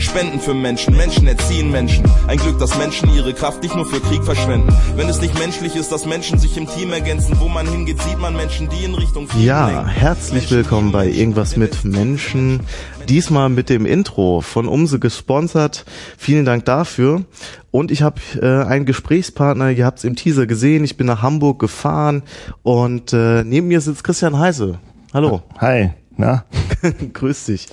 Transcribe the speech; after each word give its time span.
Spenden 0.00 0.40
für 0.40 0.54
Menschen, 0.54 0.96
Menschen 0.96 1.26
erziehen 1.28 1.70
Menschen. 1.70 2.04
Ein 2.26 2.38
Glück, 2.38 2.58
dass 2.58 2.76
Menschen 2.78 3.12
ihre 3.14 3.34
Kraft 3.34 3.62
nicht 3.62 3.76
nur 3.76 3.84
für 3.86 4.00
Krieg 4.00 4.24
verschwenden. 4.24 4.74
Wenn 4.96 5.08
es 5.08 5.20
nicht 5.20 5.38
menschlich 5.38 5.76
ist, 5.76 5.92
dass 5.92 6.06
Menschen 6.06 6.38
sich 6.38 6.56
im 6.56 6.66
Team 6.66 6.92
ergänzen, 6.92 7.36
wo 7.38 7.48
man 7.48 7.66
hingeht, 7.68 8.00
sieht 8.02 8.18
man 8.18 8.34
Menschen, 8.34 8.68
die 8.70 8.84
in 8.84 8.94
Richtung 8.94 9.28
Frieden 9.28 9.44
Ja, 9.44 9.68
lenken. 9.68 9.88
herzlich 9.88 10.32
Menschen, 10.42 10.56
willkommen 10.56 10.90
bei 10.92 11.06
Irgendwas 11.06 11.56
mit 11.56 11.84
Menschen. 11.84 12.60
Diesmal 13.08 13.50
mit 13.50 13.68
dem 13.68 13.84
Intro 13.86 14.40
von 14.40 14.66
Umse 14.68 14.98
gesponsert. 14.98 15.84
Vielen 16.16 16.44
Dank 16.44 16.64
dafür. 16.64 17.22
Und 17.70 17.90
ich 17.90 18.02
habe 18.02 18.20
äh, 18.40 18.64
einen 18.66 18.86
Gesprächspartner, 18.86 19.70
ihr 19.70 19.84
habt 19.84 19.98
es 19.98 20.04
im 20.04 20.16
Teaser 20.16 20.46
gesehen, 20.46 20.82
ich 20.82 20.96
bin 20.96 21.06
nach 21.06 21.22
Hamburg 21.22 21.58
gefahren 21.60 22.22
und 22.62 23.12
äh, 23.12 23.44
neben 23.44 23.68
mir 23.68 23.80
sitzt 23.80 24.02
Christian 24.02 24.38
Heise. 24.38 24.78
Hallo. 25.12 25.42
Hi. 25.58 25.90
Na? 26.20 26.44
Grüß 27.14 27.46
dich. 27.46 27.66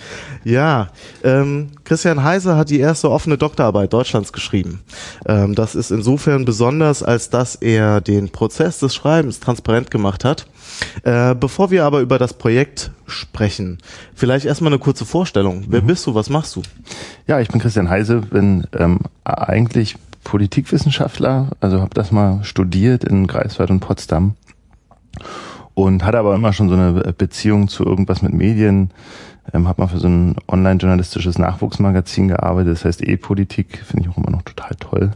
Ja, 0.46 0.88
ähm, 1.24 1.72
Christian 1.84 2.24
Heise 2.24 2.56
hat 2.56 2.70
die 2.70 2.80
erste 2.80 3.12
offene 3.12 3.38
Doktorarbeit 3.38 3.92
Deutschlands 3.92 4.32
geschrieben. 4.32 4.80
Ähm, 5.26 5.54
das 5.54 5.76
ist 5.76 5.92
insofern 5.92 6.46
besonders, 6.46 7.04
als 7.04 7.30
dass 7.30 7.56
er 7.56 8.00
den 8.00 8.30
Prozess 8.30 8.80
des 8.80 8.96
Schreibens 8.96 9.42
transparent 9.42 9.92
gemacht 9.92 10.24
hat. 10.24 10.48
Äh, 11.04 11.36
bevor 11.36 11.72
wir 11.72 11.84
aber 11.84 12.00
über 12.00 12.18
das 12.20 12.34
Projekt 12.34 12.92
sprechen, 13.06 13.80
vielleicht 14.16 14.46
erstmal 14.46 14.72
eine 14.72 14.80
kurze 14.80 15.06
Vorstellung. 15.06 15.66
Wer 15.68 15.82
mhm. 15.82 15.88
bist 15.88 16.08
du? 16.08 16.16
Was 16.16 16.30
machst 16.30 16.56
du? 16.56 16.62
Ja, 17.28 17.42
ich 17.42 17.50
bin 17.50 17.60
Christian 17.60 17.90
Heise, 17.90 18.22
bin 18.22 18.66
ähm, 18.78 19.00
eigentlich 19.26 19.98
Politikwissenschaftler, 20.24 21.50
also 21.60 21.82
habe 21.82 21.94
das 21.94 22.12
mal 22.12 22.44
studiert 22.46 23.04
in 23.04 23.28
Greifswald 23.28 23.72
und 23.72 23.82
Potsdam 23.82 24.36
und 25.78 26.04
hatte 26.04 26.18
aber 26.18 26.34
immer 26.34 26.54
schon 26.54 26.70
so 26.70 26.76
eine 26.76 27.14
Beziehung 27.16 27.68
zu 27.68 27.86
irgendwas 27.86 28.24
mit 28.24 28.34
Medien. 28.34 28.90
Ähm, 29.54 29.68
habe 29.68 29.84
mal 29.84 29.88
für 29.88 30.00
so 30.00 30.08
ein 30.08 30.36
online-journalistisches 30.48 31.38
Nachwuchsmagazin 31.38 32.30
gearbeitet, 32.30 32.74
das 32.74 32.84
heißt 32.84 33.08
E-Politik, 33.08 33.84
finde 33.86 34.04
ich 34.04 34.10
auch 34.10 34.18
immer 34.18 34.32
noch 34.32 34.42
total 34.42 34.76
toll. 34.80 35.12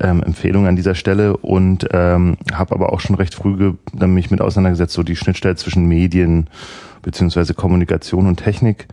Ähm, 0.00 0.20
Empfehlung 0.24 0.66
an 0.66 0.74
dieser 0.74 0.96
Stelle 0.96 1.36
und 1.36 1.86
ähm, 1.92 2.36
habe 2.52 2.74
aber 2.74 2.92
auch 2.92 2.98
schon 2.98 3.14
recht 3.14 3.32
früh 3.32 3.74
mich 3.92 4.32
mit 4.32 4.40
auseinandergesetzt, 4.40 4.92
so 4.92 5.04
die 5.04 5.14
Schnittstelle 5.14 5.54
zwischen 5.54 5.86
Medien 5.86 6.48
beziehungsweise 7.02 7.54
Kommunikation 7.54 8.26
und 8.26 8.38
Technik. 8.38 8.88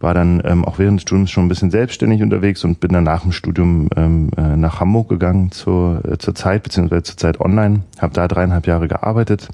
War 0.00 0.14
dann 0.14 0.42
ähm, 0.44 0.64
auch 0.64 0.80
während 0.80 0.98
des 0.98 1.02
Studiums 1.02 1.30
schon 1.30 1.44
ein 1.44 1.48
bisschen 1.48 1.70
selbstständig 1.70 2.24
unterwegs 2.24 2.64
und 2.64 2.80
bin 2.80 2.92
dann 2.92 3.04
nach 3.04 3.22
dem 3.22 3.30
Studium 3.30 3.88
ähm, 3.94 4.30
äh, 4.36 4.56
nach 4.56 4.80
Hamburg 4.80 5.10
gegangen 5.10 5.52
zur, 5.52 6.04
äh, 6.04 6.18
zur 6.18 6.34
Zeit, 6.34 6.64
beziehungsweise 6.64 7.04
zur 7.04 7.18
Zeit 7.18 7.40
online. 7.40 7.84
Habe 8.00 8.14
da 8.14 8.26
dreieinhalb 8.26 8.66
Jahre 8.66 8.88
gearbeitet 8.88 9.48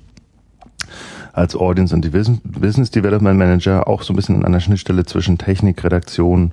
als 1.36 1.54
Audience 1.54 1.94
und 1.94 2.10
Business 2.10 2.90
Development 2.90 3.38
Manager 3.38 3.86
auch 3.86 4.02
so 4.02 4.12
ein 4.12 4.16
bisschen 4.16 4.36
an 4.36 4.44
einer 4.44 4.60
Schnittstelle 4.60 5.04
zwischen 5.04 5.36
Technik, 5.38 5.84
Redaktion 5.84 6.52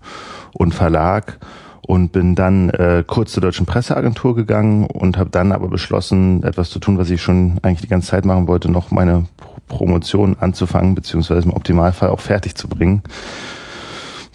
und 0.53 0.75
Verlag 0.75 1.40
und 1.81 2.12
bin 2.12 2.36
dann 2.36 2.70
äh, 2.70 3.03
kurz 3.06 3.31
zur 3.31 3.42
deutschen 3.42 3.66
Presseagentur 3.66 4.36
gegangen 4.36 4.86
und 4.86 5.17
habe 5.17 5.30
dann 5.30 5.52
aber 5.52 5.70
beschlossen, 5.70 6.44
etwas 6.44 6.70
zu 6.70 6.80
tun, 6.80 6.98
was 6.98 7.09
ich 7.09 7.22
schon 7.22 7.59
eigentlich 7.62 7.81
die 7.81 7.88
ganze 7.88 8.09
Zeit 8.09 8.25
machen 8.25 8.48
wollte, 8.48 8.70
noch 8.70 8.92
meine 8.92 9.25
Promotion 9.67 10.36
anzufangen, 10.40 10.95
beziehungsweise 10.95 11.47
im 11.47 11.53
Optimalfall 11.53 12.09
auch 12.09 12.20
fertig 12.20 12.56
zu 12.56 12.68
bringen. 12.68 13.03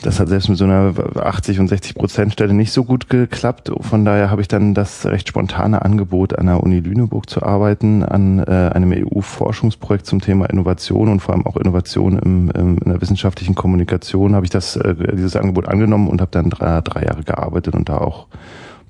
Das 0.03 0.21
hat 0.21 0.29
selbst 0.29 0.49
mit 0.49 0.59
so 0.59 0.65
einer 0.65 0.95
80 1.17 1.59
und 1.59 1.69
60 1.69 1.95
Prozent 1.97 2.33
Stelle 2.33 2.55
nicht 2.55 2.73
so 2.73 2.85
gut 2.85 3.09
geklappt. 3.09 3.71
Von 3.81 4.05
daher 4.05 4.31
habe 4.31 4.41
ich 4.41 4.49
dann 4.49 4.73
das 4.75 5.07
recht 5.07 5.29
spontane 5.29 5.83
Angebot 5.83 6.39
an 6.39 6.47
der 6.47 6.63
Uni 6.63 6.79
Lüneburg 6.79 7.29
zu 7.29 7.43
arbeiten, 7.43 8.05
an 8.05 8.39
äh, 8.39 8.71
einem 8.73 8.93
EU-Forschungsprojekt 8.93 10.07
zum 10.07 10.21
Thema 10.21 10.47
Innovation 10.47 11.09
und 11.09 11.21
vor 11.21 11.35
allem 11.35 11.47
auch 11.47 11.57
Innovation 11.57 12.19
im, 12.19 12.51
im, 12.51 12.79
in 12.79 12.91
der 12.91 13.01
wissenschaftlichen 13.01 13.57
Kommunikation 13.57 14.35
habe 14.35 14.47
ich 14.47 14.51
das, 14.51 14.77
äh, 14.77 14.95
dieses 15.15 15.35
Angebot 15.35 15.69
angenommen 15.69 16.09
und 16.09 16.21
habe 16.21 16.31
dann 16.31 16.51
drei, 16.51 16.81
drei 16.81 17.05
Jahre 17.05 17.25
gearbeitet 17.25 17.75
und 17.75 17.89
da 17.89 17.99
auch 17.99 18.29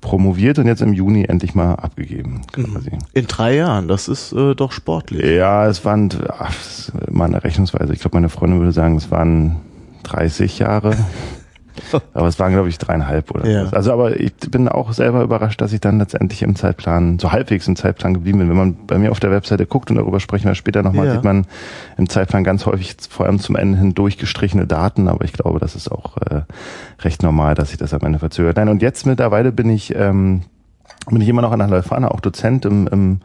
promoviert 0.01 0.59
und 0.59 0.67
jetzt 0.67 0.81
im 0.81 0.93
Juni 0.93 1.25
endlich 1.25 1.55
mal 1.55 1.73
abgegeben. 1.73 2.41
Quasi. 2.51 2.91
In 3.13 3.27
drei 3.27 3.55
Jahren, 3.55 3.87
das 3.87 4.07
ist 4.07 4.31
äh, 4.31 4.55
doch 4.55 4.71
sportlich. 4.71 5.25
Ja, 5.25 5.67
es 5.67 5.83
waren, 5.85 6.09
ach, 6.29 6.55
das 6.55 6.79
ist 6.79 7.11
mal 7.11 7.25
eine 7.25 7.43
Rechnungsweise. 7.43 7.93
Ich 7.93 7.99
glaube, 7.99 8.15
meine 8.15 8.29
Freundin 8.29 8.59
würde 8.59 8.71
sagen, 8.71 8.95
es 8.95 9.11
waren 9.11 9.57
30 10.03 10.59
Jahre. 10.59 10.95
aber 12.13 12.27
es 12.27 12.39
waren, 12.39 12.53
glaube 12.53 12.69
ich, 12.69 12.77
dreieinhalb 12.77 13.31
oder 13.31 13.47
ja. 13.47 13.65
so. 13.65 13.75
Also, 13.75 13.93
aber 13.93 14.19
ich 14.19 14.33
bin 14.49 14.67
auch 14.67 14.93
selber 14.93 15.23
überrascht, 15.23 15.61
dass 15.61 15.73
ich 15.73 15.81
dann 15.81 15.99
letztendlich 15.99 16.41
im 16.41 16.55
Zeitplan, 16.55 17.19
so 17.19 17.31
halbwegs 17.31 17.67
im 17.67 17.75
Zeitplan 17.75 18.13
geblieben 18.13 18.39
bin. 18.39 18.49
Wenn 18.49 18.57
man 18.57 18.77
bei 18.87 18.97
mir 18.97 19.11
auf 19.11 19.19
der 19.19 19.31
Webseite 19.31 19.65
guckt 19.65 19.89
und 19.89 19.97
darüber 19.97 20.19
sprechen 20.19 20.47
wir 20.47 20.55
später 20.55 20.83
nochmal, 20.83 21.07
ja. 21.07 21.13
sieht 21.13 21.23
man 21.23 21.45
im 21.97 22.09
Zeitplan 22.09 22.43
ganz 22.43 22.65
häufig 22.65 22.95
vor 23.09 23.25
allem 23.25 23.39
zum 23.39 23.55
Ende 23.55 23.77
hin 23.77 23.93
durchgestrichene 23.93 24.67
Daten, 24.67 25.07
aber 25.07 25.25
ich 25.25 25.33
glaube, 25.33 25.59
das 25.59 25.75
ist 25.75 25.91
auch 25.91 26.17
äh, 26.17 26.41
recht 27.01 27.23
normal, 27.23 27.55
dass 27.55 27.69
sich 27.69 27.77
das 27.77 27.93
am 27.93 28.01
Ende 28.01 28.19
verzögert. 28.19 28.57
Nein, 28.57 28.69
und 28.69 28.81
jetzt 28.81 29.05
mittlerweile 29.05 29.51
bin 29.51 29.69
ich, 29.69 29.95
ähm, 29.95 30.41
bin 31.13 31.21
ich 31.21 31.29
immer 31.29 31.41
noch 31.41 31.51
an 31.51 31.59
der 31.59 31.67
Leuphana, 31.67 32.09
auch 32.09 32.19
Dozent 32.19 32.65
im, 32.65 32.87
im 32.87 33.19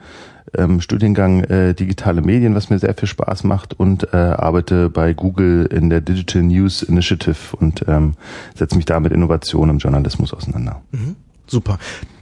ähm, 0.56 0.80
Studiengang 0.80 1.44
äh, 1.44 1.74
digitale 1.74 2.22
Medien, 2.22 2.54
was 2.54 2.70
mir 2.70 2.78
sehr 2.78 2.94
viel 2.94 3.08
Spaß 3.08 3.44
macht 3.44 3.78
und 3.78 4.12
äh, 4.12 4.16
arbeite 4.16 4.90
bei 4.90 5.14
Google 5.14 5.66
in 5.66 5.90
der 5.90 6.00
Digital 6.00 6.42
News 6.42 6.82
Initiative 6.82 7.56
und 7.58 7.84
ähm, 7.88 8.14
setze 8.54 8.76
mich 8.76 8.84
da 8.84 9.00
mit 9.00 9.12
Innovation 9.12 9.70
im 9.70 9.78
Journalismus 9.78 10.32
auseinander. 10.32 10.82
Mhm. 10.92 11.16
Super. 11.46 11.78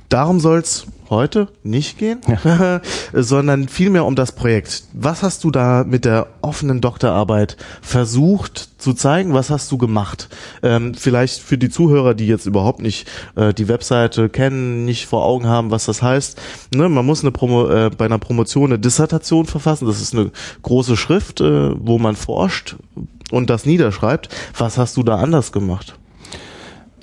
Darum 0.08 0.40
soll's 0.40 0.86
heute 1.12 1.46
nicht 1.62 1.98
gehen, 1.98 2.20
ja. 2.26 2.80
sondern 3.12 3.68
vielmehr 3.68 4.04
um 4.04 4.16
das 4.16 4.32
Projekt. 4.32 4.82
Was 4.92 5.22
hast 5.22 5.44
du 5.44 5.52
da 5.52 5.84
mit 5.84 6.04
der 6.04 6.26
offenen 6.40 6.80
Doktorarbeit 6.80 7.56
versucht 7.80 8.70
zu 8.78 8.94
zeigen? 8.94 9.32
Was 9.32 9.50
hast 9.50 9.70
du 9.70 9.78
gemacht? 9.78 10.28
Ähm, 10.64 10.94
vielleicht 10.94 11.40
für 11.40 11.56
die 11.56 11.70
Zuhörer, 11.70 12.14
die 12.14 12.26
jetzt 12.26 12.46
überhaupt 12.46 12.82
nicht 12.82 13.08
äh, 13.36 13.54
die 13.54 13.68
Webseite 13.68 14.28
kennen, 14.28 14.84
nicht 14.84 15.06
vor 15.06 15.24
Augen 15.24 15.46
haben, 15.46 15.70
was 15.70 15.84
das 15.84 16.02
heißt. 16.02 16.40
Ne, 16.74 16.88
man 16.88 17.06
muss 17.06 17.22
eine 17.22 17.30
Promo, 17.30 17.68
äh, 17.68 17.90
bei 17.96 18.06
einer 18.06 18.18
Promotion 18.18 18.72
eine 18.72 18.80
Dissertation 18.80 19.46
verfassen. 19.46 19.86
Das 19.86 20.00
ist 20.00 20.14
eine 20.14 20.32
große 20.62 20.96
Schrift, 20.96 21.40
äh, 21.40 21.70
wo 21.78 21.98
man 21.98 22.16
forscht 22.16 22.76
und 23.30 23.50
das 23.50 23.66
niederschreibt. 23.66 24.28
Was 24.58 24.78
hast 24.78 24.96
du 24.96 25.04
da 25.04 25.16
anders 25.16 25.52
gemacht? 25.52 25.94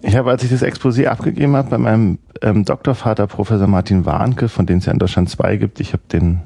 Ich 0.01 0.15
habe, 0.15 0.29
als 0.29 0.43
ich 0.43 0.49
das 0.49 0.63
Exposé 0.63 1.07
abgegeben 1.07 1.55
habe, 1.55 1.69
bei 1.69 1.77
meinem 1.77 2.19
ähm, 2.41 2.63
Doktorvater 2.63 3.27
Professor 3.27 3.67
Martin 3.67 4.05
Warnke, 4.05 4.47
von 4.47 4.65
dem 4.65 4.77
es 4.77 4.85
ja 4.85 4.93
in 4.93 4.99
Deutschland 4.99 5.29
zwei 5.29 5.57
gibt, 5.57 5.79
ich 5.79 5.93
habe 5.93 6.03
den 6.11 6.41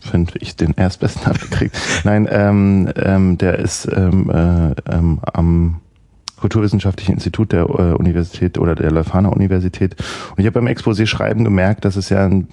finde 0.00 0.34
ich 0.38 0.54
den 0.56 0.74
erstbesten 0.76 1.26
abgekriegt. 1.30 1.76
Nein, 2.04 2.28
ähm, 2.30 2.88
ähm, 2.96 3.38
der 3.38 3.58
ist 3.58 3.88
ähm, 3.92 4.30
äh, 4.30 4.94
ähm, 4.94 5.18
am 5.32 5.80
Kulturwissenschaftlichen 6.38 7.14
Institut 7.14 7.52
der 7.52 7.62
äh, 7.62 7.94
Universität 7.94 8.58
oder 8.58 8.74
der 8.74 8.90
Leuphana 8.90 9.30
Universität. 9.30 9.96
Und 10.30 10.38
ich 10.38 10.46
habe 10.46 10.60
beim 10.60 10.66
Exposé 10.66 11.06
schreiben 11.06 11.44
gemerkt, 11.44 11.84
dass 11.84 11.96
es 11.96 12.08
ja 12.10 12.26
ein 12.26 12.46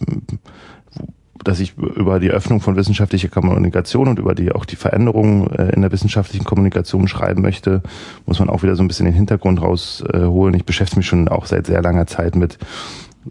dass 1.43 1.59
ich 1.59 1.77
über 1.77 2.19
die 2.19 2.31
Öffnung 2.31 2.61
von 2.61 2.75
wissenschaftlicher 2.75 3.29
Kommunikation 3.29 4.07
und 4.07 4.19
über 4.19 4.35
die 4.35 4.51
auch 4.51 4.65
die 4.65 4.75
Veränderungen 4.75 5.49
äh, 5.51 5.69
in 5.73 5.81
der 5.81 5.91
wissenschaftlichen 5.91 6.45
Kommunikation 6.45 7.07
schreiben 7.07 7.41
möchte, 7.41 7.81
muss 8.25 8.39
man 8.39 8.49
auch 8.49 8.63
wieder 8.63 8.75
so 8.75 8.83
ein 8.83 8.87
bisschen 8.87 9.05
den 9.05 9.15
Hintergrund 9.15 9.61
rausholen. 9.61 10.55
Ich 10.55 10.65
beschäftige 10.65 10.99
mich 10.99 11.07
schon 11.07 11.27
auch 11.27 11.45
seit 11.45 11.67
sehr 11.67 11.81
langer 11.81 12.07
Zeit 12.07 12.35
mit 12.35 12.57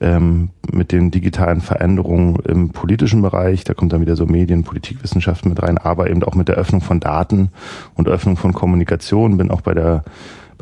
ähm, 0.00 0.50
mit 0.70 0.92
den 0.92 1.10
digitalen 1.10 1.60
Veränderungen 1.60 2.36
im 2.46 2.70
politischen 2.70 3.20
Bereich. 3.22 3.64
Da 3.64 3.74
kommt 3.74 3.92
dann 3.92 4.00
wieder 4.00 4.16
so 4.16 4.26
Medien, 4.26 4.64
Politikwissenschaften 4.64 5.50
mit 5.50 5.62
rein, 5.62 5.78
aber 5.78 6.08
eben 6.08 6.22
auch 6.24 6.34
mit 6.34 6.48
der 6.48 6.56
Öffnung 6.56 6.80
von 6.80 7.00
Daten 7.00 7.50
und 7.94 8.08
Öffnung 8.08 8.36
von 8.36 8.52
Kommunikation. 8.52 9.36
Bin 9.36 9.50
auch 9.50 9.60
bei 9.60 9.74
der 9.74 10.04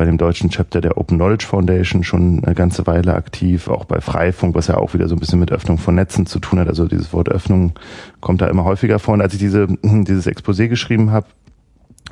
bei 0.01 0.07
dem 0.07 0.17
deutschen 0.17 0.49
Chapter 0.49 0.81
der 0.81 0.97
Open 0.97 1.19
Knowledge 1.19 1.45
Foundation 1.47 2.05
schon 2.05 2.43
eine 2.43 2.55
ganze 2.55 2.87
Weile 2.87 3.13
aktiv, 3.13 3.69
auch 3.69 3.85
bei 3.85 4.01
Freifunk, 4.01 4.55
was 4.55 4.69
ja 4.69 4.79
auch 4.79 4.95
wieder 4.95 5.09
so 5.09 5.15
ein 5.15 5.19
bisschen 5.19 5.39
mit 5.39 5.53
Öffnung 5.53 5.77
von 5.77 5.95
Netzen 5.95 6.25
zu 6.25 6.39
tun 6.39 6.59
hat. 6.59 6.69
Also 6.69 6.89
dieses 6.89 7.13
Wort 7.13 7.29
Öffnung 7.29 7.75
kommt 8.23 8.41
da 8.41 8.47
immer 8.47 8.65
häufiger 8.65 8.99
vor. 8.99 9.13
Und 9.13 9.21
als 9.21 9.35
ich 9.35 9.41
diese, 9.41 9.67
dieses 9.83 10.27
Exposé 10.27 10.69
geschrieben 10.69 11.11
habe, 11.11 11.27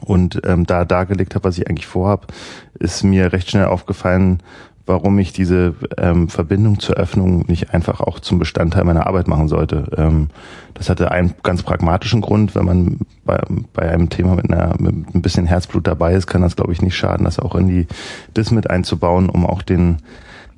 und 0.02 0.42
ähm, 0.44 0.66
da 0.66 0.84
dargelegt 0.84 1.34
habe, 1.34 1.44
was 1.44 1.56
ich 1.56 1.66
eigentlich 1.66 1.86
vorhab, 1.86 2.30
ist 2.78 3.04
mir 3.04 3.32
recht 3.32 3.50
schnell 3.50 3.64
aufgefallen, 3.64 4.42
warum 4.88 5.18
ich 5.18 5.32
diese 5.32 5.74
ähm, 5.96 6.28
Verbindung 6.28 6.80
zur 6.80 6.96
Öffnung 6.96 7.44
nicht 7.46 7.74
einfach 7.74 8.00
auch 8.00 8.18
zum 8.18 8.38
Bestandteil 8.38 8.84
meiner 8.84 9.06
Arbeit 9.06 9.28
machen 9.28 9.48
sollte. 9.48 9.90
Ähm, 9.96 10.28
das 10.74 10.88
hatte 10.88 11.10
einen 11.10 11.34
ganz 11.42 11.62
pragmatischen 11.62 12.20
Grund. 12.20 12.54
Wenn 12.54 12.64
man 12.64 12.98
bei, 13.24 13.40
bei 13.74 13.90
einem 13.90 14.08
Thema 14.08 14.34
mit, 14.34 14.50
einer, 14.50 14.74
mit 14.78 15.14
ein 15.14 15.22
bisschen 15.22 15.46
Herzblut 15.46 15.86
dabei 15.86 16.14
ist, 16.14 16.26
kann 16.26 16.42
das, 16.42 16.56
glaube 16.56 16.72
ich, 16.72 16.82
nicht 16.82 16.96
schaden, 16.96 17.24
das 17.24 17.38
auch 17.38 17.54
in 17.54 17.68
die 17.68 17.86
DIS 18.36 18.50
mit 18.50 18.70
einzubauen, 18.70 19.28
um 19.28 19.46
auch 19.46 19.62
den, 19.62 19.98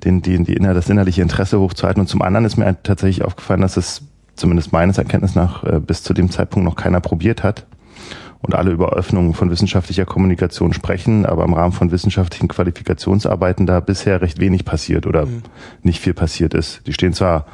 den, 0.03 0.21
die, 0.21 0.41
die, 0.43 0.55
das 0.55 0.89
innerliche 0.89 1.21
Interesse 1.21 1.59
hochzuhalten. 1.59 2.01
Und 2.01 2.07
zum 2.07 2.21
anderen 2.21 2.45
ist 2.45 2.57
mir 2.57 2.81
tatsächlich 2.83 3.25
aufgefallen, 3.25 3.61
dass 3.61 3.77
es 3.77 4.03
zumindest 4.35 4.71
meines 4.71 4.97
Erkenntnisses 4.97 5.35
nach 5.35 5.63
äh, 5.63 5.79
bis 5.79 6.03
zu 6.03 6.13
dem 6.13 6.31
Zeitpunkt 6.31 6.65
noch 6.65 6.75
keiner 6.75 7.01
probiert 7.01 7.43
hat 7.43 7.65
und 8.41 8.55
alle 8.55 8.71
über 8.71 8.93
Öffnungen 8.93 9.33
von 9.33 9.51
wissenschaftlicher 9.51 10.05
Kommunikation 10.05 10.73
sprechen, 10.73 11.25
aber 11.25 11.43
im 11.43 11.53
Rahmen 11.53 11.73
von 11.73 11.91
wissenschaftlichen 11.91 12.47
Qualifikationsarbeiten 12.47 13.65
da 13.65 13.79
bisher 13.79 14.21
recht 14.21 14.39
wenig 14.39 14.65
passiert 14.65 15.05
oder 15.05 15.25
mhm. 15.25 15.43
nicht 15.83 15.99
viel 15.99 16.13
passiert 16.13 16.53
ist. 16.53 16.81
Die 16.87 16.93
stehen 16.93 17.13
zwar 17.13 17.45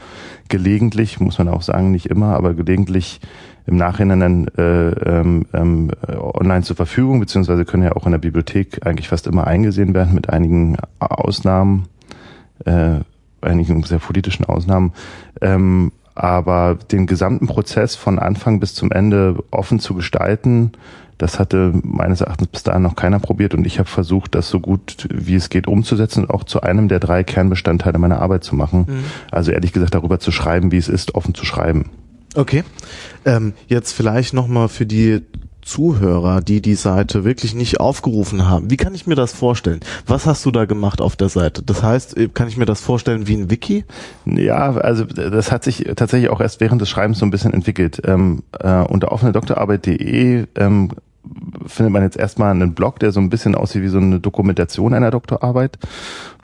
gelegentlich, 0.48 1.20
muss 1.20 1.38
man 1.38 1.50
auch 1.50 1.62
sagen, 1.62 1.92
nicht 1.92 2.06
immer, 2.06 2.36
aber 2.36 2.54
gelegentlich 2.54 3.20
im 3.66 3.76
Nachhinein 3.76 4.20
dann 4.22 4.48
äh, 4.58 4.90
ähm, 4.92 5.46
ähm, 5.54 5.92
online 6.08 6.64
zur 6.64 6.78
Verfügung, 6.78 7.20
beziehungsweise 7.20 7.66
können 7.66 7.84
ja 7.84 7.92
auch 7.92 8.06
in 8.06 8.14
der 8.14 8.20
Bibliothek 8.20 8.86
eigentlich 8.88 9.10
fast 9.10 9.28
immer 9.28 9.46
eingesehen 9.46 9.94
werden, 9.94 10.16
mit 10.16 10.30
einigen 10.30 10.78
Ausnahmen, 11.00 11.90
äh, 12.66 13.02
einigen 13.42 13.84
sehr 13.84 14.00
politischen 14.00 14.46
Ausnahmen. 14.46 14.94
Ähm, 15.42 15.92
aber 16.18 16.78
den 16.92 17.06
gesamten 17.06 17.48
Prozess 17.48 17.96
von 17.96 18.20
Anfang 18.20 18.60
bis 18.60 18.74
zum 18.74 18.92
Ende 18.92 19.44
offen 19.52 19.80
zu 19.80 19.94
gestalten, 19.94 20.72
das 21.18 21.40
hatte 21.40 21.74
meines 21.84 22.22
Erachtens 22.22 22.48
bis 22.48 22.64
dahin 22.64 22.84
noch 22.84 22.96
keiner 22.96 23.20
probiert 23.20 23.54
und 23.54 23.66
ich 23.66 23.80
habe 23.80 23.90
versucht, 23.90 24.36
das 24.36 24.50
so 24.50 24.60
gut 24.60 25.08
wie 25.12 25.36
es 25.36 25.50
geht 25.50 25.68
umzusetzen 25.68 26.26
und 26.26 26.30
auch 26.30 26.44
zu 26.44 26.62
einem 26.62 26.88
der 26.88 27.00
drei 27.00 27.24
Kernbestandteile 27.24 27.98
meiner 27.98 28.22
Arbeit 28.22 28.44
zu 28.44 28.56
machen. 28.56 28.86
Mhm. 28.88 29.04
Also 29.32 29.52
ehrlich 29.52 29.74
gesagt 29.74 29.96
darüber 29.96 30.20
zu 30.20 30.32
schreiben, 30.32 30.72
wie 30.72 30.78
es 30.78 30.88
ist, 30.88 31.16
offen 31.16 31.34
zu 31.34 31.46
schreiben. 31.46 31.90
Okay. 32.36 32.64
Ähm, 33.26 33.54
jetzt 33.68 33.94
vielleicht 33.94 34.34
nochmal 34.34 34.70
für 34.70 34.86
die 34.86 35.22
Zuhörer, 35.68 36.42
die 36.42 36.62
die 36.62 36.76
Seite 36.76 37.24
wirklich 37.24 37.54
nicht 37.54 37.80
aufgerufen 37.80 38.48
haben. 38.48 38.72
Wie 38.72 38.78
kann 38.78 38.96
ich 38.96 39.06
mir 39.06 39.16
das 39.16 39.34
vorstellen? 39.34 39.82
Was 40.06 40.26
hast 40.26 40.46
du 40.46 40.52
da 40.52 40.66
gemacht 40.66 41.02
auf 41.02 41.16
der 41.16 41.30
Seite? 41.30 41.62
Das 41.62 41.84
heißt, 41.84 42.18
äh, 42.18 42.30
kann 42.30 42.48
ich 42.48 42.58
mir 42.58 42.66
das 42.66 42.82
vorstellen 42.82 43.28
wie 43.28 43.36
ein 43.36 43.52
Wiki? 43.52 43.86
Ja, 44.26 44.72
also 44.72 45.04
das 45.04 45.52
hat 45.52 45.64
sich 45.64 45.86
tatsächlich 45.96 46.30
auch 46.30 46.42
erst 46.42 46.62
während 46.62 46.82
des 46.82 46.90
Schreibens 46.90 47.20
so 47.20 47.26
ein 47.26 47.32
bisschen 47.32 47.54
entwickelt. 47.54 48.02
Ähm, 48.06 48.44
äh, 48.60 48.80
unter 48.80 49.12
offenedoktorarbeit.de 49.12 50.46
ähm, 50.56 50.90
findet 51.66 51.94
man 51.94 52.04
jetzt 52.04 52.18
erstmal 52.18 52.52
einen 52.52 52.74
Blog, 52.74 53.00
der 53.00 53.12
so 53.12 53.20
ein 53.20 53.30
bisschen 53.30 53.56
aussieht 53.56 53.82
wie 53.82 53.90
so 53.90 53.98
eine 53.98 54.20
Dokumentation 54.20 54.94
einer 54.94 55.12
Doktorarbeit. 55.12 55.78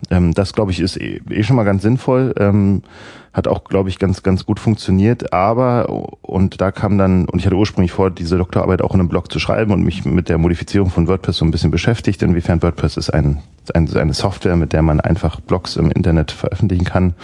Ähm, 0.10 0.34
das, 0.34 0.54
glaube 0.54 0.72
ich, 0.72 0.80
ist 0.80 0.98
eh, 0.98 1.22
eh, 1.30 1.44
schon 1.44 1.56
mal 1.56 1.64
ganz 1.64 1.82
sinnvoll. 1.82 2.34
Ähm, 2.38 2.84
hat 3.34 3.48
auch, 3.48 3.64
glaube 3.64 3.90
ich, 3.90 3.98
ganz, 3.98 4.22
ganz 4.22 4.46
gut 4.46 4.60
funktioniert. 4.60 5.34
Aber, 5.34 5.90
und 6.22 6.62
da 6.62 6.72
kam 6.72 6.98
dann, 6.98 7.26
und 7.26 7.40
ich 7.40 7.46
hatte 7.46 7.56
ursprünglich 7.56 7.92
vor, 7.92 8.12
diese 8.12 8.38
Doktorarbeit 8.38 8.82
auch 8.82 8.94
in 8.94 9.00
einem 9.00 9.10
Blog 9.10 9.32
zu 9.32 9.40
schreiben 9.40 9.72
und 9.72 9.84
mich 9.84 10.06
mit 10.06 10.30
der 10.30 10.38
Modifizierung 10.38 10.92
von 10.92 11.08
WordPress 11.08 11.38
so 11.38 11.46
ein 11.46 11.52
bisschen 11.52 11.72
beschäftigt. 11.72 12.22
Inwiefern 12.22 12.62
WordPress 12.62 12.98
ist 12.98 13.10
ein, 13.10 13.40
ein 13.74 13.92
eine 13.96 14.14
Software, 14.14 14.56
mit 14.56 14.72
der 14.72 14.84
man 14.84 15.02
einfach 15.02 15.40
Blogs 15.40 15.78
im 15.78 15.90
Internet 15.90 16.32
veröffentlichen 16.32 16.86
kann, 16.86 17.16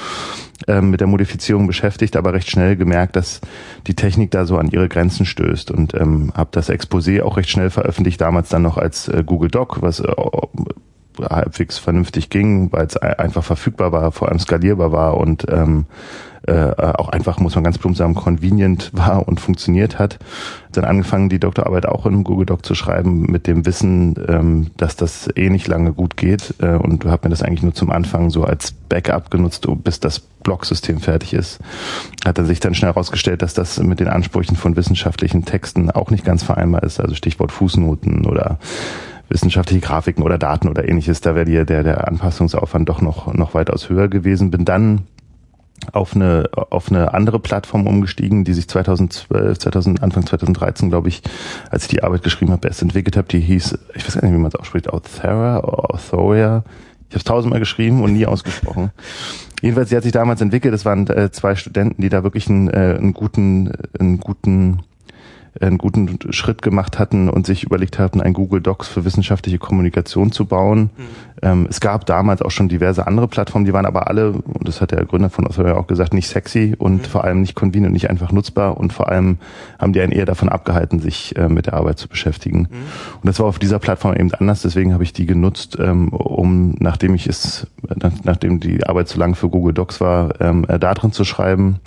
ähm, 0.67 0.89
mit 0.89 1.00
der 1.00 1.07
Modifizierung 1.07 1.67
beschäftigt, 1.67 2.15
aber 2.15 2.33
recht 2.33 2.50
schnell 2.50 2.75
gemerkt, 2.75 3.15
dass 3.15 3.39
die 3.85 3.94
Technik 3.94 4.31
da 4.31 4.45
so 4.45 4.57
an 4.57 4.69
ihre 4.71 4.89
Grenzen 4.89 5.25
stößt 5.25 5.69
und 5.69 5.94
ähm, 5.94 6.31
habe 6.35 6.50
das 6.51 6.69
Exposé 6.69 7.21
auch 7.21 7.38
recht 7.38 7.50
schnell 7.50 7.69
veröffentlicht, 7.69 8.19
damals 8.19 8.50
dann 8.50 8.63
noch 8.63 8.77
als 8.77 9.07
äh, 9.09 9.23
Google 9.25 9.51
Doc, 9.51 9.81
was 9.81 10.00
äh, 10.00 10.12
halbwegs 11.30 11.77
vernünftig 11.77 12.30
ging, 12.30 12.71
weil 12.71 12.86
es 12.86 12.98
einfach 12.98 13.44
verfügbar 13.44 13.92
war, 13.92 14.12
vor 14.12 14.30
allem 14.30 14.39
skalierbar 14.39 14.92
war 14.92 15.18
und 15.18 15.45
ähm, 15.50 15.86
äh, 16.48 16.74
auch 16.75 17.10
einfach, 17.10 17.39
muss 17.39 17.56
man 17.56 17.63
ganz 17.63 17.77
plump 17.77 17.98
sagen, 17.98 18.16
convenient 18.16 18.92
war 18.94 19.27
und 19.27 19.39
funktioniert 19.39 20.00
hat. 20.00 20.19
Dann 20.71 20.86
angefangen, 20.86 21.30
die 21.30 21.39
Doktorarbeit 21.39 21.86
auch 21.86 22.06
in 22.06 22.24
Google 22.24 22.45
Doc 22.45 22.66
zu 22.66 22.75
schreiben, 22.75 23.24
mit 23.24 23.45
dem 23.45 23.66
Wissen, 23.66 24.16
ähm, 24.27 24.71
dass 24.77 24.95
das 24.95 25.30
eh 25.36 25.50
nicht 25.50 25.68
lange 25.68 25.94
gut 25.94 26.18
geht 26.18 26.56
äh, 26.60 26.75
und 26.75 27.06
habe 27.06 27.27
mir 27.27 27.31
das 27.31 27.44
eigentlich 27.44 27.63
nur 27.63 27.74
zum 27.74 27.92
Anfang 27.92 28.30
so 28.30 28.44
als 28.44 28.72
Backup 28.72 29.30
genutzt, 29.31 29.68
bis 29.83 30.00
das 30.00 30.19
Blog-System 30.19 31.00
fertig 31.00 31.33
ist. 31.33 31.60
Hat 32.25 32.38
dann 32.38 32.45
sich 32.45 32.60
dann 32.60 32.74
schnell 32.74 32.92
herausgestellt, 32.92 33.42
dass 33.42 33.54
das 33.54 33.80
mit 33.80 34.00
den 34.00 34.07
Ansprüchen 34.07 34.56
von 34.56 34.75
wissenschaftlichen 34.75 35.45
Texten 35.45 35.92
auch 35.92 36.10
nicht 36.10 36.24
ganz 36.24 36.44
vereinbar 36.44 36.83
ist, 36.83 37.00
also 37.00 37.15
Stichwort 37.15 37.51
Fußnoten 37.51 38.25
oder 38.25 38.60
wissenschaftliche 39.29 39.81
Grafiken 39.81 40.23
oder 40.23 40.37
Daten 40.37 40.67
oder 40.67 40.87
ähnliches, 40.87 41.21
da 41.21 41.35
wäre 41.35 41.65
der, 41.65 41.83
der 41.83 42.07
Anpassungsaufwand 42.07 42.89
doch 42.89 43.01
noch, 43.01 43.33
noch 43.33 43.53
weitaus 43.53 43.89
höher 43.89 44.07
gewesen. 44.07 44.51
Bin 44.51 44.65
dann 44.65 45.03
auf 45.93 46.15
eine, 46.15 46.49
auf 46.51 46.91
eine 46.91 47.13
andere 47.13 47.39
Plattform 47.39 47.87
umgestiegen, 47.87 48.43
die 48.43 48.53
sich 48.53 48.67
2012, 48.67 49.59
2000, 49.59 50.03
Anfang 50.03 50.25
2013, 50.25 50.89
glaube 50.89 51.09
ich, 51.09 51.21
als 51.69 51.83
ich 51.83 51.89
die 51.89 52.03
Arbeit 52.03 52.23
geschrieben 52.23 52.51
habe, 52.51 52.67
erst 52.67 52.81
entwickelt 52.81 53.17
habe. 53.17 53.27
Die 53.27 53.39
hieß, 53.39 53.77
ich 53.95 54.05
weiß 54.05 54.15
gar 54.15 54.23
nicht, 54.23 54.33
wie 54.33 54.41
man 54.41 54.49
es 54.49 54.55
ausspricht, 54.55 54.89
Authera 54.89 55.59
oder 55.59 55.93
Authoria. 55.93 56.63
Ich 57.09 57.15
habe 57.15 57.19
es 57.19 57.23
tausendmal 57.23 57.59
geschrieben 57.59 58.03
und 58.03 58.13
nie 58.13 58.25
ausgesprochen. 58.25 58.91
Jedenfalls, 59.61 59.89
sie 59.89 59.97
hat 59.97 60.03
sich 60.03 60.11
damals 60.11 60.41
entwickelt. 60.41 60.73
Es 60.73 60.85
waren 60.85 61.07
äh, 61.07 61.31
zwei 61.31 61.55
Studenten, 61.55 62.01
die 62.01 62.09
da 62.09 62.23
wirklich 62.23 62.49
einen, 62.49 62.69
äh, 62.69 62.95
einen 62.97 63.13
guten, 63.13 63.71
einen 63.99 64.19
guten 64.19 64.79
einen 65.61 65.77
guten 65.77 66.17
Schritt 66.31 66.61
gemacht 66.61 67.00
hatten 67.00 67.29
und 67.29 67.45
sich 67.45 67.63
überlegt 67.63 68.00
hatten, 68.00 68.21
ein 68.21 68.33
Google 68.33 68.61
Docs 68.61 68.88
für 68.88 69.06
wissenschaftliche 69.06 69.57
Kommunikation 69.57 70.31
zu 70.31 70.45
bauen. 70.45 70.89
Mhm. 70.97 71.03
Ähm, 71.41 71.67
es 71.69 71.79
gab 71.79 72.06
damals 72.06 72.41
auch 72.41 72.51
schon 72.51 72.69
diverse 72.69 73.07
andere 73.07 73.27
Plattformen, 73.27 73.65
die 73.65 73.73
waren 73.73 73.85
aber 73.85 74.07
alle, 74.07 74.31
und 74.31 74.67
das 74.67 74.81
hat 74.81 74.91
der 74.91 75.06
Gründer 75.06 75.29
von 75.29 75.47
Authority 75.47 75.77
auch 75.77 75.88
gesagt, 75.88 76.13
nicht 76.13 76.27
sexy 76.27 76.75
und 76.77 77.01
mhm. 77.01 77.06
vor 77.06 77.23
allem 77.23 77.41
nicht 77.41 77.56
convenient 77.56 77.88
und 77.88 77.94
nicht 77.94 78.09
einfach 78.09 78.31
nutzbar 78.31 78.77
und 78.77 78.94
vor 78.94 79.09
allem 79.09 79.38
haben 79.77 79.94
die 79.94 80.01
einen 80.01 80.11
eher 80.11 80.25
davon 80.25 80.50
abgehalten, 80.50 81.00
sich 81.00 81.35
äh, 81.38 81.50
mit 81.50 81.67
der 81.67 81.73
Arbeit 81.73 81.97
zu 81.97 82.07
beschäftigen. 82.07 82.59
Mhm. 82.59 82.67
Und 83.21 83.25
das 83.25 83.39
war 83.39 83.45
auf 83.45 83.59
dieser 83.59 83.79
Plattform 83.79 84.15
eben 84.15 84.33
anders, 84.33 84.62
deswegen 84.62 84.94
habe 84.94 85.03
ich 85.03 85.13
die 85.13 85.25
genutzt, 85.25 85.77
ähm, 85.79 86.09
um, 86.09 86.75
nachdem 86.79 87.15
ich 87.15 87.27
es, 87.27 87.67
nachdem 88.23 88.59
die 88.59 88.85
Arbeit 88.85 89.07
zu 89.07 89.19
lang 89.19 89.35
für 89.35 89.50
Google 89.50 89.73
Docs 89.73 90.01
war, 90.01 90.39
ähm, 90.41 90.65
äh, 90.67 90.79
da 90.79 90.94
drin 90.94 91.12
zu 91.12 91.23
schreiben 91.23 91.79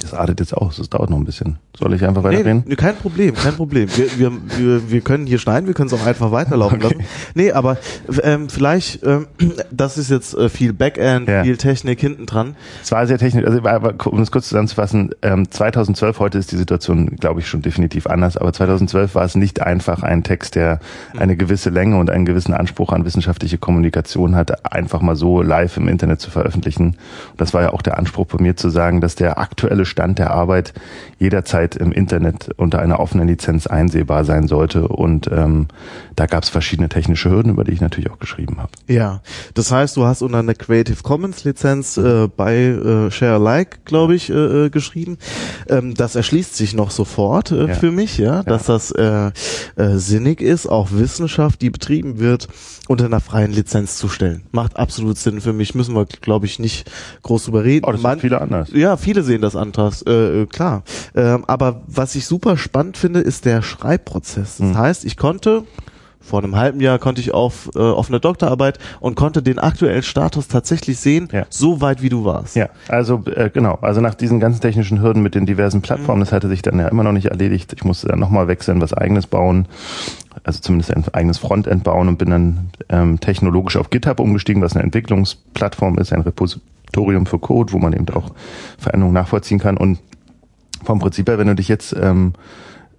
das 0.00 0.14
artet 0.14 0.40
jetzt 0.40 0.54
aus, 0.56 0.76
das 0.76 0.88
dauert 0.88 1.10
noch 1.10 1.16
ein 1.16 1.24
bisschen. 1.24 1.58
Soll 1.76 1.94
ich 1.94 2.04
einfach 2.04 2.22
weiterreden? 2.22 2.64
Nee, 2.66 2.76
kein 2.76 2.96
Problem, 2.96 3.34
kein 3.34 3.54
Problem. 3.54 3.88
Wir, 3.96 4.18
wir, 4.18 4.32
wir, 4.56 4.90
wir 4.90 5.00
können 5.00 5.26
hier 5.26 5.38
schneiden, 5.38 5.66
wir 5.66 5.74
können 5.74 5.88
es 5.88 5.92
auch 5.92 6.04
einfach 6.06 6.32
weiterlaufen 6.32 6.82
okay. 6.82 6.94
lassen. 6.94 7.08
Nee, 7.34 7.52
aber 7.52 7.78
ähm, 8.22 8.48
vielleicht, 8.48 9.04
ähm, 9.04 9.26
das 9.70 9.98
ist 9.98 10.10
jetzt 10.10 10.34
äh, 10.34 10.48
viel 10.48 10.72
Backend, 10.72 11.28
ja. 11.28 11.44
viel 11.44 11.56
Technik 11.56 12.00
hinten 12.00 12.26
dran. 12.26 12.56
Es 12.82 12.90
war 12.90 13.06
sehr 13.06 13.18
technisch, 13.18 13.44
also 13.44 13.60
um 14.10 14.20
es 14.20 14.30
kurz 14.30 14.48
zusammenzufassen, 14.48 15.10
ähm, 15.22 15.50
2012, 15.50 16.18
heute 16.18 16.38
ist 16.38 16.52
die 16.52 16.56
Situation, 16.56 17.16
glaube 17.16 17.40
ich, 17.40 17.48
schon 17.48 17.62
definitiv 17.62 18.06
anders, 18.06 18.36
aber 18.36 18.52
2012 18.52 19.14
war 19.14 19.24
es 19.24 19.34
nicht 19.34 19.62
einfach, 19.62 20.02
einen 20.02 20.22
Text, 20.22 20.54
der 20.54 20.80
eine 21.16 21.36
gewisse 21.36 21.70
Länge 21.70 21.96
und 21.96 22.10
einen 22.10 22.24
gewissen 22.24 22.54
Anspruch 22.54 22.92
an 22.92 23.04
wissenschaftliche 23.04 23.58
Kommunikation 23.58 24.36
hat, 24.36 24.72
einfach 24.72 25.00
mal 25.00 25.16
so 25.16 25.42
live 25.42 25.76
im 25.76 25.88
Internet 25.88 26.20
zu 26.20 26.30
veröffentlichen. 26.30 26.86
Und 26.86 27.40
das 27.40 27.54
war 27.54 27.62
ja 27.62 27.72
auch 27.72 27.82
der 27.82 27.98
Anspruch 27.98 28.26
bei 28.26 28.42
mir 28.42 28.56
zu 28.56 28.68
sagen, 28.68 29.00
dass 29.00 29.14
der 29.14 29.38
aktuelle 29.38 29.86
Stand 29.88 30.18
der 30.18 30.30
Arbeit 30.30 30.72
jederzeit 31.18 31.74
im 31.74 31.92
Internet 31.92 32.50
unter 32.56 32.78
einer 32.80 33.00
offenen 33.00 33.26
Lizenz 33.26 33.66
einsehbar 33.66 34.24
sein 34.24 34.46
sollte. 34.46 34.86
Und 34.86 35.28
ähm, 35.32 35.66
da 36.14 36.26
gab 36.26 36.44
es 36.44 36.48
verschiedene 36.48 36.88
technische 36.88 37.30
Hürden, 37.30 37.52
über 37.52 37.64
die 37.64 37.72
ich 37.72 37.80
natürlich 37.80 38.10
auch 38.10 38.18
geschrieben 38.18 38.58
habe. 38.58 38.70
Ja, 38.86 39.20
das 39.54 39.72
heißt, 39.72 39.96
du 39.96 40.04
hast 40.04 40.22
unter 40.22 40.38
einer 40.38 40.54
Creative 40.54 41.02
Commons 41.02 41.44
Lizenz 41.44 41.96
äh, 41.96 42.28
bei 42.28 42.56
äh, 42.56 43.10
Share 43.10 43.34
Alike, 43.34 43.78
glaube 43.84 44.14
ich, 44.14 44.30
äh, 44.30 44.66
äh, 44.66 44.70
geschrieben. 44.70 45.18
Ähm, 45.68 45.94
das 45.94 46.14
erschließt 46.14 46.56
sich 46.56 46.74
noch 46.74 46.90
sofort 46.90 47.50
äh, 47.50 47.66
ja. 47.66 47.74
für 47.74 47.90
mich, 47.90 48.18
ja, 48.18 48.42
dass 48.42 48.68
ja. 48.68 48.74
das 48.74 48.90
äh, 48.92 49.30
äh, 49.76 49.98
sinnig 49.98 50.40
ist, 50.40 50.66
auch 50.66 50.88
Wissenschaft, 50.92 51.62
die 51.62 51.70
betrieben 51.70 52.18
wird, 52.18 52.48
unter 52.88 53.04
einer 53.04 53.20
freien 53.20 53.52
Lizenz 53.52 53.98
zu 53.98 54.08
stellen. 54.08 54.44
Macht 54.50 54.76
absolut 54.76 55.18
Sinn 55.18 55.40
für 55.40 55.52
mich. 55.52 55.74
Müssen 55.74 55.94
wir, 55.94 56.06
glaube 56.06 56.46
ich, 56.46 56.58
nicht 56.58 56.90
groß 57.22 57.44
drüber 57.44 57.62
reden. 57.62 57.84
Oh, 57.86 57.92
das 57.92 58.00
Man, 58.00 58.18
viele 58.18 58.40
anders. 58.40 58.70
Ja, 58.72 58.96
viele 58.96 59.22
sehen 59.22 59.42
das 59.42 59.54
anders, 59.54 60.02
äh, 60.02 60.42
äh, 60.42 60.46
klar. 60.46 60.82
Ähm, 61.14 61.44
aber 61.46 61.82
was 61.86 62.14
ich 62.14 62.26
super 62.26 62.56
spannend 62.56 62.96
finde, 62.96 63.20
ist 63.20 63.44
der 63.44 63.62
Schreibprozess. 63.62 64.56
Das 64.56 64.68
mhm. 64.68 64.78
heißt, 64.78 65.04
ich 65.04 65.16
konnte 65.16 65.64
vor 66.20 66.42
einem 66.42 66.56
halben 66.56 66.80
Jahr 66.80 66.98
konnte 66.98 67.20
ich 67.20 67.32
auf 67.32 67.70
äh, 67.74 67.78
auf 67.78 68.08
eine 68.08 68.20
Doktorarbeit 68.20 68.78
und 69.00 69.14
konnte 69.14 69.42
den 69.42 69.58
aktuellen 69.58 70.02
Status 70.02 70.48
tatsächlich 70.48 70.98
sehen, 70.98 71.28
ja. 71.32 71.46
so 71.48 71.80
weit 71.80 72.02
wie 72.02 72.08
du 72.08 72.24
warst. 72.24 72.56
Ja, 72.56 72.68
also 72.88 73.22
äh, 73.26 73.50
genau, 73.50 73.78
also 73.80 74.00
nach 74.00 74.14
diesen 74.14 74.40
ganzen 74.40 74.60
technischen 74.60 75.00
Hürden 75.00 75.22
mit 75.22 75.34
den 75.34 75.46
diversen 75.46 75.80
Plattformen, 75.80 76.20
mhm. 76.20 76.24
das 76.24 76.32
hatte 76.32 76.48
sich 76.48 76.62
dann 76.62 76.78
ja 76.78 76.88
immer 76.88 77.04
noch 77.04 77.12
nicht 77.12 77.26
erledigt. 77.26 77.72
Ich 77.72 77.84
musste 77.84 78.08
dann 78.08 78.18
nochmal 78.18 78.48
wechseln, 78.48 78.80
was 78.80 78.92
eigenes 78.92 79.26
bauen, 79.26 79.66
also 80.44 80.60
zumindest 80.60 80.94
ein 80.94 81.04
eigenes 81.12 81.38
Frontend 81.38 81.84
bauen 81.84 82.08
und 82.08 82.18
bin 82.18 82.30
dann 82.30 82.70
ähm, 82.88 83.20
technologisch 83.20 83.76
auf 83.76 83.90
GitHub 83.90 84.20
umgestiegen, 84.20 84.62
was 84.62 84.74
eine 84.74 84.84
Entwicklungsplattform 84.84 85.98
ist, 85.98 86.12
ein 86.12 86.22
Repositorium 86.22 87.26
für 87.26 87.38
Code, 87.38 87.72
wo 87.72 87.78
man 87.78 87.92
eben 87.92 88.08
auch 88.10 88.32
Veränderungen 88.76 89.14
nachvollziehen 89.14 89.58
kann 89.58 89.76
und 89.76 89.98
vom 90.84 90.98
Prinzip 90.98 91.28
her, 91.28 91.38
wenn 91.38 91.48
du 91.48 91.54
dich 91.54 91.68
jetzt 91.68 91.94
ähm, 92.00 92.34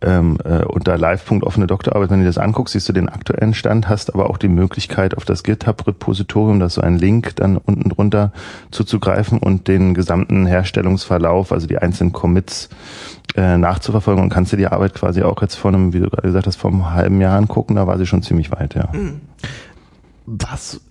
ähm, 0.02 0.38
äh, 0.44 0.64
unter 0.64 0.98
live.offene 0.98 1.68
Doktorarbeit, 1.68 2.10
wenn 2.10 2.20
du 2.20 2.26
das 2.26 2.38
anguckst, 2.38 2.74
siehst 2.74 2.88
du 2.88 2.94
den 2.94 3.10
aktuellen 3.10 3.54
Stand, 3.54 3.90
hast 3.90 4.14
aber 4.14 4.30
auch 4.30 4.38
die 4.38 4.48
Möglichkeit 4.48 5.16
auf 5.16 5.26
das 5.26 5.44
GitHub-Repositorium, 5.44 6.60
das 6.60 6.76
so 6.76 6.82
ein 6.82 6.98
Link 6.98 7.36
dann 7.36 7.58
unten 7.58 7.90
drunter 7.90 8.32
zuzugreifen 8.72 9.40
und 9.40 9.68
den 9.68 9.94
gesamten 9.94 10.46
Herstellungsverlauf, 10.46 11.52
also 11.52 11.68
die 11.68 11.78
einzelnen 11.78 12.14
Commits 12.14 12.70
äh, 13.36 13.58
nachzuverfolgen 13.58 14.24
und 14.24 14.30
kannst 14.30 14.54
dir 14.54 14.58
die 14.58 14.68
Arbeit 14.68 14.94
quasi 14.94 15.22
auch 15.24 15.42
jetzt 15.42 15.56
vor 15.56 15.70
einem, 15.70 15.94
wie 15.94 16.00
du 16.00 16.10
gerade 16.10 16.28
gesagt 16.28 16.48
hast, 16.48 16.56
vor 16.56 16.72
einem 16.72 16.92
halben 16.92 17.20
Jahr 17.22 17.38
angucken, 17.38 17.76
da 17.76 17.88
war 17.88 17.98
sie 17.98 18.06
schon 18.06 18.24
ziemlich 18.24 18.52
weit, 18.52 18.76
ja. 18.76 18.92
Hm. 18.92 19.22
Was 20.26 20.82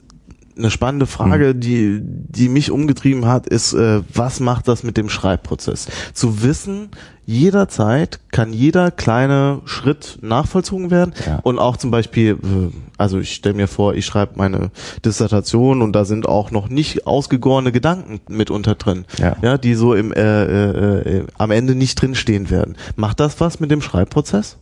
eine 0.58 0.70
spannende 0.70 1.06
Frage, 1.06 1.54
mhm. 1.54 1.60
die, 1.60 2.00
die 2.02 2.48
mich 2.48 2.70
umgetrieben 2.70 3.26
hat, 3.26 3.46
ist, 3.46 3.72
äh, 3.72 4.02
was 4.12 4.40
macht 4.40 4.68
das 4.68 4.82
mit 4.82 4.96
dem 4.96 5.08
Schreibprozess? 5.08 5.86
Zu 6.12 6.42
wissen, 6.42 6.90
jederzeit 7.24 8.20
kann 8.30 8.52
jeder 8.52 8.90
kleine 8.90 9.60
Schritt 9.66 10.18
nachvollzogen 10.22 10.90
werden 10.90 11.12
ja. 11.26 11.40
und 11.42 11.58
auch 11.58 11.76
zum 11.76 11.90
Beispiel, 11.90 12.38
äh, 12.42 12.74
also 12.96 13.18
ich 13.18 13.34
stelle 13.34 13.54
mir 13.54 13.68
vor, 13.68 13.94
ich 13.94 14.06
schreibe 14.06 14.32
meine 14.36 14.70
Dissertation 15.04 15.82
und 15.82 15.92
da 15.92 16.04
sind 16.04 16.26
auch 16.26 16.50
noch 16.50 16.68
nicht 16.68 17.06
ausgegorene 17.06 17.70
Gedanken 17.70 18.20
mitunter 18.28 18.74
drin, 18.76 19.04
ja, 19.18 19.36
ja 19.42 19.58
die 19.58 19.74
so 19.74 19.94
im 19.94 20.12
äh, 20.12 20.44
äh, 20.44 21.18
äh, 21.18 21.26
am 21.36 21.50
Ende 21.50 21.74
nicht 21.74 22.00
drinstehen 22.00 22.50
werden. 22.50 22.76
Macht 22.96 23.20
das 23.20 23.40
was 23.40 23.60
mit 23.60 23.70
dem 23.70 23.82
Schreibprozess? 23.82 24.56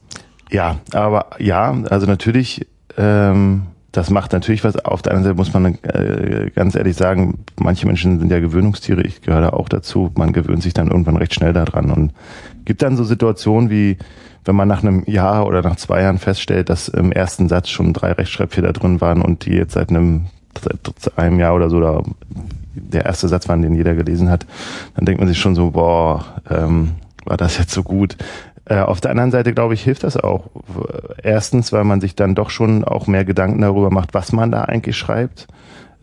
Ja, 0.50 0.80
aber 0.92 1.30
ja, 1.38 1.72
also 1.88 2.06
natürlich 2.06 2.66
ähm, 2.96 3.62
das 3.96 4.10
macht 4.10 4.34
natürlich 4.34 4.62
was. 4.62 4.76
Auf 4.84 5.00
der 5.00 5.12
anderen 5.12 5.24
Seite 5.24 5.36
muss 5.36 5.54
man 5.54 5.78
äh, 5.82 6.50
ganz 6.54 6.74
ehrlich 6.74 6.96
sagen, 6.96 7.38
manche 7.58 7.86
Menschen 7.86 8.20
sind 8.20 8.30
ja 8.30 8.40
Gewöhnungstiere, 8.40 9.00
ich 9.00 9.22
gehöre 9.22 9.40
da 9.40 9.48
auch 9.50 9.70
dazu. 9.70 10.12
Man 10.16 10.34
gewöhnt 10.34 10.62
sich 10.62 10.74
dann 10.74 10.88
irgendwann 10.88 11.16
recht 11.16 11.32
schnell 11.32 11.54
daran 11.54 11.90
und 11.90 12.12
gibt 12.66 12.82
dann 12.82 12.98
so 12.98 13.04
Situationen 13.04 13.70
wie, 13.70 13.96
wenn 14.44 14.54
man 14.54 14.68
nach 14.68 14.82
einem 14.82 15.04
Jahr 15.06 15.46
oder 15.46 15.62
nach 15.62 15.76
zwei 15.76 16.02
Jahren 16.02 16.18
feststellt, 16.18 16.68
dass 16.68 16.88
im 16.88 17.10
ersten 17.10 17.48
Satz 17.48 17.70
schon 17.70 17.94
drei 17.94 18.12
Rechtschreibfehler 18.12 18.74
drin 18.74 19.00
waren 19.00 19.22
und 19.22 19.46
die 19.46 19.52
jetzt 19.52 19.72
seit 19.72 19.88
einem, 19.88 20.26
seit 20.60 21.16
einem 21.18 21.40
Jahr 21.40 21.54
oder 21.54 21.70
so 21.70 21.80
da 21.80 22.02
der 22.74 23.06
erste 23.06 23.28
Satz 23.28 23.48
waren, 23.48 23.62
den 23.62 23.74
jeder 23.74 23.94
gelesen 23.94 24.28
hat, 24.28 24.46
dann 24.94 25.06
denkt 25.06 25.20
man 25.20 25.28
sich 25.28 25.38
schon 25.38 25.54
so, 25.54 25.70
boah, 25.70 26.22
ähm, 26.50 26.90
war 27.24 27.38
das 27.38 27.56
jetzt 27.56 27.72
so 27.72 27.82
gut? 27.82 28.18
Äh, 28.68 28.80
auf 28.80 29.00
der 29.00 29.12
anderen 29.12 29.30
Seite, 29.30 29.54
glaube 29.54 29.75
ich, 29.75 29.82
hilft 29.82 30.02
das 30.02 30.16
auch. 30.16 30.50
Erstens, 31.23 31.73
weil 31.73 31.85
man 31.85 32.00
sich 32.00 32.16
dann 32.16 32.35
doch 32.35 32.50
schon 32.50 32.85
auch 32.85 33.06
mehr 33.06 33.25
Gedanken 33.25 33.61
darüber 33.61 33.90
macht, 33.90 34.12
was 34.12 34.32
man 34.32 34.50
da 34.50 34.62
eigentlich 34.62 34.96
schreibt. 34.96 35.46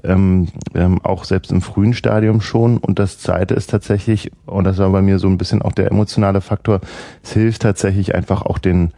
Ähm, 0.04 0.48
ähm, 0.74 1.02
auch 1.04 1.24
selbst 1.24 1.52
im 1.52 1.62
frühen 1.62 1.94
Stadium 1.94 2.42
schon. 2.42 2.78
Und 2.78 3.00
das 3.00 3.20
Zweite 3.20 3.54
ist 3.54 3.70
tatsächlich, 3.70 4.32
und 4.46 4.64
das 4.64 4.78
war 4.78 4.90
bei 4.90 5.02
mir 5.02 5.20
so 5.20 5.28
ein 5.28 5.38
bisschen 5.38 5.62
auch 5.62 5.74
der 5.74 5.92
emotionale 5.92 6.42
Faktor, 6.42 6.82
es 7.22 7.34
hilft 7.34 7.62
tatsächlich 7.62 8.16
einfach 8.16 8.42
auch 8.42 8.58
den, 8.58 8.92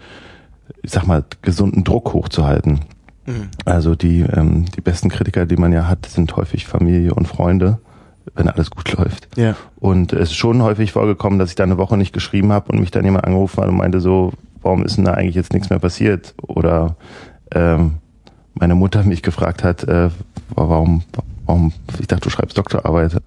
ich 0.81 0.91
sag 0.91 1.05
mal, 1.05 1.23
gesunden 1.41 1.83
Druck 1.83 2.13
hochzuhalten. 2.13 2.81
Mhm. 3.25 3.49
Also 3.65 3.95
die, 3.95 4.21
ähm, 4.21 4.65
die 4.75 4.81
besten 4.81 5.09
Kritiker, 5.09 5.45
die 5.45 5.57
man 5.57 5.73
ja 5.73 5.87
hat, 5.87 6.05
sind 6.05 6.35
häufig 6.35 6.65
Familie 6.65 7.13
und 7.13 7.27
Freunde 7.27 7.79
wenn 8.33 8.47
alles 8.47 8.71
gut 8.71 8.91
läuft. 8.93 9.27
Ja. 9.37 9.55
Und 9.79 10.13
es 10.13 10.31
ist 10.31 10.35
schon 10.35 10.63
häufig 10.63 10.91
vorgekommen, 10.91 11.39
dass 11.39 11.49
ich 11.49 11.55
da 11.55 11.63
eine 11.63 11.77
Woche 11.77 11.97
nicht 11.97 12.13
geschrieben 12.13 12.51
habe 12.51 12.71
und 12.71 12.79
mich 12.79 12.91
dann 12.91 13.05
jemand 13.05 13.25
angerufen 13.25 13.61
hat 13.61 13.69
und 13.69 13.77
meinte 13.77 14.01
so, 14.01 14.33
warum 14.61 14.83
ist 14.83 14.97
denn 14.97 15.05
da 15.05 15.13
eigentlich 15.13 15.35
jetzt 15.35 15.53
nichts 15.53 15.69
mehr 15.69 15.79
passiert? 15.79 16.33
Oder 16.41 16.95
ähm, 17.53 17.95
meine 18.55 18.75
Mutter 18.75 19.03
mich 19.03 19.21
gefragt 19.21 19.63
hat, 19.63 19.83
äh, 19.83 20.09
warum, 20.49 21.03
warum, 21.45 21.73
ich 21.99 22.07
dachte, 22.07 22.23
du 22.23 22.29
schreibst 22.29 22.57
Doktorarbeit 22.57 23.21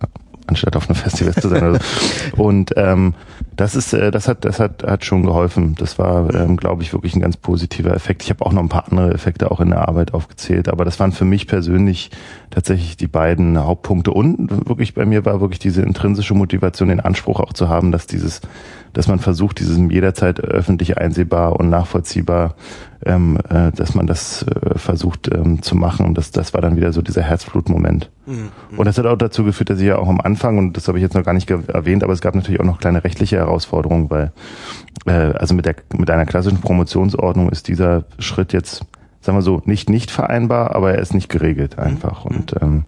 anstatt 0.46 0.76
auf 0.76 0.88
einem 0.88 0.96
Festival 0.96 1.34
zu 1.34 1.48
sein. 1.48 1.62
Also. 1.62 1.78
Und 2.42 2.72
ähm, 2.76 3.14
das 3.56 3.74
ist, 3.74 3.92
äh, 3.92 4.10
das 4.10 4.28
hat, 4.28 4.44
das 4.44 4.60
hat, 4.60 4.84
hat 4.84 5.04
schon 5.04 5.22
geholfen. 5.22 5.74
Das 5.78 5.98
war, 5.98 6.32
ähm, 6.34 6.56
glaube 6.56 6.82
ich, 6.82 6.92
wirklich 6.92 7.14
ein 7.14 7.20
ganz 7.20 7.36
positiver 7.36 7.94
Effekt. 7.94 8.22
Ich 8.22 8.30
habe 8.30 8.44
auch 8.44 8.52
noch 8.52 8.62
ein 8.62 8.68
paar 8.68 8.88
andere 8.90 9.12
Effekte 9.12 9.50
auch 9.50 9.60
in 9.60 9.70
der 9.70 9.88
Arbeit 9.88 10.14
aufgezählt, 10.14 10.68
aber 10.68 10.84
das 10.84 11.00
waren 11.00 11.12
für 11.12 11.24
mich 11.24 11.46
persönlich 11.46 12.10
tatsächlich 12.50 12.96
die 12.96 13.06
beiden 13.06 13.58
Hauptpunkte. 13.58 14.10
Und 14.12 14.50
wirklich 14.68 14.94
bei 14.94 15.06
mir 15.06 15.24
war 15.24 15.40
wirklich 15.40 15.58
diese 15.58 15.82
intrinsische 15.82 16.34
Motivation, 16.34 16.88
den 16.88 17.00
Anspruch 17.00 17.40
auch 17.40 17.52
zu 17.52 17.68
haben, 17.68 17.92
dass 17.92 18.06
dieses 18.06 18.40
dass 18.92 19.08
man 19.08 19.18
versucht, 19.18 19.60
dieses 19.60 19.78
jederzeit 19.78 20.40
öffentlich 20.40 20.98
einsehbar 20.98 21.58
und 21.58 21.70
nachvollziehbar, 21.70 22.54
ähm, 23.04 23.38
äh, 23.48 23.70
dass 23.72 23.94
man 23.94 24.06
das 24.06 24.42
äh, 24.42 24.78
versucht 24.78 25.30
ähm, 25.32 25.62
zu 25.62 25.76
machen. 25.76 26.06
Und 26.06 26.18
das, 26.18 26.30
das 26.30 26.54
war 26.54 26.60
dann 26.60 26.76
wieder 26.76 26.92
so 26.92 27.02
dieser 27.02 27.22
Herzblutmoment. 27.22 28.10
Mhm. 28.26 28.50
Und 28.76 28.86
das 28.86 28.98
hat 28.98 29.06
auch 29.06 29.16
dazu 29.16 29.44
geführt, 29.44 29.70
dass 29.70 29.78
ich 29.78 29.86
ja 29.86 29.98
auch 29.98 30.08
am 30.08 30.20
Anfang, 30.20 30.58
und 30.58 30.76
das 30.76 30.88
habe 30.88 30.98
ich 30.98 31.02
jetzt 31.02 31.14
noch 31.14 31.22
gar 31.22 31.32
nicht 31.32 31.48
erwähnt, 31.50 32.02
aber 32.02 32.12
es 32.12 32.20
gab 32.20 32.34
natürlich 32.34 32.60
auch 32.60 32.64
noch 32.64 32.80
kleine 32.80 33.04
rechtliche 33.04 33.27
Herausforderungen, 33.36 34.10
weil 34.10 34.32
äh, 35.06 35.32
also 35.36 35.54
mit 35.54 35.66
der 35.66 35.76
mit 35.96 36.10
einer 36.10 36.26
klassischen 36.26 36.60
Promotionsordnung 36.60 37.50
ist 37.50 37.68
dieser 37.68 38.04
Schritt 38.18 38.52
jetzt, 38.52 38.84
sagen 39.20 39.38
wir 39.38 39.42
so, 39.42 39.62
nicht 39.64 39.90
nicht 39.90 40.10
vereinbar, 40.10 40.74
aber 40.74 40.94
er 40.94 41.00
ist 41.00 41.14
nicht 41.14 41.28
geregelt 41.28 41.78
einfach. 41.78 42.24
Mhm. 42.24 42.36
Und 42.36 42.54
ähm, 42.60 42.84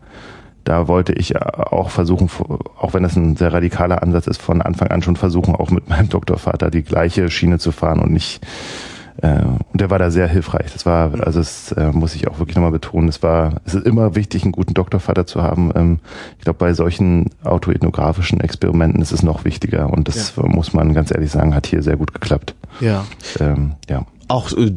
da 0.64 0.88
wollte 0.88 1.12
ich 1.14 1.40
auch 1.40 1.90
versuchen, 1.90 2.30
auch 2.78 2.92
wenn 2.92 3.02
das 3.02 3.16
ein 3.16 3.36
sehr 3.36 3.52
radikaler 3.52 4.02
Ansatz 4.02 4.26
ist, 4.26 4.42
von 4.42 4.60
Anfang 4.60 4.88
an 4.88 5.02
schon 5.02 5.16
versuchen, 5.16 5.54
auch 5.54 5.70
mit 5.70 5.88
meinem 5.88 6.08
Doktorvater 6.08 6.70
die 6.70 6.82
gleiche 6.82 7.30
Schiene 7.30 7.58
zu 7.58 7.72
fahren 7.72 7.98
und 7.98 8.12
nicht 8.12 8.46
und 9.72 9.80
der 9.80 9.90
war 9.90 9.98
da 9.98 10.10
sehr 10.10 10.26
hilfreich. 10.26 10.72
Das 10.72 10.86
war, 10.86 11.12
also 11.20 11.40
das 11.40 11.72
äh, 11.72 11.90
muss 11.92 12.14
ich 12.14 12.28
auch 12.28 12.38
wirklich 12.38 12.56
nochmal 12.56 12.72
betonen, 12.72 13.08
es 13.08 13.22
war, 13.22 13.60
es 13.64 13.74
ist 13.74 13.86
immer 13.86 14.14
wichtig, 14.14 14.44
einen 14.44 14.52
guten 14.52 14.74
Doktorvater 14.74 15.26
zu 15.26 15.42
haben. 15.42 15.72
Ähm, 15.74 15.98
ich 16.38 16.44
glaube, 16.44 16.58
bei 16.58 16.72
solchen 16.74 17.30
autoethnografischen 17.44 18.40
Experimenten 18.40 19.02
ist 19.02 19.12
es 19.12 19.22
noch 19.22 19.44
wichtiger 19.44 19.90
und 19.90 20.08
das 20.08 20.34
ja. 20.36 20.46
muss 20.46 20.72
man 20.72 20.94
ganz 20.94 21.10
ehrlich 21.10 21.30
sagen, 21.30 21.54
hat 21.54 21.66
hier 21.66 21.82
sehr 21.82 21.96
gut 21.96 22.14
geklappt. 22.14 22.54
Ja. 22.80 23.04
Ähm, 23.40 23.72
ja 23.88 24.06
auch 24.30 24.52
äh, 24.52 24.70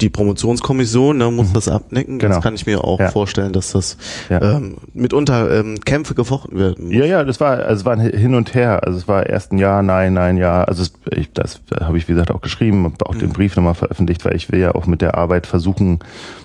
die 0.00 0.08
Promotionskommission 0.08 1.18
ne, 1.18 1.30
muss 1.30 1.48
mhm. 1.48 1.54
das 1.54 1.68
abnicken. 1.68 2.18
Genau. 2.18 2.36
Das 2.36 2.42
kann 2.42 2.54
ich 2.54 2.66
mir 2.66 2.84
auch 2.84 3.00
ja. 3.00 3.10
vorstellen, 3.10 3.52
dass 3.52 3.72
das 3.72 3.96
ja. 4.28 4.56
ähm, 4.56 4.76
mitunter 4.94 5.58
ähm, 5.58 5.80
Kämpfe 5.80 6.14
gefochten 6.14 6.58
werden. 6.58 6.90
Ja, 6.90 7.04
ja, 7.04 7.24
das 7.24 7.40
war, 7.40 7.58
also 7.58 7.80
es 7.80 7.84
war 7.84 7.98
hin 7.98 8.34
und 8.34 8.54
her. 8.54 8.84
Also 8.84 8.98
es 8.98 9.08
war 9.08 9.26
erst 9.26 9.52
ein 9.52 9.58
Ja, 9.58 9.82
nein, 9.82 10.14
nein, 10.14 10.36
ja. 10.36 10.64
Also 10.64 10.82
es, 10.82 10.92
ich, 11.10 11.32
das 11.32 11.60
habe 11.80 11.98
ich 11.98 12.08
wie 12.08 12.12
gesagt 12.12 12.30
auch 12.30 12.40
geschrieben, 12.40 12.84
habe 12.84 13.06
auch 13.06 13.14
mhm. 13.14 13.20
den 13.20 13.32
Brief 13.32 13.56
nochmal 13.56 13.74
veröffentlicht, 13.74 14.24
weil 14.24 14.36
ich 14.36 14.50
will 14.50 14.60
ja 14.60 14.74
auch 14.74 14.86
mit 14.86 15.02
der 15.02 15.16
Arbeit 15.16 15.46
versuchen, 15.46 15.98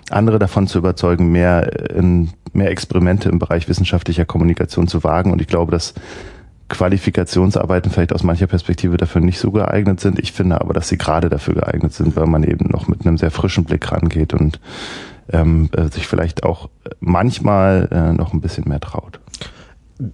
andere 0.09 0.39
davon 0.39 0.67
zu 0.67 0.77
überzeugen, 0.77 1.31
mehr 1.31 1.91
in 1.91 2.31
mehr 2.53 2.71
Experimente 2.71 3.29
im 3.29 3.39
Bereich 3.39 3.69
wissenschaftlicher 3.69 4.25
Kommunikation 4.25 4.87
zu 4.87 5.03
wagen. 5.03 5.31
Und 5.31 5.41
ich 5.41 5.47
glaube, 5.47 5.71
dass 5.71 5.93
Qualifikationsarbeiten 6.69 7.91
vielleicht 7.91 8.13
aus 8.13 8.23
mancher 8.23 8.47
Perspektive 8.47 8.97
dafür 8.97 9.21
nicht 9.21 9.39
so 9.39 9.51
geeignet 9.51 9.99
sind. 9.99 10.19
Ich 10.19 10.33
finde 10.33 10.59
aber, 10.59 10.73
dass 10.73 10.89
sie 10.89 10.97
gerade 10.97 11.29
dafür 11.29 11.55
geeignet 11.55 11.93
sind, 11.93 12.15
weil 12.15 12.27
man 12.27 12.43
eben 12.43 12.69
noch 12.69 12.87
mit 12.87 13.05
einem 13.05 13.17
sehr 13.17 13.31
frischen 13.31 13.63
Blick 13.63 13.91
rangeht 13.91 14.33
und 14.33 14.59
ähm, 15.31 15.69
äh, 15.73 15.89
sich 15.89 16.07
vielleicht 16.07 16.43
auch 16.43 16.69
manchmal 16.99 17.87
äh, 17.91 18.13
noch 18.13 18.33
ein 18.33 18.41
bisschen 18.41 18.67
mehr 18.67 18.79
traut. 18.79 19.19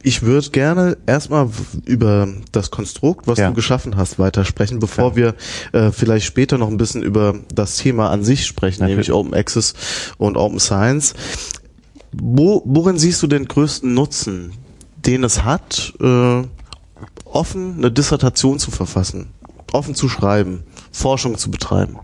Ich 0.01 0.21
würde 0.21 0.49
gerne 0.51 0.97
erstmal 1.07 1.49
über 1.85 2.29
das 2.53 2.71
Konstrukt, 2.71 3.27
was 3.27 3.37
ja. 3.37 3.49
du 3.49 3.53
geschaffen 3.53 3.97
hast, 3.97 4.17
weitersprechen, 4.17 4.79
bevor 4.79 5.09
ja. 5.09 5.15
wir 5.15 5.35
äh, 5.73 5.91
vielleicht 5.91 6.25
später 6.25 6.57
noch 6.57 6.69
ein 6.69 6.77
bisschen 6.77 7.03
über 7.03 7.35
das 7.53 7.77
Thema 7.77 8.09
an 8.09 8.23
sich 8.23 8.45
sprechen, 8.45 8.81
Natürlich. 8.81 9.09
nämlich 9.09 9.11
Open 9.11 9.33
Access 9.33 9.73
und 10.17 10.37
Open 10.37 10.59
Science. 10.59 11.15
Wo, 12.13 12.61
worin 12.65 12.97
siehst 12.97 13.21
du 13.23 13.27
den 13.27 13.45
größten 13.45 13.93
Nutzen 13.93 14.53
den 15.05 15.23
es 15.23 15.43
hat, 15.43 15.93
äh, 15.99 16.43
offen 17.25 17.75
eine 17.77 17.91
Dissertation 17.91 18.59
zu 18.59 18.71
verfassen, 18.71 19.27
offen 19.71 19.95
zu 19.95 20.09
schreiben, 20.09 20.63
Forschung 20.91 21.37
zu 21.37 21.51
betreiben? 21.51 21.99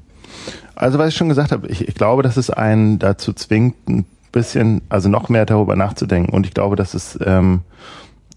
Also 0.75 0.97
was 0.97 1.09
ich 1.09 1.15
schon 1.15 1.29
gesagt 1.29 1.51
habe, 1.51 1.67
ich, 1.67 1.87
ich 1.87 1.95
glaube, 1.95 2.23
dass 2.23 2.37
es 2.37 2.49
einen 2.49 2.99
dazu 2.99 3.33
zwingt, 3.33 3.75
ein 3.89 4.05
bisschen, 4.31 4.81
also 4.89 5.09
noch 5.09 5.29
mehr 5.29 5.45
darüber 5.45 5.75
nachzudenken. 5.75 6.33
Und 6.33 6.45
ich 6.45 6.53
glaube, 6.53 6.75
dass 6.75 6.93
es 6.93 7.19
ähm, 7.25 7.61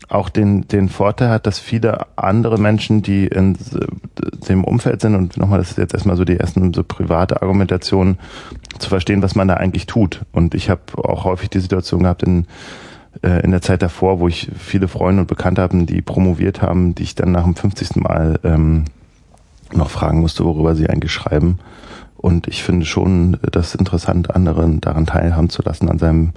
auch 0.09 0.29
den, 0.29 0.67
den 0.69 0.89
Vorteil 0.89 1.31
hat, 1.31 1.47
dass 1.47 1.59
viele 1.59 2.07
andere 2.17 2.59
Menschen, 2.59 3.03
die 3.03 3.27
in 3.27 3.57
dem 4.49 4.65
Umfeld 4.65 5.01
sind, 5.01 5.15
und 5.15 5.37
nochmal, 5.37 5.59
das 5.59 5.71
ist 5.71 5.79
jetzt 5.79 5.95
erstmal 5.95 6.17
so 6.17 6.25
die 6.25 6.37
ersten 6.37 6.75
so 6.75 6.83
private 6.83 7.43
Argumentationen, 7.43 8.19
zu 8.79 8.89
verstehen, 8.89 9.23
was 9.23 9.35
man 9.35 9.49
da 9.49 9.55
eigentlich 9.55 9.87
tut. 9.87 10.23
Und 10.33 10.55
ich 10.55 10.69
habe 10.69 10.83
auch 10.97 11.25
häufig 11.25 11.51
die 11.51 11.61
Situation 11.61 12.03
gehabt 12.03 12.23
in 12.23 12.47
in 13.21 13.51
der 13.51 13.61
Zeit 13.61 13.83
davor, 13.83 14.21
wo 14.21 14.29
ich 14.29 14.51
viele 14.59 14.89
Freunde 14.89 15.21
und 15.21 15.29
Bekannte 15.29 15.61
haben, 15.61 15.85
die 15.85 16.01
promoviert 16.01 16.63
haben, 16.63 16.95
die 16.95 17.03
ich 17.03 17.15
dann 17.15 17.31
nach 17.31 17.45
dem 17.45 17.55
50. 17.55 17.97
Mal 17.97 18.41
ähm, 18.43 18.87
noch 19.73 19.91
fragen 19.91 20.21
musste, 20.21 20.45
worüber 20.45 20.75
sie 20.75 20.89
eigentlich 20.89 21.13
schreiben. 21.13 21.59
Und 22.17 22.47
ich 22.47 22.63
finde 22.63 22.87
schon 22.87 23.37
das 23.51 23.75
interessant, 23.75 24.35
anderen 24.35 24.81
daran 24.81 25.07
teilhaben 25.07 25.51
zu 25.51 25.63
lassen, 25.63 25.89
an 25.89 25.99
seinem 25.99 26.33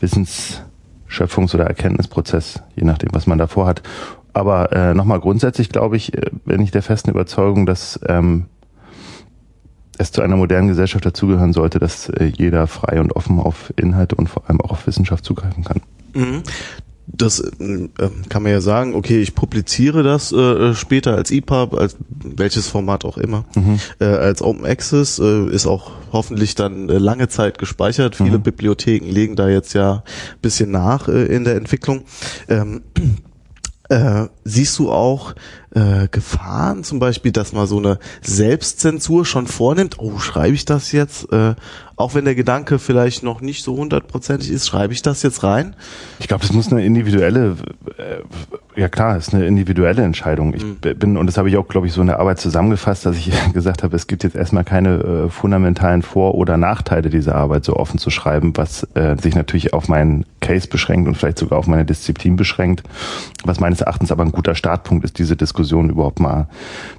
Wissensschöpfungs- 0.00 1.54
oder 1.54 1.64
Erkenntnisprozess, 1.64 2.62
je 2.74 2.84
nachdem, 2.84 3.10
was 3.12 3.26
man 3.26 3.38
davor 3.38 3.66
hat. 3.66 3.82
Aber 4.32 4.72
äh, 4.72 4.94
nochmal 4.94 5.20
grundsätzlich 5.20 5.68
glaube 5.68 5.96
ich, 5.96 6.14
äh, 6.14 6.30
bin 6.44 6.60
ich 6.60 6.70
der 6.72 6.82
festen 6.82 7.10
Überzeugung, 7.10 7.66
dass 7.66 8.00
ähm, 8.06 8.46
es 9.96 10.12
zu 10.12 10.22
einer 10.22 10.36
modernen 10.36 10.68
Gesellschaft 10.68 11.06
dazugehören 11.06 11.52
sollte, 11.52 11.78
dass 11.78 12.08
äh, 12.08 12.24
jeder 12.24 12.66
frei 12.66 13.00
und 13.00 13.14
offen 13.14 13.38
auf 13.38 13.72
Inhalte 13.76 14.16
und 14.16 14.28
vor 14.28 14.48
allem 14.48 14.60
auch 14.60 14.72
auf 14.72 14.86
Wissenschaft 14.86 15.24
zugreifen 15.24 15.64
kann. 15.64 15.80
Mhm. 16.14 16.42
Das 17.10 17.40
äh, 17.40 17.88
kann 18.28 18.42
man 18.42 18.52
ja 18.52 18.60
sagen, 18.60 18.94
okay, 18.94 19.18
ich 19.20 19.34
publiziere 19.34 20.02
das 20.02 20.30
äh, 20.30 20.74
später 20.74 21.16
als 21.16 21.30
EPUB, 21.30 21.74
als 21.74 21.96
welches 22.08 22.68
Format 22.68 23.06
auch 23.06 23.16
immer, 23.16 23.46
mhm. 23.56 23.80
äh, 23.98 24.04
als 24.04 24.42
Open 24.42 24.66
Access, 24.66 25.18
äh, 25.18 25.46
ist 25.46 25.66
auch 25.66 25.90
hoffentlich 26.12 26.54
dann 26.54 26.90
äh, 26.90 26.98
lange 26.98 27.28
Zeit 27.28 27.56
gespeichert. 27.56 28.14
Viele 28.14 28.38
mhm. 28.38 28.42
Bibliotheken 28.42 29.06
legen 29.06 29.36
da 29.36 29.48
jetzt 29.48 29.72
ja 29.72 30.04
bisschen 30.42 30.70
nach 30.70 31.08
äh, 31.08 31.24
in 31.34 31.44
der 31.44 31.56
Entwicklung. 31.56 32.02
Ähm, 32.48 32.82
äh, 33.88 34.26
siehst 34.44 34.78
du 34.78 34.90
auch 34.90 35.34
äh, 35.74 36.08
Gefahren, 36.10 36.84
zum 36.84 36.98
Beispiel, 36.98 37.32
dass 37.32 37.52
man 37.52 37.66
so 37.66 37.78
eine 37.78 37.98
Selbstzensur 38.20 39.24
schon 39.24 39.46
vornimmt? 39.46 39.98
Oh, 39.98 40.18
schreibe 40.18 40.54
ich 40.54 40.66
das 40.66 40.92
jetzt? 40.92 41.32
Äh, 41.32 41.54
auch 41.98 42.14
wenn 42.14 42.24
der 42.24 42.36
Gedanke 42.36 42.78
vielleicht 42.78 43.24
noch 43.24 43.40
nicht 43.40 43.64
so 43.64 43.76
hundertprozentig 43.76 44.50
ist, 44.50 44.68
schreibe 44.68 44.92
ich 44.92 45.02
das 45.02 45.22
jetzt 45.24 45.42
rein? 45.42 45.74
Ich 46.20 46.28
glaube, 46.28 46.42
das 46.42 46.52
muss 46.52 46.70
eine 46.70 46.84
individuelle, 46.84 47.56
äh, 47.96 48.80
ja 48.80 48.88
klar, 48.88 49.16
ist 49.16 49.34
eine 49.34 49.46
individuelle 49.46 50.02
Entscheidung. 50.02 50.54
Ich 50.54 50.64
mhm. 50.64 50.76
bin, 50.96 51.16
und 51.16 51.26
das 51.26 51.36
habe 51.36 51.48
ich 51.48 51.56
auch, 51.56 51.66
glaube 51.66 51.88
ich, 51.88 51.92
so 51.92 52.00
in 52.00 52.06
der 52.06 52.20
Arbeit 52.20 52.38
zusammengefasst, 52.38 53.04
dass 53.04 53.16
ich 53.16 53.32
gesagt 53.52 53.82
habe, 53.82 53.96
es 53.96 54.06
gibt 54.06 54.22
jetzt 54.22 54.36
erstmal 54.36 54.62
keine 54.62 54.94
äh, 55.26 55.28
fundamentalen 55.28 56.02
Vor- 56.02 56.36
oder 56.36 56.56
Nachteile 56.56 57.10
dieser 57.10 57.34
Arbeit 57.34 57.64
so 57.64 57.74
offen 57.74 57.98
zu 57.98 58.10
schreiben, 58.10 58.52
was 58.56 58.86
äh, 58.94 59.16
sich 59.20 59.34
natürlich 59.34 59.72
auf 59.72 59.88
meinen 59.88 60.24
Case 60.40 60.68
beschränkt 60.68 61.08
und 61.08 61.16
vielleicht 61.16 61.38
sogar 61.38 61.58
auf 61.58 61.66
meine 61.66 61.84
Disziplin 61.84 62.36
beschränkt, 62.36 62.84
was 63.44 63.58
meines 63.58 63.80
Erachtens 63.80 64.12
aber 64.12 64.22
ein 64.22 64.32
guter 64.32 64.54
Startpunkt 64.54 65.04
ist, 65.04 65.18
diese 65.18 65.36
Diskussion 65.36 65.90
überhaupt 65.90 66.20
mal 66.20 66.48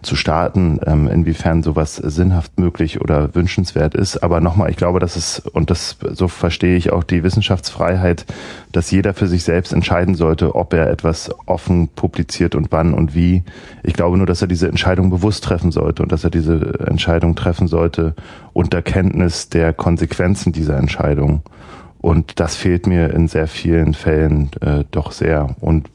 zu 0.01 0.15
starten, 0.15 0.79
ähm, 0.85 1.07
inwiefern 1.07 1.63
sowas 1.63 1.95
sinnhaft 1.95 2.59
möglich 2.59 2.99
oder 3.01 3.33
wünschenswert 3.33 3.95
ist. 3.95 4.17
Aber 4.17 4.41
nochmal, 4.41 4.69
ich 4.69 4.77
glaube, 4.77 4.88
glaube, 4.89 4.99
dass 4.99 5.15
es, 5.15 5.37
und 5.39 5.69
das, 5.69 5.97
so 6.13 6.27
verstehe 6.27 6.75
ich 6.75 6.91
auch 6.91 7.03
die 7.03 7.23
Wissenschaftsfreiheit, 7.23 8.25
dass 8.71 8.89
jeder 8.89 9.13
für 9.13 9.27
sich 9.27 9.43
selbst 9.43 9.71
entscheiden 9.71 10.15
sollte, 10.15 10.55
ob 10.55 10.73
er 10.73 10.89
etwas 10.89 11.29
offen 11.45 11.89
publiziert 11.89 12.55
und 12.55 12.71
wann 12.71 12.95
und 12.95 13.13
wie. 13.13 13.43
Ich 13.83 13.93
glaube 13.93 14.17
nur, 14.17 14.25
dass 14.25 14.41
er 14.41 14.47
diese 14.47 14.67
Entscheidung 14.67 15.11
bewusst 15.11 15.43
treffen 15.43 15.71
sollte 15.71 16.01
und 16.01 16.11
dass 16.11 16.23
er 16.23 16.31
diese 16.31 16.79
Entscheidung 16.87 17.35
treffen 17.35 17.67
sollte 17.67 18.15
unter 18.53 18.81
Kenntnis 18.81 19.49
der 19.49 19.73
Konsequenzen 19.73 20.53
dieser 20.53 20.77
Entscheidung. 20.77 21.43
Und 21.99 22.39
das 22.39 22.55
fehlt 22.55 22.87
mir 22.87 23.13
in 23.13 23.27
sehr 23.27 23.47
vielen 23.47 23.93
Fällen 23.93 24.49
äh, 24.61 24.85
doch 24.89 25.11
sehr. 25.11 25.55
Und 25.59 25.87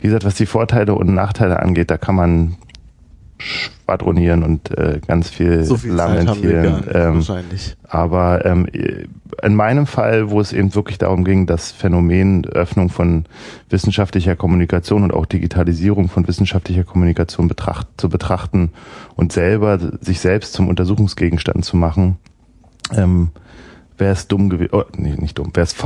wie 0.00 0.08
gesagt, 0.08 0.26
was 0.26 0.34
die 0.34 0.44
Vorteile 0.44 0.94
und 0.94 1.14
Nachteile 1.14 1.60
angeht, 1.60 1.90
da 1.90 1.96
kann 1.96 2.14
man 2.14 2.56
schwadronieren 3.44 4.42
und 4.42 4.70
äh, 4.76 5.00
ganz 5.06 5.28
viel, 5.28 5.64
so 5.64 5.76
viel 5.76 5.92
lamentieren. 5.92 6.84
ähm, 6.92 7.14
wahrscheinlich. 7.16 7.76
Aber 7.84 8.44
ähm, 8.44 8.66
in 9.42 9.54
meinem 9.54 9.86
Fall, 9.86 10.30
wo 10.30 10.40
es 10.40 10.52
eben 10.52 10.74
wirklich 10.74 10.98
darum 10.98 11.24
ging, 11.24 11.46
das 11.46 11.70
Phänomen 11.70 12.44
Öffnung 12.46 12.88
von 12.88 13.26
wissenschaftlicher 13.68 14.36
Kommunikation 14.36 15.02
und 15.04 15.12
auch 15.12 15.26
Digitalisierung 15.26 16.08
von 16.08 16.26
wissenschaftlicher 16.26 16.84
Kommunikation 16.84 17.48
betracht, 17.48 17.86
zu 17.96 18.08
betrachten 18.08 18.70
und 19.16 19.32
selber 19.32 19.78
sich 20.00 20.20
selbst 20.20 20.54
zum 20.54 20.68
Untersuchungsgegenstand 20.68 21.64
zu 21.64 21.76
machen, 21.76 22.16
ähm, 22.92 23.30
wäre 23.98 24.12
es 24.12 24.26
dumm 24.26 24.50
gewesen, 24.50 24.70
oh, 24.72 24.84
nee, 24.96 25.14
nicht 25.16 25.38
dumm, 25.38 25.50
wäre 25.54 25.66
es 25.66 25.76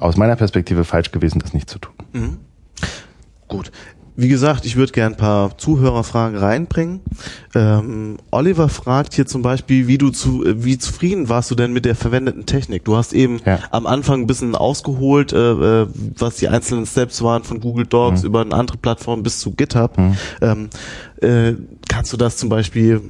aus 0.00 0.16
meiner 0.16 0.36
Perspektive 0.36 0.84
falsch 0.84 1.12
gewesen, 1.12 1.38
das 1.38 1.54
nicht 1.54 1.70
zu 1.70 1.78
tun. 1.78 1.94
Mhm. 2.12 2.38
Gut. 3.48 3.70
Wie 4.16 4.28
gesagt, 4.28 4.64
ich 4.64 4.76
würde 4.76 4.92
gern 4.92 5.12
ein 5.12 5.16
paar 5.16 5.58
Zuhörerfragen 5.58 6.38
reinbringen. 6.38 7.00
Ähm, 7.54 8.18
Oliver 8.30 8.68
fragt 8.68 9.14
hier 9.14 9.26
zum 9.26 9.42
Beispiel, 9.42 9.88
wie 9.88 9.98
du 9.98 10.10
zu, 10.10 10.44
wie 10.46 10.78
zufrieden 10.78 11.28
warst 11.28 11.50
du 11.50 11.56
denn 11.56 11.72
mit 11.72 11.84
der 11.84 11.96
verwendeten 11.96 12.46
Technik? 12.46 12.84
Du 12.84 12.96
hast 12.96 13.12
eben 13.12 13.40
ja. 13.44 13.58
am 13.72 13.86
Anfang 13.86 14.20
ein 14.20 14.26
bisschen 14.26 14.54
ausgeholt, 14.54 15.32
äh, 15.32 15.82
äh 15.82 15.86
was 16.16 16.36
die 16.36 16.48
einzelnen 16.48 16.86
Steps 16.86 17.22
waren 17.22 17.42
von 17.42 17.60
Google 17.60 17.86
Docs 17.86 18.22
mhm. 18.22 18.26
über 18.26 18.40
eine 18.42 18.54
andere 18.54 18.78
Plattform 18.78 19.22
bis 19.24 19.40
zu 19.40 19.50
GitHub. 19.50 19.98
Mhm. 19.98 20.16
Ähm, 20.40 20.70
äh, 21.20 21.54
kannst 21.88 22.12
du 22.12 22.16
das 22.16 22.36
zum 22.36 22.48
Beispiel 22.48 23.00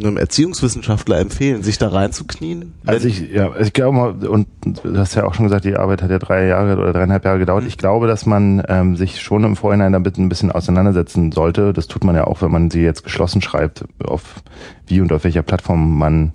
einem 0.00 0.16
Erziehungswissenschaftler 0.16 1.18
empfehlen, 1.18 1.62
sich 1.62 1.78
da 1.78 1.88
reinzuknien? 1.88 2.74
Also 2.86 3.08
ich, 3.08 3.30
ja, 3.30 3.50
ich 3.58 3.72
glaube 3.72 3.96
mal, 3.96 4.26
und 4.26 4.46
du 4.62 4.96
hast 4.96 5.14
ja 5.14 5.24
auch 5.24 5.34
schon 5.34 5.44
gesagt, 5.44 5.64
die 5.64 5.76
Arbeit 5.76 6.02
hat 6.02 6.10
ja 6.10 6.18
drei 6.18 6.46
Jahre 6.46 6.76
oder 6.76 6.92
dreieinhalb 6.92 7.24
Jahre 7.24 7.38
gedauert. 7.38 7.62
Mhm. 7.62 7.68
Ich 7.68 7.78
glaube, 7.78 8.06
dass 8.06 8.26
man 8.26 8.62
ähm, 8.68 8.96
sich 8.96 9.20
schon 9.20 9.44
im 9.44 9.56
Vorhinein 9.56 9.92
damit 9.92 10.18
ein 10.18 10.28
bisschen 10.28 10.52
auseinandersetzen 10.52 11.32
sollte. 11.32 11.72
Das 11.72 11.86
tut 11.86 12.04
man 12.04 12.14
ja 12.14 12.26
auch, 12.26 12.42
wenn 12.42 12.50
man 12.50 12.70
sie 12.70 12.82
jetzt 12.82 13.04
geschlossen 13.04 13.42
schreibt, 13.42 13.84
auf 14.04 14.42
wie 14.86 15.00
und 15.00 15.12
auf 15.12 15.24
welcher 15.24 15.42
Plattform 15.42 15.96
man, 15.98 16.32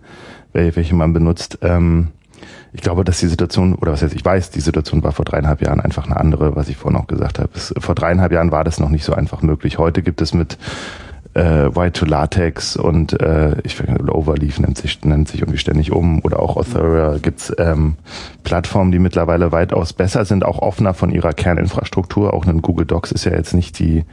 welche 0.54 0.96
man 0.96 1.14
benutzt. 1.14 1.60
Ähm, 1.62 2.10
ich 2.72 2.82
glaube, 2.82 3.04
dass 3.04 3.20
die 3.20 3.28
Situation, 3.28 3.76
oder 3.76 3.92
was 3.92 4.02
jetzt 4.02 4.16
ich 4.16 4.24
weiß, 4.24 4.52
die 4.52 4.62
Situation 4.62 5.04
war 5.04 5.12
vor 5.12 5.26
dreieinhalb 5.26 5.62
Jahren 5.62 5.82
einfach 5.82 6.06
eine 6.06 6.18
andere, 6.18 6.56
was 6.56 6.70
ich 6.70 6.78
vorhin 6.78 7.00
auch 7.00 7.08
gesagt 7.08 7.40
habe. 7.40 7.50
Es, 7.56 7.74
vor 7.78 7.96
dreieinhalb 7.96 8.32
Jahren 8.32 8.52
war 8.52 8.64
das 8.64 8.80
noch 8.80 8.90
nicht 8.90 9.04
so 9.04 9.14
einfach 9.14 9.42
möglich. 9.42 9.78
Heute 9.78 10.04
gibt 10.04 10.22
es 10.22 10.34
mit 10.34 10.58
äh, 11.34 11.76
White 11.76 12.00
to 12.00 12.06
Latex 12.06 12.76
und 12.76 13.20
äh, 13.22 13.56
ich 13.64 13.76
finde 13.76 14.14
Overleaf 14.14 14.60
nennt 14.60 14.78
sich 14.78 15.04
nennt 15.04 15.28
sich 15.28 15.42
irgendwie 15.42 15.60
ständig 15.60 15.92
um 15.92 16.22
oder 16.24 16.40
auch 16.40 16.58
Authora 16.58 17.18
gibt's 17.22 17.54
ähm, 17.58 17.96
Plattformen, 18.44 18.92
die 18.92 19.00
mittlerweile 19.00 19.52
weitaus 19.52 19.94
besser 19.94 20.26
sind, 20.26 20.44
auch 20.44 20.60
offener 20.60 20.94
von 20.94 21.12
ihrer 21.12 21.34
Kerninfrastruktur. 21.34 22.34
Auch 22.34 22.46
ein 22.46 22.62
Google 22.62 22.86
Docs 22.86 23.12
ist 23.12 23.26
ja 23.26 23.34
jetzt 23.34 23.54
nicht 23.54 23.78
die 23.80 24.06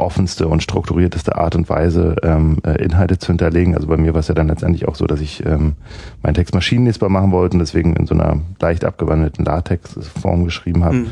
offenste 0.00 0.48
und 0.48 0.62
strukturierteste 0.62 1.36
Art 1.36 1.54
und 1.54 1.68
Weise, 1.68 2.16
ähm, 2.22 2.56
äh, 2.64 2.82
Inhalte 2.82 3.18
zu 3.18 3.28
hinterlegen. 3.28 3.74
Also 3.74 3.86
bei 3.86 3.96
mir 3.96 4.14
war 4.14 4.20
es 4.20 4.28
ja 4.28 4.34
dann 4.34 4.48
letztendlich 4.48 4.88
auch 4.88 4.94
so, 4.94 5.06
dass 5.06 5.20
ich 5.20 5.44
ähm, 5.44 5.74
meinen 6.22 6.34
Text 6.34 6.54
maschinenlesbar 6.54 7.10
machen 7.10 7.32
wollte 7.32 7.54
und 7.54 7.60
deswegen 7.60 7.94
in 7.94 8.06
so 8.06 8.14
einer 8.14 8.40
leicht 8.60 8.84
abgewandelten 8.84 9.44
Latex-Form 9.44 10.44
geschrieben 10.44 10.84
habe. 10.84 10.96
Mhm. 10.96 11.10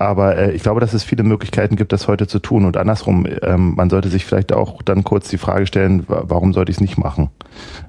Aber 0.00 0.38
äh, 0.38 0.52
ich 0.52 0.62
glaube, 0.62 0.80
dass 0.80 0.94
es 0.94 1.04
viele 1.04 1.24
Möglichkeiten 1.24 1.76
gibt, 1.76 1.92
das 1.92 2.08
heute 2.08 2.26
zu 2.26 2.38
tun. 2.38 2.64
Und 2.64 2.78
andersrum, 2.78 3.26
ähm, 3.42 3.74
man 3.74 3.90
sollte 3.90 4.08
sich 4.08 4.24
vielleicht 4.24 4.50
auch 4.50 4.80
dann 4.80 5.04
kurz 5.04 5.28
die 5.28 5.36
Frage 5.36 5.66
stellen, 5.66 6.04
warum 6.08 6.54
sollte 6.54 6.70
ich 6.70 6.78
es 6.78 6.80
nicht 6.80 6.96
machen? 6.96 7.28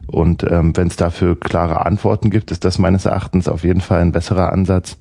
Und 0.08 0.44
ähm, 0.44 0.76
wenn 0.76 0.88
es 0.88 0.98
dafür 0.98 1.40
klare 1.40 1.86
Antworten 1.86 2.30
gibt, 2.30 2.52
ist 2.52 2.66
das 2.66 2.80
meines 2.80 3.06
Erachtens 3.06 3.48
auf 3.48 3.64
jeden 3.64 3.80
Fall 3.80 4.02
ein 4.02 4.12
besserer 4.12 4.52
Ansatz, 4.52 4.98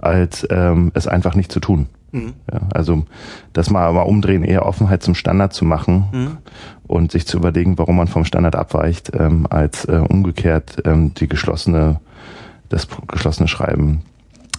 als 0.00 0.46
ähm, 0.50 0.92
es 0.92 1.06
einfach 1.06 1.34
nicht 1.34 1.50
zu 1.50 1.60
tun. 1.60 1.86
Mhm. 2.12 2.34
Ja, 2.52 2.60
also 2.74 3.04
das 3.54 3.70
mal, 3.70 3.90
mal 3.94 4.02
umdrehen, 4.02 4.44
eher 4.44 4.66
Offenheit 4.66 5.02
zum 5.02 5.14
Standard 5.14 5.54
zu 5.54 5.64
machen 5.64 6.04
mhm. 6.12 6.38
und 6.86 7.10
sich 7.10 7.26
zu 7.26 7.38
überlegen, 7.38 7.78
warum 7.78 7.96
man 7.96 8.06
vom 8.06 8.26
Standard 8.26 8.54
abweicht, 8.54 9.12
ähm, 9.18 9.46
als 9.48 9.86
äh, 9.86 10.02
umgekehrt 10.06 10.82
ähm, 10.84 11.14
die 11.14 11.26
geschlossene, 11.26 12.00
das 12.68 12.86
geschlossene 13.08 13.48
Schreiben 13.48 14.02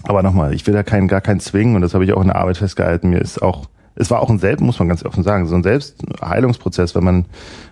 aber 0.04 0.24
nochmal, 0.24 0.54
ich 0.54 0.66
will 0.68 0.74
da 0.74 0.84
keinen, 0.84 1.08
gar 1.08 1.22
keinen 1.22 1.40
zwingen 1.40 1.76
und 1.76 1.82
das 1.82 1.94
habe 1.94 2.04
ich 2.04 2.14
auch 2.14 2.22
in 2.22 2.28
der 2.28 2.38
Arbeit 2.38 2.58
festgehalten. 2.58 3.10
Mir 3.10 3.20
ist 3.20 3.42
auch, 3.42 3.68
es 3.96 4.10
war 4.10 4.22
auch 4.22 4.30
ein 4.30 4.40
Selbst, 4.40 4.62
muss 4.62 4.80
man 4.80 4.88
ganz 4.88 5.06
offen 5.06 5.24
sagen, 5.24 5.48
so 5.48 5.56
ein 5.56 5.64
Selbstheilungsprozess, 5.64 6.96
wenn 6.96 7.04
man, 7.04 7.26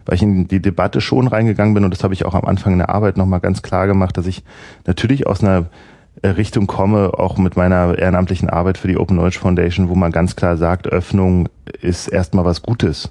weil 0.05 0.15
ich 0.15 0.21
in 0.21 0.47
die 0.47 0.61
Debatte 0.61 1.01
schon 1.01 1.27
reingegangen 1.27 1.73
bin 1.73 1.85
und 1.85 1.91
das 1.91 2.03
habe 2.03 2.13
ich 2.13 2.25
auch 2.25 2.35
am 2.35 2.45
Anfang 2.45 2.73
in 2.73 2.79
der 2.79 2.89
Arbeit 2.89 3.17
nochmal 3.17 3.39
ganz 3.39 3.61
klar 3.61 3.87
gemacht, 3.87 4.17
dass 4.17 4.27
ich 4.27 4.43
natürlich 4.85 5.27
aus 5.27 5.43
einer 5.43 5.65
Richtung 6.23 6.67
komme, 6.67 7.11
auch 7.13 7.37
mit 7.37 7.55
meiner 7.55 7.97
ehrenamtlichen 7.97 8.49
Arbeit 8.49 8.77
für 8.77 8.89
die 8.89 8.97
Open 8.97 9.15
Knowledge 9.15 9.39
Foundation, 9.39 9.89
wo 9.89 9.95
man 9.95 10.11
ganz 10.11 10.35
klar 10.35 10.57
sagt, 10.57 10.87
Öffnung 10.87 11.47
ist 11.81 12.09
erstmal 12.09 12.45
was 12.45 12.61
Gutes 12.61 13.09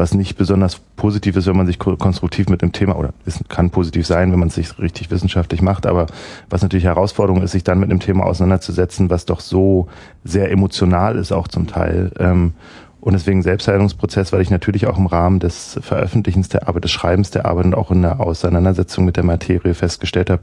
was 0.00 0.14
nicht 0.14 0.36
besonders 0.36 0.78
positiv 0.96 1.36
ist, 1.36 1.46
wenn 1.46 1.56
man 1.56 1.66
sich 1.66 1.78
konstruktiv 1.78 2.48
mit 2.48 2.62
dem 2.62 2.72
Thema, 2.72 2.96
oder 2.96 3.10
es 3.26 3.38
kann 3.48 3.70
positiv 3.70 4.06
sein, 4.06 4.32
wenn 4.32 4.38
man 4.38 4.48
es 4.48 4.54
sich 4.54 4.78
richtig 4.78 5.10
wissenschaftlich 5.10 5.60
macht, 5.62 5.86
aber 5.86 6.06
was 6.48 6.62
natürlich 6.62 6.86
Herausforderung 6.86 7.42
ist, 7.42 7.52
sich 7.52 7.64
dann 7.64 7.78
mit 7.78 7.90
dem 7.90 8.00
Thema 8.00 8.24
auseinanderzusetzen, 8.24 9.10
was 9.10 9.26
doch 9.26 9.40
so 9.40 9.88
sehr 10.24 10.50
emotional 10.50 11.16
ist 11.16 11.32
auch 11.32 11.48
zum 11.48 11.66
Teil. 11.66 12.12
Ähm, 12.18 12.54
und 13.00 13.14
deswegen 13.14 13.42
Selbstheilungsprozess, 13.42 14.32
weil 14.32 14.42
ich 14.42 14.50
natürlich 14.50 14.86
auch 14.86 14.98
im 14.98 15.06
Rahmen 15.06 15.38
des 15.38 15.78
Veröffentlichens 15.82 16.50
der 16.50 16.68
Arbeit, 16.68 16.84
des 16.84 16.90
Schreibens 16.90 17.30
der 17.30 17.46
Arbeit 17.46 17.66
und 17.66 17.74
auch 17.74 17.90
in 17.90 18.02
der 18.02 18.20
Auseinandersetzung 18.20 19.04
mit 19.04 19.16
der 19.16 19.24
Materie 19.24 19.74
festgestellt 19.74 20.28
habe, 20.28 20.42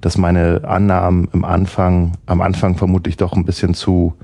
dass 0.00 0.16
meine 0.16 0.62
Annahmen 0.64 1.28
im 1.32 1.44
Anfang, 1.44 2.12
am 2.26 2.40
Anfang 2.40 2.76
vermutlich 2.76 3.18
doch 3.18 3.34
ein 3.34 3.44
bisschen 3.44 3.74
zu 3.74 4.14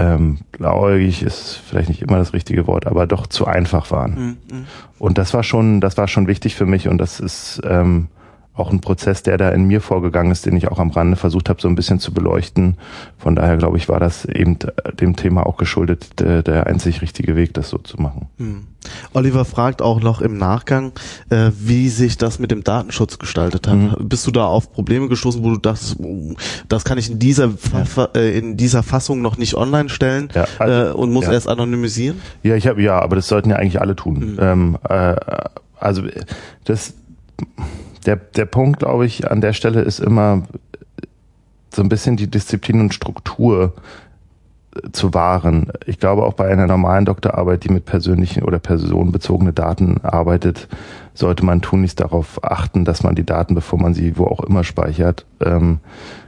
ähm, 0.00 0.38
blauäugig 0.52 1.22
ist 1.22 1.60
vielleicht 1.68 1.90
nicht 1.90 2.00
immer 2.00 2.16
das 2.16 2.32
richtige 2.32 2.66
Wort, 2.66 2.86
aber 2.86 3.06
doch 3.06 3.26
zu 3.26 3.46
einfach 3.46 3.90
waren. 3.90 4.14
Mhm. 4.50 4.56
mhm. 4.58 4.66
Und 4.98 5.18
das 5.18 5.34
war 5.34 5.42
schon, 5.42 5.80
das 5.80 5.96
war 5.96 6.08
schon 6.08 6.26
wichtig 6.26 6.54
für 6.54 6.66
mich 6.66 6.88
und 6.88 6.98
das 6.98 7.20
ist 7.20 7.60
ähm, 7.64 8.08
auch 8.60 8.70
ein 8.70 8.80
Prozess, 8.80 9.22
der 9.22 9.38
da 9.38 9.50
in 9.50 9.64
mir 9.64 9.80
vorgegangen 9.80 10.30
ist, 10.30 10.46
den 10.46 10.56
ich 10.56 10.68
auch 10.68 10.78
am 10.78 10.90
Rande 10.90 11.16
versucht 11.16 11.48
habe, 11.48 11.60
so 11.60 11.68
ein 11.68 11.74
bisschen 11.74 11.98
zu 11.98 12.12
beleuchten. 12.12 12.76
Von 13.18 13.34
daher 13.34 13.56
glaube 13.56 13.76
ich, 13.76 13.88
war 13.88 14.00
das 14.00 14.24
eben 14.24 14.58
dem 15.00 15.16
Thema 15.16 15.46
auch 15.46 15.56
geschuldet, 15.56 16.20
der, 16.20 16.42
der 16.42 16.66
einzig 16.66 17.02
richtige 17.02 17.36
Weg, 17.36 17.54
das 17.54 17.70
so 17.70 17.78
zu 17.78 18.00
machen. 18.00 18.28
Hm. 18.38 18.66
Oliver 19.12 19.44
fragt 19.44 19.82
auch 19.82 20.00
noch 20.00 20.20
im 20.20 20.38
Nachgang, 20.38 20.92
äh, 21.28 21.50
wie 21.58 21.88
sich 21.88 22.16
das 22.16 22.38
mit 22.38 22.50
dem 22.50 22.64
Datenschutz 22.64 23.18
gestaltet 23.18 23.68
hat. 23.68 23.76
Mhm. 23.76 23.96
Bist 24.00 24.26
du 24.26 24.30
da 24.30 24.46
auf 24.46 24.72
Probleme 24.72 25.08
gestoßen, 25.08 25.42
wo 25.42 25.50
du 25.50 25.58
dachtest, 25.58 25.96
oh, 26.00 26.34
das 26.68 26.84
kann 26.84 26.96
ich 26.96 27.10
in 27.10 27.18
dieser 27.18 27.50
ja. 27.72 28.08
äh, 28.14 28.38
in 28.38 28.56
dieser 28.56 28.82
Fassung 28.82 29.20
noch 29.20 29.36
nicht 29.36 29.54
online 29.54 29.88
stellen 29.88 30.28
ja, 30.34 30.46
also, 30.58 30.90
äh, 30.90 30.92
und 30.92 31.12
muss 31.12 31.26
ja. 31.26 31.32
erst 31.32 31.48
anonymisieren? 31.48 32.20
Ja, 32.42 32.56
ich 32.56 32.66
habe 32.66 32.82
ja, 32.82 32.98
aber 33.00 33.16
das 33.16 33.28
sollten 33.28 33.50
ja 33.50 33.56
eigentlich 33.56 33.80
alle 33.80 33.96
tun. 33.96 34.32
Mhm. 34.32 34.38
Ähm, 34.40 34.78
äh, 34.88 35.16
also 35.78 36.02
das 36.64 36.94
der, 38.06 38.16
der 38.16 38.46
Punkt, 38.46 38.80
glaube 38.80 39.06
ich, 39.06 39.30
an 39.30 39.40
der 39.40 39.52
Stelle 39.52 39.82
ist 39.82 40.00
immer 40.00 40.42
so 41.74 41.82
ein 41.82 41.88
bisschen 41.88 42.16
die 42.16 42.30
Disziplin 42.30 42.80
und 42.80 42.94
Struktur 42.94 43.74
zu 44.92 45.12
wahren. 45.14 45.72
Ich 45.86 45.98
glaube 45.98 46.24
auch 46.24 46.34
bei 46.34 46.48
einer 46.48 46.66
normalen 46.66 47.04
Doktorarbeit, 47.04 47.64
die 47.64 47.72
mit 47.72 47.86
persönlichen 47.86 48.44
oder 48.44 48.58
personenbezogenen 48.60 49.54
Daten 49.54 50.00
arbeitet, 50.02 50.68
sollte 51.12 51.44
man 51.44 51.60
tunlichst 51.60 52.00
darauf 52.00 52.42
achten, 52.44 52.84
dass 52.84 53.02
man 53.02 53.16
die 53.16 53.26
Daten, 53.26 53.54
bevor 53.54 53.80
man 53.80 53.94
sie 53.94 54.16
wo 54.16 54.26
auch 54.26 54.40
immer 54.40 54.62
speichert, 54.62 55.26
ähm, 55.44 55.80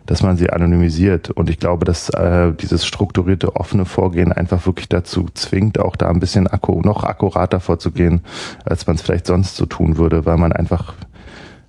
dass 0.07 0.23
man 0.23 0.37
sie 0.37 0.51
anonymisiert. 0.51 1.31
Und 1.31 1.51
ich 1.51 1.61
glaube, 1.61 1.85
dass 1.85 2.11
äh, 2.11 2.53
dieses 2.53 2.85
strukturierte, 2.85 3.55
offene 3.55 3.85
Vorgehen 3.85 4.33
einfach 4.33 4.67
wirklich 4.67 4.89
dazu 4.89 5.27
zwingt, 5.35 5.79
auch 5.79 5.95
da 5.95 6.09
ein 6.09 6.21
bisschen 6.21 6.49
akku 6.49 6.81
noch 6.81 7.05
akkurater 7.05 7.61
vorzugehen, 7.61 8.23
als 8.65 8.87
man 8.89 8.97
es 8.97 9.03
vielleicht 9.03 9.27
sonst 9.27 9.57
so 9.57 9.67
tun 9.67 9.99
würde, 9.99 10.27
weil 10.27 10.37
man 10.37 10.53
einfach 10.53 10.95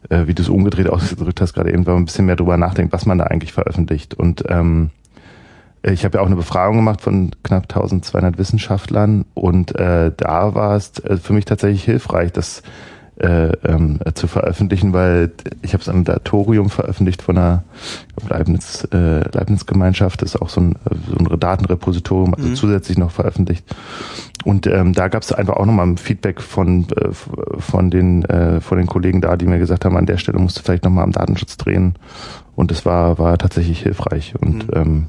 äh, 0.09 0.27
wie 0.27 0.33
du 0.33 0.41
es 0.41 0.49
umgedreht 0.49 0.89
ausgedrückt 0.89 1.41
hast, 1.41 1.53
gerade 1.53 1.71
eben, 1.71 1.85
weil 1.85 1.93
man 1.93 2.03
ein 2.03 2.05
bisschen 2.05 2.25
mehr 2.25 2.35
drüber 2.35 2.57
nachdenkt, 2.57 2.93
was 2.93 3.05
man 3.05 3.17
da 3.17 3.25
eigentlich 3.25 3.53
veröffentlicht. 3.53 4.13
Und 4.13 4.43
ähm, 4.49 4.91
ich 5.83 6.05
habe 6.05 6.17
ja 6.17 6.21
auch 6.21 6.27
eine 6.27 6.37
Befragung 6.37 6.77
gemacht 6.77 7.01
von 7.01 7.31
knapp 7.43 7.63
1200 7.63 8.37
Wissenschaftlern 8.37 9.25
und 9.33 9.75
äh, 9.75 10.11
da 10.15 10.55
war 10.55 10.75
es 10.75 10.97
äh, 10.99 11.17
für 11.17 11.33
mich 11.33 11.45
tatsächlich 11.45 11.83
hilfreich, 11.83 12.31
das 12.31 12.63
äh, 13.17 13.49
ähm, 13.65 13.99
zu 14.15 14.27
veröffentlichen, 14.27 14.93
weil 14.93 15.31
ich 15.61 15.73
habe 15.73 15.81
es 15.81 15.89
am 15.89 16.03
Datorium 16.03 16.69
veröffentlicht 16.69 17.21
von 17.21 17.37
einer 17.37 17.63
Leibniz, 18.27 18.87
äh, 18.91 19.19
Leibniz-Gemeinschaft, 19.29 20.21
das 20.21 20.35
ist 20.35 20.41
auch 20.41 20.49
so 20.49 20.61
ein, 20.61 20.75
so 21.07 21.17
ein 21.17 21.39
Datenrepositorium, 21.39 22.33
also 22.33 22.49
mhm. 22.49 22.55
zusätzlich 22.55 22.97
noch 22.97 23.11
veröffentlicht. 23.11 23.65
Und 24.43 24.67
ähm, 24.67 24.93
da 24.93 25.08
gab 25.08 25.23
es 25.23 25.32
einfach 25.32 25.56
auch 25.56 25.65
nochmal 25.65 25.88
ein 25.88 25.97
Feedback 25.97 26.41
von, 26.41 26.88
äh, 26.89 27.10
von, 27.12 27.89
den, 27.89 28.25
äh, 28.25 28.62
von 28.62 28.77
den 28.77 28.88
Kollegen 28.88 29.21
da, 29.21 29.38
die 29.38 29.45
mir 29.45 29.60
gesagt 29.60 29.86
haben, 29.86 29.97
an 29.97 30.06
der 30.06 30.17
Stelle 30.17 30.39
musst 30.39 30.58
du 30.58 30.62
vielleicht 30.63 30.84
nochmal 30.84 31.03
am 31.03 31.12
Datenschutz 31.12 31.58
drehen. 31.58 31.95
Und 32.56 32.71
das 32.71 32.86
war, 32.86 33.17
war 33.17 33.38
tatsächlich 33.38 33.82
hilfreich. 33.82 34.34
Und 34.39 34.67
mhm. 34.67 34.73
ähm, 34.73 35.08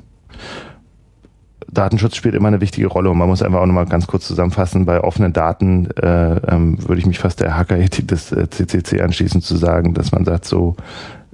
Datenschutz 1.75 2.17
spielt 2.17 2.35
immer 2.35 2.49
eine 2.49 2.61
wichtige 2.61 2.87
Rolle 2.87 3.11
und 3.11 3.19
man 3.19 3.29
muss 3.29 3.43
einfach 3.43 3.61
auch 3.61 3.67
nochmal 3.67 3.87
ganz 3.87 4.07
kurz 4.07 4.27
zusammenfassen, 4.27 4.87
bei 4.87 5.03
offenen 5.03 5.33
Daten 5.33 5.91
äh, 5.97 6.37
ähm, 6.37 6.79
würde 6.87 7.01
ich 7.01 7.07
mich 7.07 7.19
fast 7.19 7.41
der 7.41 7.57
Hackerethik 7.57 8.09
des 8.09 8.33
äh, 8.33 8.49
CCC 8.49 9.01
anschließen 9.01 9.43
zu 9.43 9.57
sagen, 9.57 9.95
dass 9.95 10.13
man 10.13 10.25
sagt, 10.25 10.45
so 10.45 10.77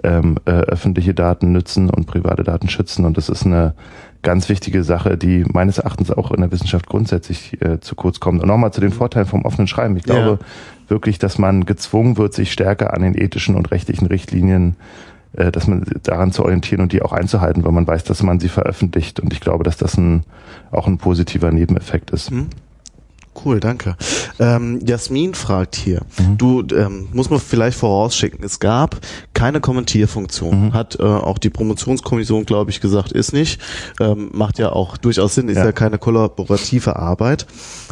ähm, 0.02 0.36
äh, 0.46 0.50
öffentliche 0.50 1.14
Daten 1.14 1.52
nützen 1.52 1.90
und 1.90 2.06
private 2.06 2.42
Daten 2.42 2.68
schützen 2.68 3.04
und 3.04 3.16
das 3.16 3.28
ist 3.28 3.44
eine 3.44 3.74
ganz 4.22 4.48
wichtige 4.48 4.85
Sache, 4.85 5.16
die 5.16 5.44
meines 5.52 5.78
Erachtens 5.78 6.11
auch 6.11 6.30
in 6.30 6.40
der 6.40 6.52
Wissenschaft 6.52 6.87
grundsätzlich 6.87 7.61
äh, 7.62 7.80
zu 7.80 7.94
kurz 7.94 8.20
kommt. 8.20 8.42
Und 8.42 8.48
nochmal 8.48 8.72
zu 8.72 8.80
den 8.80 8.92
Vorteilen 8.92 9.26
vom 9.26 9.44
offenen 9.44 9.66
Schreiben. 9.66 9.96
Ich 9.96 10.04
glaube 10.04 10.38
ja. 10.40 10.46
wirklich, 10.88 11.18
dass 11.18 11.38
man 11.38 11.64
gezwungen 11.64 12.16
wird, 12.18 12.35
sich 12.35 12.52
stärker 12.52 12.94
an 12.94 13.02
den 13.02 13.14
ethischen 13.14 13.54
und 13.54 13.70
rechtlichen 13.70 14.06
Richtlinien 14.06 14.76
äh, 15.33 15.52
dass 15.52 15.68
man 15.68 15.85
daran 16.02 16.33
zu 16.33 16.44
orientieren 16.44 16.80
und 16.80 16.92
die 16.92 17.02
auch 17.02 17.12
einzuhalten, 17.12 17.64
weil 17.64 17.72
man 17.72 17.87
weiß, 17.87 18.02
dass 18.04 18.22
man 18.22 18.40
sie 18.40 18.48
veröffentlicht. 18.48 19.20
Und 19.20 19.33
ich 19.33 19.40
glaube, 19.40 19.62
dass 19.62 19.76
das 19.76 19.96
ein, 19.96 20.24
auch 20.72 20.88
ein 20.88 20.98
positiver 20.98 21.52
Nebeneffekt 21.52 22.11
ist. 22.11 22.33
Mhm. 22.33 22.48
Cool, 23.32 23.60
danke. 23.60 23.96
Ähm, 24.40 24.80
Jasmin 24.84 25.34
fragt 25.34 25.76
hier, 25.76 26.02
mhm. 26.18 26.36
du 26.36 26.64
ähm, 26.74 27.08
muss 27.12 27.30
man 27.30 27.38
vielleicht 27.38 27.78
vorausschicken, 27.78 28.44
es 28.44 28.58
gab 28.58 28.98
keine 29.34 29.60
Kommentierfunktion. 29.60 30.66
Mhm. 30.66 30.72
Hat 30.72 30.98
äh, 30.98 31.02
auch 31.04 31.38
die 31.38 31.48
Promotionskommission, 31.48 32.44
glaube 32.44 32.70
ich, 32.70 32.80
gesagt, 32.80 33.12
ist 33.12 33.32
nicht. 33.32 33.60
Ähm, 34.00 34.30
macht 34.32 34.58
ja 34.58 34.72
auch 34.72 34.96
durchaus 34.96 35.36
Sinn, 35.36 35.48
ist 35.48 35.56
ja, 35.58 35.66
ja 35.66 35.72
keine 35.72 35.98
kollaborative 35.98 36.96
Arbeit. 36.96 37.46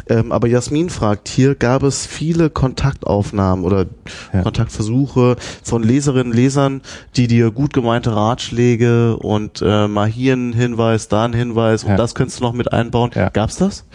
Ähm, 0.09 0.31
aber 0.31 0.47
Jasmin 0.47 0.89
fragt 0.89 1.29
hier, 1.29 1.55
gab 1.55 1.83
es 1.83 2.05
viele 2.05 2.49
Kontaktaufnahmen 2.49 3.63
oder 3.63 3.85
ja. 4.33 4.41
Kontaktversuche 4.41 5.37
von 5.63 5.83
Leserinnen, 5.83 6.33
Lesern, 6.33 6.81
die 7.15 7.27
dir 7.27 7.51
gut 7.51 7.73
gemeinte 7.73 8.13
Ratschläge 8.13 9.15
und 9.17 9.63
äh, 9.65 9.87
mal 9.87 10.07
hier 10.07 10.33
ein 10.33 10.53
Hinweis, 10.53 11.07
da 11.07 11.25
ein 11.25 11.33
Hinweis 11.33 11.83
und 11.85 11.95
das 11.97 12.13
könntest 12.13 12.39
du 12.39 12.43
noch 12.43 12.53
mit 12.53 12.73
einbauen. 12.73 13.11
Ja. 13.15 13.29
Gab's 13.29 13.55
das? 13.55 13.85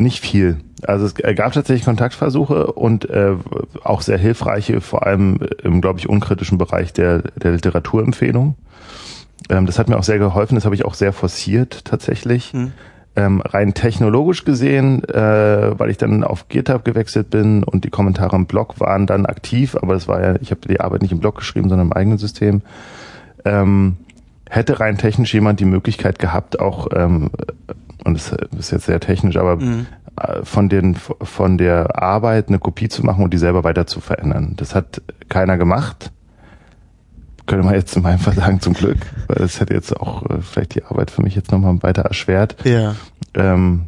Nicht 0.00 0.20
viel. 0.20 0.56
Also 0.82 1.04
es 1.04 1.14
gab 1.14 1.52
tatsächlich 1.52 1.84
Kontaktversuche 1.84 2.68
und 2.72 3.10
äh, 3.10 3.34
auch 3.84 4.00
sehr 4.00 4.16
hilfreiche, 4.16 4.80
vor 4.80 5.06
allem 5.06 5.40
im, 5.62 5.82
glaube 5.82 5.98
ich, 5.98 6.08
unkritischen 6.08 6.56
Bereich 6.56 6.94
der, 6.94 7.18
der 7.36 7.52
Literaturempfehlung. 7.52 8.54
Ähm, 9.50 9.66
das 9.66 9.78
hat 9.78 9.90
mir 9.90 9.98
auch 9.98 10.02
sehr 10.02 10.18
geholfen, 10.18 10.54
das 10.54 10.64
habe 10.64 10.74
ich 10.74 10.86
auch 10.86 10.94
sehr 10.94 11.12
forciert 11.12 11.84
tatsächlich. 11.84 12.54
Hm. 12.54 12.72
Ähm, 13.14 13.42
rein 13.42 13.74
technologisch 13.74 14.46
gesehen, 14.46 15.04
äh, 15.04 15.78
weil 15.78 15.90
ich 15.90 15.98
dann 15.98 16.24
auf 16.24 16.48
GitHub 16.48 16.82
gewechselt 16.82 17.28
bin 17.28 17.62
und 17.62 17.84
die 17.84 17.90
Kommentare 17.90 18.36
im 18.36 18.46
Blog 18.46 18.80
waren 18.80 19.06
dann 19.06 19.26
aktiv, 19.26 19.76
aber 19.76 19.92
das 19.92 20.08
war 20.08 20.22
ja, 20.22 20.36
ich 20.40 20.50
habe 20.50 20.66
die 20.66 20.80
Arbeit 20.80 21.02
nicht 21.02 21.12
im 21.12 21.20
Blog 21.20 21.36
geschrieben, 21.36 21.68
sondern 21.68 21.88
im 21.88 21.92
eigenen 21.92 22.16
System. 22.16 22.62
Ähm, 23.44 23.98
hätte 24.48 24.80
rein 24.80 24.96
technisch 24.96 25.34
jemand 25.34 25.60
die 25.60 25.66
Möglichkeit 25.66 26.18
gehabt, 26.18 26.58
auch 26.58 26.88
ähm, 26.94 27.30
und 28.04 28.14
das 28.14 28.32
ist 28.58 28.70
jetzt 28.70 28.86
sehr 28.86 29.00
technisch, 29.00 29.36
aber 29.36 29.56
mhm. 29.56 29.86
Äh, 30.16 30.44
von 30.44 30.68
den 30.68 30.96
von 30.96 31.56
der 31.56 32.02
Arbeit 32.02 32.48
eine 32.48 32.58
Kopie 32.58 32.88
zu 32.88 33.04
machen 33.04 33.24
und 33.24 33.32
die 33.32 33.38
selber 33.38 33.64
weiter 33.64 33.86
zu 33.86 34.00
verändern. 34.00 34.54
Das 34.56 34.74
hat 34.74 35.02
keiner 35.28 35.56
gemacht. 35.56 36.10
Könnte 37.46 37.64
man 37.64 37.74
jetzt 37.74 37.96
in 37.96 38.02
meinem 38.02 38.18
Fall 38.18 38.34
sagen, 38.34 38.60
zum 38.60 38.74
Glück, 38.74 38.98
weil 39.28 39.38
das 39.38 39.60
hätte 39.60 39.74
jetzt 39.74 39.96
auch 39.98 40.28
äh, 40.28 40.40
vielleicht 40.40 40.74
die 40.74 40.84
Arbeit 40.84 41.10
für 41.10 41.22
mich 41.22 41.34
jetzt 41.34 41.52
nochmal 41.52 41.82
weiter 41.82 42.02
erschwert. 42.02 42.56
Ja. 42.64 42.96
Ähm, 43.34 43.86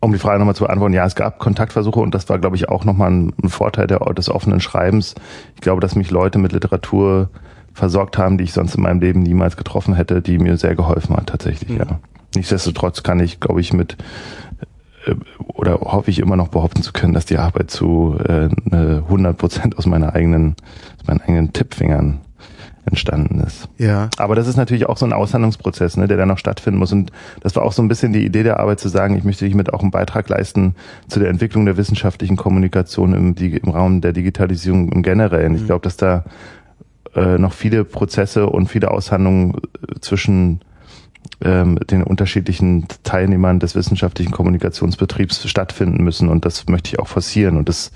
um 0.00 0.12
die 0.12 0.18
Frage 0.18 0.38
nochmal 0.38 0.54
zu 0.54 0.64
beantworten, 0.64 0.94
ja, 0.94 1.04
es 1.04 1.14
gab 1.14 1.38
Kontaktversuche 1.38 2.00
und 2.00 2.14
das 2.14 2.28
war, 2.30 2.38
glaube 2.38 2.56
ich, 2.56 2.68
auch 2.70 2.84
nochmal 2.84 3.10
ein, 3.10 3.32
ein 3.42 3.50
Vorteil 3.50 3.86
der, 3.86 3.98
des 4.14 4.30
offenen 4.30 4.60
Schreibens. 4.60 5.14
Ich 5.54 5.60
glaube, 5.60 5.82
dass 5.82 5.94
mich 5.94 6.10
Leute 6.10 6.38
mit 6.38 6.52
Literatur 6.52 7.28
versorgt 7.74 8.16
haben, 8.18 8.38
die 8.38 8.44
ich 8.44 8.52
sonst 8.52 8.74
in 8.74 8.82
meinem 8.82 9.00
Leben 9.00 9.20
niemals 9.20 9.56
getroffen 9.56 9.94
hätte, 9.94 10.22
die 10.22 10.38
mir 10.38 10.56
sehr 10.56 10.74
geholfen 10.74 11.16
hat 11.16 11.26
tatsächlich, 11.26 11.70
mhm. 11.70 11.78
ja. 11.78 12.00
Nichtsdestotrotz 12.34 13.02
kann 13.02 13.20
ich, 13.20 13.40
glaube 13.40 13.60
ich, 13.60 13.72
mit 13.72 13.96
äh, 15.06 15.14
oder 15.48 15.80
hoffe 15.80 16.10
ich 16.10 16.18
immer 16.18 16.36
noch 16.36 16.48
behaupten 16.48 16.82
zu 16.82 16.92
können, 16.92 17.14
dass 17.14 17.26
die 17.26 17.38
Arbeit 17.38 17.70
zu 17.70 18.16
äh, 18.24 18.48
100 18.72 19.36
Prozent 19.36 19.78
aus 19.78 19.86
meiner 19.86 20.14
eigenen, 20.14 20.56
aus 21.00 21.06
meinen 21.06 21.20
eigenen 21.20 21.52
Tippfingern 21.52 22.20
entstanden 22.86 23.40
ist. 23.40 23.68
Ja. 23.78 24.08
Aber 24.16 24.34
das 24.34 24.46
ist 24.46 24.56
natürlich 24.56 24.86
auch 24.86 24.96
so 24.96 25.06
ein 25.06 25.12
Aushandlungsprozess, 25.12 25.96
ne, 25.96 26.08
der 26.08 26.16
da 26.16 26.26
noch 26.26 26.38
stattfinden 26.38 26.78
muss. 26.78 26.92
Und 26.92 27.12
das 27.40 27.54
war 27.56 27.62
auch 27.62 27.72
so 27.72 27.82
ein 27.82 27.88
bisschen 27.88 28.12
die 28.12 28.24
Idee 28.24 28.42
der 28.42 28.58
Arbeit 28.58 28.80
zu 28.80 28.88
sagen, 28.88 29.16
ich 29.16 29.24
möchte 29.24 29.46
hiermit 29.46 29.72
auch 29.72 29.82
einen 29.82 29.90
Beitrag 29.90 30.28
leisten 30.28 30.74
zu 31.08 31.20
der 31.20 31.28
Entwicklung 31.28 31.66
der 31.66 31.76
wissenschaftlichen 31.76 32.36
Kommunikation 32.36 33.14
im, 33.14 33.34
im 33.34 33.70
Raum 33.70 34.00
der 34.00 34.12
Digitalisierung 34.12 34.90
im 34.90 35.02
Generellen. 35.02 35.54
Ich 35.54 35.62
mhm. 35.62 35.66
glaube, 35.66 35.82
dass 35.82 35.96
da 35.96 36.24
äh, 37.14 37.38
noch 37.38 37.52
viele 37.52 37.84
Prozesse 37.84 38.46
und 38.46 38.68
viele 38.68 38.90
Aushandlungen 38.90 39.56
zwischen 40.00 40.60
ähm, 41.42 41.78
den 41.90 42.02
unterschiedlichen 42.02 42.86
Teilnehmern 43.02 43.60
des 43.60 43.74
wissenschaftlichen 43.74 44.32
Kommunikationsbetriebs 44.32 45.48
stattfinden 45.48 46.02
müssen. 46.04 46.28
Und 46.28 46.44
das 46.44 46.66
möchte 46.66 46.88
ich 46.88 46.98
auch 46.98 47.08
forcieren. 47.08 47.56
Und 47.56 47.68
das 47.68 47.92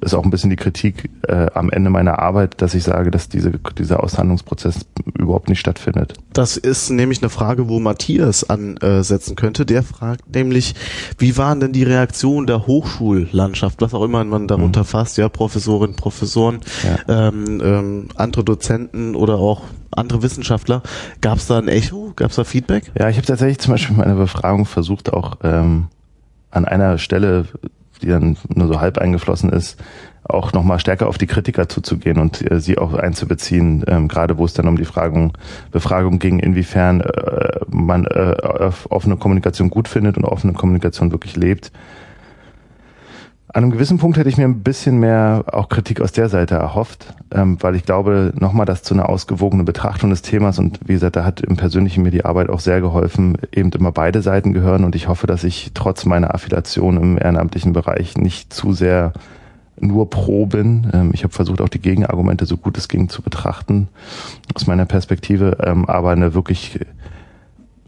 ist 0.00 0.14
auch 0.14 0.24
ein 0.24 0.30
bisschen 0.30 0.50
die 0.50 0.56
Kritik 0.56 1.10
äh, 1.28 1.46
am 1.54 1.70
Ende 1.70 1.90
meiner 1.90 2.18
Arbeit, 2.18 2.60
dass 2.60 2.74
ich 2.74 2.82
sage, 2.82 3.10
dass 3.10 3.28
diese, 3.28 3.52
dieser 3.78 4.02
Aushandlungsprozess 4.02 4.86
überhaupt 5.18 5.48
nicht 5.48 5.60
stattfindet. 5.60 6.14
Das 6.32 6.56
ist 6.56 6.90
nämlich 6.90 7.22
eine 7.22 7.30
Frage, 7.30 7.68
wo 7.68 7.78
Matthias 7.78 8.48
ansetzen 8.48 9.36
könnte. 9.36 9.64
Der 9.64 9.82
fragt 9.82 10.34
nämlich, 10.34 10.74
wie 11.18 11.36
waren 11.36 11.60
denn 11.60 11.72
die 11.72 11.84
Reaktionen 11.84 12.46
der 12.46 12.66
Hochschullandschaft, 12.66 13.80
was 13.80 13.94
auch 13.94 14.02
immer 14.02 14.24
man 14.24 14.48
darunter 14.48 14.80
mhm. 14.80 14.86
fasst, 14.86 15.18
ja, 15.18 15.28
Professorinnen, 15.28 15.96
Professoren, 15.96 16.60
ja. 16.82 17.28
ähm, 17.28 17.60
ähm, 17.62 18.08
andere 18.16 18.44
Dozenten 18.44 19.14
oder 19.14 19.36
auch 19.36 19.62
andere 19.92 20.22
Wissenschaftler. 20.22 20.82
Gab 21.20 21.38
es 21.38 21.46
da 21.46 21.58
ein 21.58 21.68
Echo? 21.68 22.12
Gab 22.16 22.30
es 22.30 22.36
da 22.36 22.44
Feedback? 22.44 22.90
Ja, 22.98 23.08
ich 23.08 23.16
habe 23.16 23.26
tatsächlich 23.26 23.58
zum 23.58 23.72
Beispiel 23.72 23.94
in 23.94 24.00
meiner 24.00 24.16
Befragung 24.16 24.66
versucht, 24.66 25.12
auch 25.12 25.38
ähm, 25.42 25.86
an 26.50 26.64
einer 26.64 26.98
Stelle, 26.98 27.46
die 28.02 28.08
dann 28.08 28.36
nur 28.54 28.68
so 28.68 28.80
halb 28.80 28.98
eingeflossen 28.98 29.50
ist, 29.50 29.78
auch 30.28 30.52
nochmal 30.52 30.80
stärker 30.80 31.08
auf 31.08 31.18
die 31.18 31.26
Kritiker 31.26 31.68
zuzugehen 31.68 32.18
und 32.18 32.50
äh, 32.50 32.60
sie 32.60 32.78
auch 32.78 32.94
einzubeziehen, 32.94 33.84
ähm, 33.86 34.08
gerade 34.08 34.38
wo 34.38 34.44
es 34.44 34.54
dann 34.54 34.68
um 34.68 34.76
die 34.76 34.84
Fragen, 34.84 35.32
Befragung 35.70 36.18
ging, 36.18 36.40
inwiefern 36.40 37.00
äh, 37.00 37.60
man 37.68 38.06
äh, 38.06 38.34
offene 38.88 39.16
Kommunikation 39.16 39.70
gut 39.70 39.88
findet 39.88 40.16
und 40.16 40.24
offene 40.24 40.52
Kommunikation 40.52 41.12
wirklich 41.12 41.36
lebt 41.36 41.70
an 43.56 43.62
einem 43.62 43.72
gewissen 43.72 43.96
Punkt 43.96 44.18
hätte 44.18 44.28
ich 44.28 44.36
mir 44.36 44.44
ein 44.44 44.62
bisschen 44.62 44.98
mehr 44.98 45.46
auch 45.50 45.70
Kritik 45.70 46.02
aus 46.02 46.12
der 46.12 46.28
Seite 46.28 46.56
erhofft, 46.56 47.14
ähm, 47.32 47.56
weil 47.62 47.74
ich 47.74 47.86
glaube, 47.86 48.34
nochmal 48.38 48.66
das 48.66 48.82
zu 48.82 48.92
einer 48.92 49.08
ausgewogenen 49.08 49.64
Betrachtung 49.64 50.10
des 50.10 50.20
Themas 50.20 50.58
und 50.58 50.78
wie 50.84 50.92
gesagt, 50.92 51.16
da 51.16 51.24
hat 51.24 51.40
im 51.40 51.56
Persönlichen 51.56 52.02
mir 52.02 52.10
die 52.10 52.26
Arbeit 52.26 52.50
auch 52.50 52.60
sehr 52.60 52.82
geholfen, 52.82 53.38
eben 53.52 53.70
immer 53.70 53.92
beide 53.92 54.20
Seiten 54.20 54.52
gehören 54.52 54.84
und 54.84 54.94
ich 54.94 55.08
hoffe, 55.08 55.26
dass 55.26 55.42
ich 55.42 55.70
trotz 55.72 56.04
meiner 56.04 56.34
Affiliation 56.34 56.98
im 56.98 57.16
ehrenamtlichen 57.16 57.72
Bereich 57.72 58.18
nicht 58.18 58.52
zu 58.52 58.74
sehr 58.74 59.14
nur 59.80 60.10
pro 60.10 60.44
bin. 60.44 60.90
Ähm, 60.92 61.12
ich 61.14 61.24
habe 61.24 61.32
versucht, 61.32 61.62
auch 61.62 61.70
die 61.70 61.80
Gegenargumente 61.80 62.44
so 62.44 62.58
gut 62.58 62.76
es 62.76 62.88
ging 62.88 63.08
zu 63.08 63.22
betrachten 63.22 63.88
aus 64.54 64.66
meiner 64.66 64.84
Perspektive, 64.84 65.56
ähm, 65.64 65.86
aber 65.86 66.10
eine 66.10 66.34
wirklich 66.34 66.78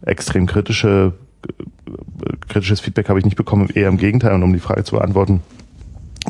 extrem 0.01 0.47
kritische 0.47 1.13
kritisches 2.49 2.81
Feedback 2.81 3.09
habe 3.09 3.19
ich 3.19 3.25
nicht 3.25 3.37
bekommen, 3.37 3.69
eher 3.73 3.89
im 3.89 3.97
Gegenteil. 3.97 4.35
Und 4.35 4.43
um 4.43 4.53
die 4.53 4.59
Frage 4.59 4.85
zu 4.85 4.97
beantworten, 4.97 5.43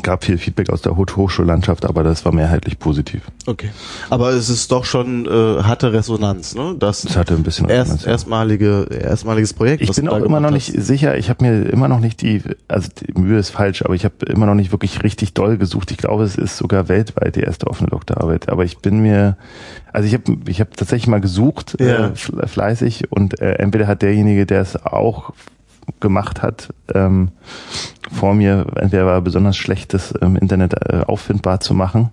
gab 0.03 0.23
viel 0.23 0.37
Feedback 0.37 0.69
aus 0.69 0.81
der 0.81 0.95
Hochschullandschaft, 0.95 1.85
aber 1.85 2.03
das 2.03 2.23
war 2.25 2.31
mehrheitlich 2.33 2.79
positiv. 2.79 3.21
Okay. 3.45 3.69
Aber 4.09 4.29
es 4.31 4.49
ist 4.49 4.71
doch 4.71 4.85
schon, 4.85 5.25
äh, 5.25 5.63
hatte 5.63 5.91
Resonanz, 5.93 6.55
ne? 6.55 6.75
Das 6.79 7.03
Es 7.03 7.17
hatte 7.17 7.33
ein 7.33 7.43
bisschen 7.43 7.67
erst, 7.69 8.05
erstmalige, 8.07 8.87
erstmaliges 8.91 9.53
Projekt. 9.53 9.81
Ich 9.81 9.91
bin 9.93 10.07
auch 10.07 10.17
immer 10.17 10.39
noch 10.39 10.51
nicht 10.51 10.69
hast. 10.75 10.85
sicher, 10.85 11.17
ich 11.17 11.29
habe 11.29 11.43
mir 11.43 11.63
immer 11.69 11.87
noch 11.87 11.99
nicht 11.99 12.21
die, 12.21 12.41
also 12.67 12.89
die 13.05 13.19
Mühe 13.19 13.39
ist 13.39 13.49
falsch, 13.49 13.83
aber 13.83 13.93
ich 13.95 14.05
habe 14.05 14.13
immer 14.27 14.45
noch 14.45 14.55
nicht 14.55 14.71
wirklich 14.71 15.03
richtig 15.03 15.33
doll 15.33 15.57
gesucht. 15.57 15.91
Ich 15.91 15.97
glaube, 15.97 16.23
es 16.23 16.35
ist 16.35 16.57
sogar 16.57 16.87
weltweit 16.87 17.35
die 17.35 17.41
erste 17.41 17.67
offene 17.67 17.89
Doktorarbeit. 17.89 18.49
Aber 18.49 18.63
ich 18.63 18.77
bin 18.77 18.99
mir, 18.99 19.37
also 19.91 20.07
ich 20.07 20.13
habe 20.13 20.37
ich 20.47 20.61
hab 20.61 20.75
tatsächlich 20.77 21.07
mal 21.07 21.21
gesucht, 21.21 21.75
Ja. 21.79 22.07
äh, 22.09 22.11
fle- 22.13 22.47
fleißig 22.47 23.11
und 23.11 23.39
äh, 23.41 23.53
entweder 23.55 23.87
hat 23.87 24.01
derjenige, 24.01 24.45
der 24.45 24.61
es 24.61 24.75
auch 24.75 25.33
gemacht 25.99 26.41
hat, 26.41 26.69
ähm, 26.93 27.29
vor 28.11 28.33
mir, 28.33 28.65
entweder 28.75 29.05
war 29.05 29.13
er 29.13 29.21
besonders 29.21 29.57
schlecht, 29.57 29.93
das 29.93 30.11
im 30.11 30.35
Internet 30.35 30.73
äh, 30.91 31.01
auffindbar 31.05 31.59
zu 31.59 31.73
machen, 31.73 32.09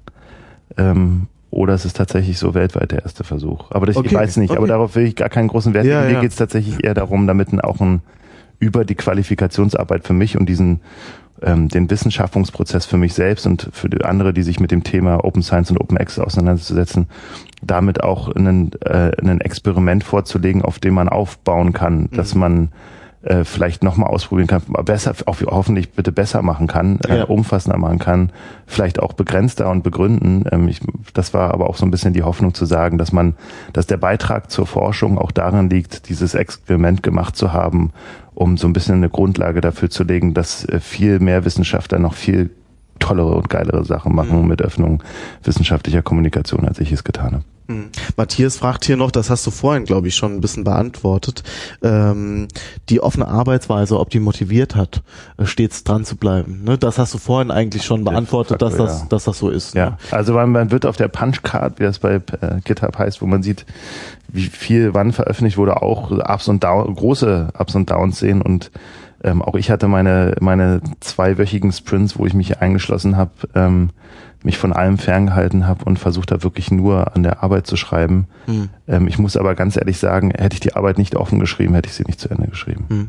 ähm, 0.76 1.28
oder 1.50 1.72
es 1.74 1.84
ist 1.86 1.96
tatsächlich 1.96 2.38
so 2.38 2.54
weltweit 2.54 2.92
der 2.92 3.02
erste 3.02 3.24
Versuch. 3.24 3.70
Aber 3.70 3.86
das, 3.86 3.96
ich 3.96 4.00
Okay, 4.00 4.14
weiß 4.14 4.36
nicht, 4.36 4.50
aber 4.50 4.60
okay. 4.60 4.68
darauf 4.68 4.94
will 4.94 5.06
ich 5.06 5.16
gar 5.16 5.28
keinen 5.30 5.48
großen 5.48 5.72
Wert 5.72 5.86
Ja, 5.86 6.00
legen. 6.00 6.08
Mir 6.08 6.14
ja. 6.14 6.20
geht 6.20 6.32
es 6.32 6.36
tatsächlich 6.36 6.84
eher 6.84 6.92
darum, 6.94 7.26
damit 7.26 7.48
auch 7.64 7.80
ein 7.80 8.02
über 8.58 8.84
die 8.84 8.94
Qualifikationsarbeit 8.94 10.06
für 10.06 10.12
mich 10.12 10.38
und 10.38 10.48
diesen 10.48 10.80
ähm, 11.42 11.68
den 11.68 11.90
Wissenschaftungsprozess 11.90 12.86
für 12.86 12.96
mich 12.96 13.12
selbst 13.14 13.46
und 13.46 13.68
für 13.72 13.88
andere, 14.04 14.32
die 14.32 14.42
sich 14.42 14.60
mit 14.60 14.70
dem 14.70 14.82
Thema 14.84 15.22
Open 15.24 15.42
Science 15.42 15.70
und 15.70 15.78
Open 15.78 15.98
Access 15.98 16.18
auseinanderzusetzen, 16.24 17.08
damit 17.62 18.02
auch 18.02 18.34
ein, 18.34 18.72
äh, 18.84 19.12
ein 19.20 19.40
Experiment 19.42 20.02
vorzulegen, 20.04 20.62
auf 20.62 20.78
dem 20.78 20.94
man 20.94 21.08
aufbauen 21.10 21.72
kann, 21.74 22.08
dass 22.12 22.34
Mhm. 22.34 22.40
man 22.40 22.68
äh, 23.26 23.44
vielleicht 23.44 23.82
nochmal 23.82 24.08
ausprobieren 24.10 24.46
kann, 24.46 24.62
besser, 24.84 25.14
auch 25.26 25.36
hoffentlich 25.46 25.92
bitte 25.92 26.12
besser 26.12 26.42
machen 26.42 26.66
kann, 26.66 27.00
äh, 27.08 27.18
Ja. 27.18 27.24
umfassender 27.24 27.76
machen 27.78 27.98
kann, 27.98 28.30
vielleicht 28.66 29.00
auch 29.00 29.12
begrenzter 29.12 29.68
und 29.70 29.82
begründen. 29.82 30.44
Ähm, 30.50 30.68
ich, 30.68 30.80
das 31.12 31.34
war 31.34 31.52
aber 31.52 31.68
auch 31.68 31.76
so 31.76 31.84
ein 31.84 31.90
bisschen 31.90 32.12
die 32.12 32.22
Hoffnung 32.22 32.54
zu 32.54 32.64
sagen, 32.66 32.98
dass 32.98 33.12
man, 33.12 33.34
dass 33.72 33.86
der 33.86 33.96
Beitrag 33.96 34.50
zur 34.50 34.66
Forschung 34.66 35.18
auch 35.18 35.32
darin 35.32 35.68
liegt, 35.68 36.08
dieses 36.08 36.34
Experiment 36.34 37.02
gemacht 37.02 37.36
zu 37.36 37.52
haben, 37.52 37.92
um 38.34 38.56
so 38.56 38.66
ein 38.68 38.72
bisschen 38.72 38.96
eine 38.96 39.10
Grundlage 39.10 39.60
dafür 39.60 39.90
zu 39.90 40.04
legen, 40.04 40.32
dass 40.34 40.64
äh, 40.66 40.78
viel 40.80 41.18
mehr 41.18 41.44
Wissenschaftler 41.44 41.98
noch 41.98 42.14
viel 42.14 42.50
tollere 42.98 43.34
und 43.34 43.50
geilere 43.50 43.84
Sachen 43.84 44.14
machen 44.14 44.42
Mhm. 44.42 44.48
mit 44.48 44.62
Öffnung 44.62 45.02
wissenschaftlicher 45.44 46.02
Kommunikation, 46.02 46.66
als 46.66 46.78
ich 46.78 46.92
es 46.92 47.04
getan 47.04 47.32
habe. 47.32 47.44
Hm. 47.68 47.90
Matthias 48.16 48.56
fragt 48.56 48.84
hier 48.84 48.96
noch, 48.96 49.10
das 49.10 49.28
hast 49.28 49.46
du 49.46 49.50
vorhin, 49.50 49.84
glaube 49.84 50.08
ich, 50.08 50.14
schon 50.14 50.34
ein 50.34 50.40
bisschen 50.40 50.64
beantwortet, 50.64 51.42
ähm, 51.82 52.46
die 52.88 53.00
offene 53.00 53.26
Arbeitsweise, 53.26 53.98
ob 53.98 54.10
die 54.10 54.20
motiviert 54.20 54.76
hat, 54.76 55.02
äh, 55.36 55.46
stets 55.46 55.82
dran 55.82 56.04
zu 56.04 56.16
bleiben. 56.16 56.62
Ne? 56.64 56.78
Das 56.78 56.98
hast 56.98 57.14
du 57.14 57.18
vorhin 57.18 57.50
eigentlich 57.50 57.84
schon 57.84 58.04
beantwortet, 58.04 58.62
dass 58.62 58.76
das, 58.76 59.00
ja. 59.00 59.06
dass 59.08 59.24
das 59.24 59.38
so 59.38 59.50
ist. 59.50 59.74
Ne? 59.74 59.80
Ja, 59.80 59.98
also 60.10 60.34
man, 60.34 60.52
man 60.52 60.70
wird 60.70 60.86
auf 60.86 60.96
der 60.96 61.08
Punchcard, 61.08 61.80
wie 61.80 61.84
das 61.84 61.98
bei 61.98 62.14
äh, 62.14 62.60
GitHub 62.64 62.96
heißt, 62.98 63.20
wo 63.20 63.26
man 63.26 63.42
sieht, 63.42 63.66
wie 64.28 64.46
viel 64.46 64.94
wann 64.94 65.12
veröffentlicht 65.12 65.56
wurde, 65.56 65.82
auch 65.82 66.10
Ups 66.10 66.48
und 66.48 66.62
Downs, 66.62 66.96
große 66.96 67.48
Ups 67.58 67.74
und 67.74 67.90
Downs 67.90 68.18
sehen 68.18 68.42
und 68.42 68.70
ähm, 69.24 69.42
auch 69.42 69.54
ich 69.54 69.70
hatte 69.70 69.88
meine 69.88 70.34
meine 70.40 70.80
zweiwöchigen 71.00 71.72
Sprints, 71.72 72.18
wo 72.18 72.26
ich 72.26 72.34
mich 72.34 72.60
eingeschlossen 72.60 73.16
habe, 73.16 73.30
ähm, 73.54 73.90
mich 74.46 74.56
von 74.58 74.72
allem 74.72 74.96
ferngehalten 74.96 75.66
habe 75.66 75.84
und 75.84 75.98
versucht 75.98 76.30
habe, 76.32 76.42
wirklich 76.44 76.70
nur 76.70 77.14
an 77.14 77.22
der 77.24 77.42
Arbeit 77.42 77.66
zu 77.66 77.76
schreiben. 77.76 78.28
Hm. 78.46 78.68
Ähm, 78.88 79.08
ich 79.08 79.18
muss 79.18 79.36
aber 79.36 79.54
ganz 79.54 79.76
ehrlich 79.76 79.98
sagen, 79.98 80.30
hätte 80.30 80.54
ich 80.54 80.60
die 80.60 80.74
Arbeit 80.74 80.96
nicht 80.98 81.16
offen 81.16 81.40
geschrieben, 81.40 81.74
hätte 81.74 81.88
ich 81.88 81.94
sie 81.94 82.04
nicht 82.04 82.20
zu 82.20 82.30
Ende 82.30 82.46
geschrieben. 82.48 82.86
Hm. 82.88 83.08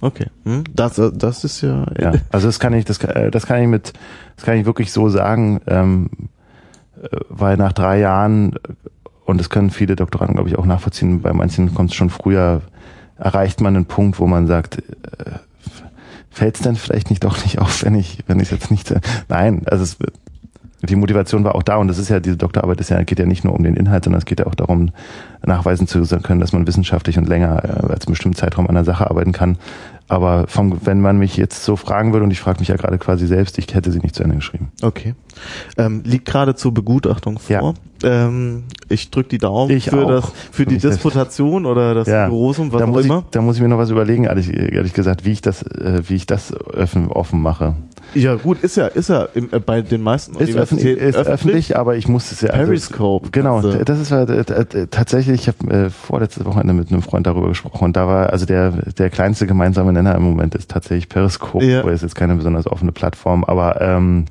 Okay. 0.00 0.26
Hm. 0.44 0.64
Das, 0.74 0.98
äh, 0.98 1.10
das 1.14 1.44
ist 1.44 1.60
ja, 1.62 1.86
Ja, 1.98 2.12
also 2.32 2.48
das 2.48 2.58
kann 2.60 2.74
ich, 2.74 2.84
das, 2.84 2.98
kann- 2.98 3.10
äh, 3.10 3.30
das 3.30 3.46
kann 3.46 3.62
ich 3.62 3.68
mit, 3.68 3.92
das 4.36 4.44
kann 4.44 4.56
ich 4.58 4.66
wirklich 4.66 4.92
so 4.92 5.08
sagen, 5.08 5.60
ähm, 5.68 6.10
äh, 7.00 7.06
weil 7.28 7.56
nach 7.56 7.72
drei 7.72 8.00
Jahren, 8.00 8.56
und 9.24 9.38
das 9.38 9.48
können 9.48 9.70
viele 9.70 9.94
Doktoranden, 9.96 10.34
glaube 10.34 10.50
ich, 10.50 10.58
auch 10.58 10.66
nachvollziehen, 10.66 11.22
bei 11.22 11.32
manchen 11.32 11.72
kommt 11.74 11.90
es 11.90 11.96
schon 11.96 12.10
früher, 12.10 12.60
erreicht 13.16 13.60
man 13.60 13.76
einen 13.76 13.86
Punkt, 13.86 14.18
wo 14.18 14.26
man 14.26 14.48
sagt, 14.48 14.78
äh, 14.78 14.82
fällt 16.30 16.56
es 16.56 16.62
denn 16.62 16.74
vielleicht 16.76 17.10
nicht 17.10 17.22
doch 17.22 17.40
nicht 17.44 17.60
auf, 17.60 17.84
wenn 17.84 17.94
ich, 17.94 18.18
wenn 18.26 18.40
ich 18.40 18.50
jetzt 18.50 18.70
nicht, 18.72 18.90
äh, 18.90 19.00
nein, 19.28 19.62
also 19.66 19.84
es, 19.84 19.96
die 20.82 20.96
Motivation 20.96 21.44
war 21.44 21.54
auch 21.54 21.62
da 21.62 21.76
und 21.76 21.88
das 21.88 21.98
ist 21.98 22.08
ja, 22.08 22.20
diese 22.20 22.36
Doktorarbeit 22.36 22.80
ist 22.80 22.90
geht 23.04 23.18
ja 23.18 23.26
nicht 23.26 23.44
nur 23.44 23.54
um 23.54 23.62
den 23.62 23.76
Inhalt, 23.76 24.04
sondern 24.04 24.18
es 24.18 24.24
geht 24.24 24.40
ja 24.40 24.46
auch 24.46 24.54
darum, 24.54 24.90
nachweisen 25.46 25.86
zu 25.86 26.02
können, 26.22 26.40
dass 26.40 26.52
man 26.52 26.66
wissenschaftlich 26.66 27.18
und 27.18 27.28
länger 27.28 27.64
äh, 27.64 27.92
als 27.92 28.06
einen 28.06 28.12
bestimmten 28.12 28.36
Zeitraum 28.36 28.68
an 28.68 28.74
der 28.74 28.84
Sache 28.84 29.08
arbeiten 29.08 29.32
kann. 29.32 29.58
Aber 30.08 30.46
vom, 30.46 30.78
wenn 30.84 31.00
man 31.00 31.16
mich 31.18 31.36
jetzt 31.36 31.64
so 31.64 31.76
fragen 31.76 32.12
würde, 32.12 32.24
und 32.24 32.30
ich 32.32 32.40
frage 32.40 32.60
mich 32.60 32.68
ja 32.68 32.76
gerade 32.76 32.98
quasi 32.98 33.26
selbst, 33.26 33.56
ich 33.58 33.72
hätte 33.74 33.90
sie 33.90 34.00
nicht 34.00 34.14
zu 34.14 34.22
Ende 34.22 34.36
geschrieben. 34.36 34.70
Okay. 34.82 35.14
Ähm, 35.78 36.02
liegt 36.04 36.26
gerade 36.26 36.54
zur 36.54 36.74
Begutachtung 36.74 37.38
vor. 37.38 37.74
Ähm, 38.02 38.64
ich 38.88 39.10
drücke 39.10 39.30
die 39.30 39.38
Daumen 39.38 39.70
Ich 39.70 39.88
für 39.88 40.04
auch. 40.04 40.08
das, 40.08 40.24
für 40.50 40.64
Für 40.64 40.66
die. 40.66 40.78
Disputation 40.78 41.64
oder 41.64 41.94
das 41.94 42.06
Glosum, 42.28 42.72
was 42.72 42.80
da 42.80 42.84
auch 42.84 42.88
muss, 42.90 43.00
ich, 43.04 43.06
immer. 43.06 43.24
da 43.30 43.40
muss 43.40 43.56
ich 43.56 43.62
mir 43.62 43.68
noch 43.68 43.78
was 43.78 43.90
überlegen, 43.90 44.24
ehrlich, 44.24 44.52
ehrlich 44.52 44.92
gesagt, 44.92 45.24
wie 45.24 45.32
ich 45.32 45.40
das, 45.40 45.62
äh, 45.62 46.02
wie 46.06 46.16
ich 46.16 46.26
das 46.26 46.52
offen, 46.76 47.08
offen 47.08 47.40
mache. 47.40 47.74
Ja 48.14 48.34
gut, 48.34 48.62
ist 48.62 48.76
ja, 48.76 48.88
ist 48.88 49.08
ja 49.08 49.28
im, 49.34 49.48
äh, 49.52 49.60
bei 49.60 49.80
den 49.80 50.02
meisten 50.02 50.36
Ist, 50.36 50.54
öffentlich, 50.54 50.98
ist 50.98 51.16
öffentlich, 51.16 51.76
aber 51.78 51.96
ich 51.96 52.08
muss 52.08 52.30
es 52.32 52.42
ja. 52.42 52.50
also- 52.50 52.66
Periscope. 52.66 53.30
Genau, 53.30 53.62
das 53.62 53.98
ist 53.98 54.10
äh, 54.10 54.24
äh, 54.24 54.86
tatsächlich, 55.32 55.64
ich 55.64 55.70
habe 55.72 55.86
äh, 55.86 55.90
vorletzte 55.90 56.44
Wochenende 56.44 56.72
mit 56.74 56.90
einem 56.90 57.02
Freund 57.02 57.26
darüber 57.26 57.48
gesprochen 57.48 57.84
und 57.84 57.96
da 57.96 58.06
war, 58.06 58.30
also 58.30 58.46
der, 58.46 58.70
der 58.70 59.10
kleinste 59.10 59.46
gemeinsame 59.46 59.92
Nenner 59.92 60.14
im 60.14 60.22
Moment 60.22 60.54
ist 60.54 60.70
tatsächlich 60.70 61.08
Periscope, 61.08 61.64
Ja. 61.64 61.84
wo 61.84 61.88
ist 61.88 62.02
jetzt 62.02 62.14
keine 62.14 62.34
besonders 62.36 62.66
offene 62.66 62.92
Plattform, 62.92 63.44
aber 63.44 63.80
ähm, 63.80 64.26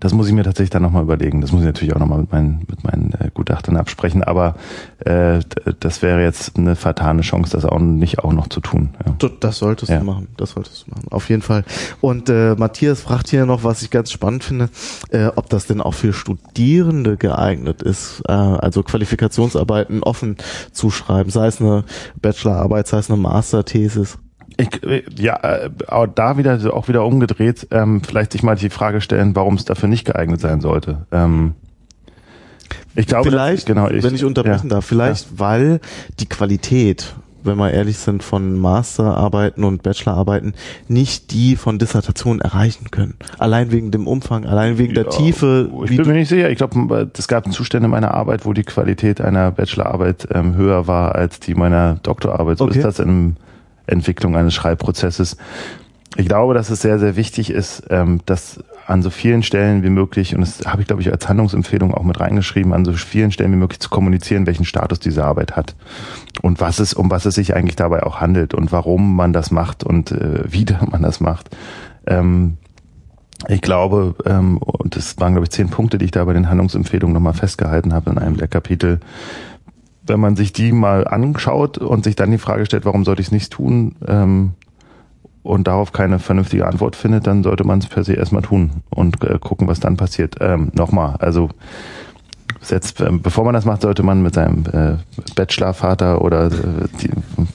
das 0.00 0.12
muss 0.14 0.28
ich 0.28 0.32
mir 0.32 0.44
tatsächlich 0.44 0.70
dann 0.70 0.82
nochmal 0.82 1.02
überlegen. 1.02 1.40
Das 1.40 1.52
muss 1.52 1.60
ich 1.62 1.66
natürlich 1.66 1.94
auch 1.94 1.98
nochmal 2.00 2.18
mit 2.20 2.32
meinen, 2.32 2.66
mit 2.68 2.84
meinen 2.84 3.12
äh, 3.18 3.30
Gutachtern 3.32 3.76
absprechen, 3.76 4.22
aber 4.22 4.54
äh, 5.00 5.40
das 5.80 6.02
wäre 6.02 6.22
jetzt 6.22 6.56
eine 6.56 6.76
vertane 6.76 7.22
Chance, 7.22 7.52
das 7.52 7.64
auch 7.64 7.78
nicht 7.78 8.20
auch 8.20 8.32
noch 8.32 8.48
zu 8.48 8.60
tun. 8.60 8.90
Ja. 9.06 9.28
Das 9.40 9.58
solltest 9.58 9.90
Ja. 9.90 9.98
du 9.98 10.04
machen. 10.04 10.28
Das 10.36 10.50
solltest 10.52 10.86
du 10.86 10.90
machen. 10.90 11.06
Auf 11.10 11.28
jeden 11.28 11.42
Fall. 11.42 11.64
Und 12.00 12.28
äh, 12.28 12.54
Matthias 12.56 13.00
fragt 13.02 13.28
hier 13.28 13.46
noch, 13.46 13.64
was 13.64 13.82
ich 13.82 13.90
ganz 13.90 14.10
spannend 14.12 14.44
finde, 14.44 14.68
äh, 15.10 15.26
ob 15.34 15.48
das 15.48 15.66
denn 15.66 15.80
auch 15.80 15.94
für 15.94 16.12
Studierende 16.12 17.16
geeignet 17.16 17.82
ist, 17.82 18.22
äh, 18.28 18.32
also 18.32 18.82
Qualifikationsarbeiten 18.82 20.02
offen 20.02 20.36
zu 20.72 20.90
schreiben, 20.90 21.30
sei 21.30 21.46
es 21.48 21.60
eine 21.60 21.84
Bachelorarbeit, 22.20 22.86
sei 22.86 22.98
es 22.98 23.10
eine 23.10 23.18
Masterthesis. 23.20 24.18
Ich, 24.60 24.82
äh, 24.82 25.04
ja, 25.16 25.36
äh, 25.36 25.70
auch 25.86 26.06
da 26.08 26.36
wieder 26.36 26.58
auch 26.74 26.88
wieder 26.88 27.04
umgedreht, 27.04 27.68
ähm, 27.70 28.02
vielleicht 28.02 28.32
sich 28.32 28.42
mal 28.42 28.56
die 28.56 28.70
Frage 28.70 29.00
stellen, 29.00 29.34
warum 29.36 29.54
es 29.54 29.64
dafür 29.64 29.88
nicht 29.88 30.04
geeignet 30.04 30.40
sein 30.40 30.60
sollte. 30.60 31.06
Ähm, 31.12 31.54
ich 32.96 33.06
glaube, 33.06 33.30
vielleicht, 33.30 33.68
dass, 33.68 33.76
genau, 33.76 33.88
wenn 33.90 34.14
ich 34.14 34.24
unterbrechen 34.24 34.68
ja, 34.68 34.76
darf, 34.76 34.84
vielleicht 34.84 35.38
weil 35.38 35.78
die 36.18 36.26
Qualität, 36.26 37.14
wenn 37.44 37.56
wir 37.56 37.70
ehrlich 37.70 37.98
sind, 37.98 38.24
von 38.24 38.58
Masterarbeiten 38.58 39.62
und 39.62 39.84
Bachelorarbeiten 39.84 40.54
nicht 40.88 41.30
die 41.30 41.54
von 41.54 41.78
Dissertationen 41.78 42.40
erreichen 42.40 42.90
können. 42.90 43.14
Allein 43.38 43.70
wegen 43.70 43.92
dem 43.92 44.08
Umfang, 44.08 44.44
allein 44.44 44.76
wegen 44.76 44.94
der 44.94 45.04
Ja, 45.04 45.10
Tiefe. 45.10 45.70
Ich 45.84 45.96
bin 45.96 46.06
mir 46.08 46.14
nicht 46.14 46.28
sicher. 46.28 46.50
Ich 46.50 46.58
glaube, 46.58 47.08
es 47.16 47.28
gab 47.28 47.50
Zustände 47.52 47.86
meiner 47.86 48.12
Arbeit, 48.12 48.44
wo 48.44 48.52
die 48.52 48.64
Qualität 48.64 49.20
einer 49.20 49.52
Bachelorarbeit 49.52 50.26
ähm, 50.34 50.56
höher 50.56 50.88
war 50.88 51.14
als 51.14 51.38
die 51.38 51.54
meiner 51.54 52.00
Doktorarbeit. 52.02 52.58
So 52.58 52.64
Okay. 52.64 52.78
ist 52.78 52.84
das 52.84 52.98
in 52.98 53.36
Entwicklung 53.88 54.36
eines 54.36 54.54
Schreibprozesses. 54.54 55.36
Ich 56.16 56.26
glaube, 56.26 56.54
dass 56.54 56.70
es 56.70 56.82
sehr, 56.82 56.98
sehr 56.98 57.16
wichtig 57.16 57.50
ist, 57.50 57.84
ähm, 57.90 58.20
dass 58.26 58.60
an 58.86 59.02
so 59.02 59.10
vielen 59.10 59.42
Stellen 59.42 59.82
wie 59.82 59.90
möglich, 59.90 60.34
und 60.34 60.40
das 60.40 60.66
habe 60.66 60.80
ich, 60.80 60.88
glaube 60.88 61.02
ich, 61.02 61.12
als 61.12 61.28
Handlungsempfehlung 61.28 61.92
auch 61.92 62.02
mit 62.02 62.18
reingeschrieben, 62.18 62.72
an 62.72 62.86
so 62.86 62.92
vielen 62.94 63.30
Stellen 63.30 63.52
wie 63.52 63.56
möglich 63.56 63.80
zu 63.80 63.90
kommunizieren, 63.90 64.46
welchen 64.46 64.64
Status 64.64 64.98
diese 64.98 65.24
Arbeit 65.24 65.56
hat 65.56 65.76
und 66.40 66.60
was 66.60 66.78
es, 66.78 66.94
um 66.94 67.10
was 67.10 67.26
es 67.26 67.34
sich 67.34 67.54
eigentlich 67.54 67.76
dabei 67.76 68.02
auch 68.02 68.20
handelt 68.20 68.54
und 68.54 68.72
warum 68.72 69.14
man 69.14 69.34
das 69.34 69.50
macht 69.50 69.84
und 69.84 70.10
äh, 70.10 70.44
wie 70.46 70.64
man 70.90 71.02
das 71.02 71.20
macht. 71.20 71.54
Ähm, 72.06 72.56
ich 73.46 73.60
glaube, 73.60 74.16
ähm, 74.24 74.58
und 74.58 74.96
das 74.96 75.20
waren, 75.20 75.34
glaube 75.34 75.44
ich, 75.44 75.50
zehn 75.50 75.68
Punkte, 75.68 75.98
die 75.98 76.06
ich 76.06 76.10
da 76.10 76.24
bei 76.24 76.32
den 76.32 76.48
Handlungsempfehlungen 76.48 77.14
nochmal 77.14 77.34
festgehalten 77.34 77.92
habe 77.92 78.10
in 78.10 78.18
einem 78.18 78.36
der 78.36 78.48
Kapitel. 78.48 78.98
Wenn 80.08 80.20
man 80.20 80.36
sich 80.36 80.52
die 80.52 80.72
mal 80.72 81.06
anschaut 81.06 81.78
und 81.78 82.04
sich 82.04 82.16
dann 82.16 82.30
die 82.30 82.38
Frage 82.38 82.66
stellt, 82.66 82.84
warum 82.84 83.04
sollte 83.04 83.20
ich 83.20 83.28
es 83.28 83.32
nicht 83.32 83.52
tun, 83.52 83.96
ähm, 84.06 84.52
und 85.48 85.66
darauf 85.66 85.92
keine 85.92 86.18
vernünftige 86.18 86.66
Antwort 86.66 86.94
findet, 86.94 87.26
dann 87.26 87.42
sollte 87.42 87.64
man 87.64 87.78
es 87.78 87.86
per 87.86 88.04
se 88.04 88.12
erstmal 88.12 88.42
tun 88.42 88.70
und 88.90 89.24
äh, 89.24 89.38
gucken, 89.38 89.66
was 89.66 89.80
dann 89.80 89.96
passiert. 89.96 90.36
Ähm, 90.40 90.70
Nochmal, 90.74 91.16
also 91.20 91.48
setzt, 92.60 93.00
ähm, 93.00 93.22
bevor 93.22 93.44
man 93.44 93.54
das 93.54 93.64
macht, 93.64 93.82
sollte 93.82 94.02
man 94.02 94.22
mit 94.22 94.34
seinem 94.34 94.64
äh, 94.72 94.96
Bachelorvater 95.34 96.20
oder 96.22 96.46
äh, 96.46 96.50
die, 97.02 97.10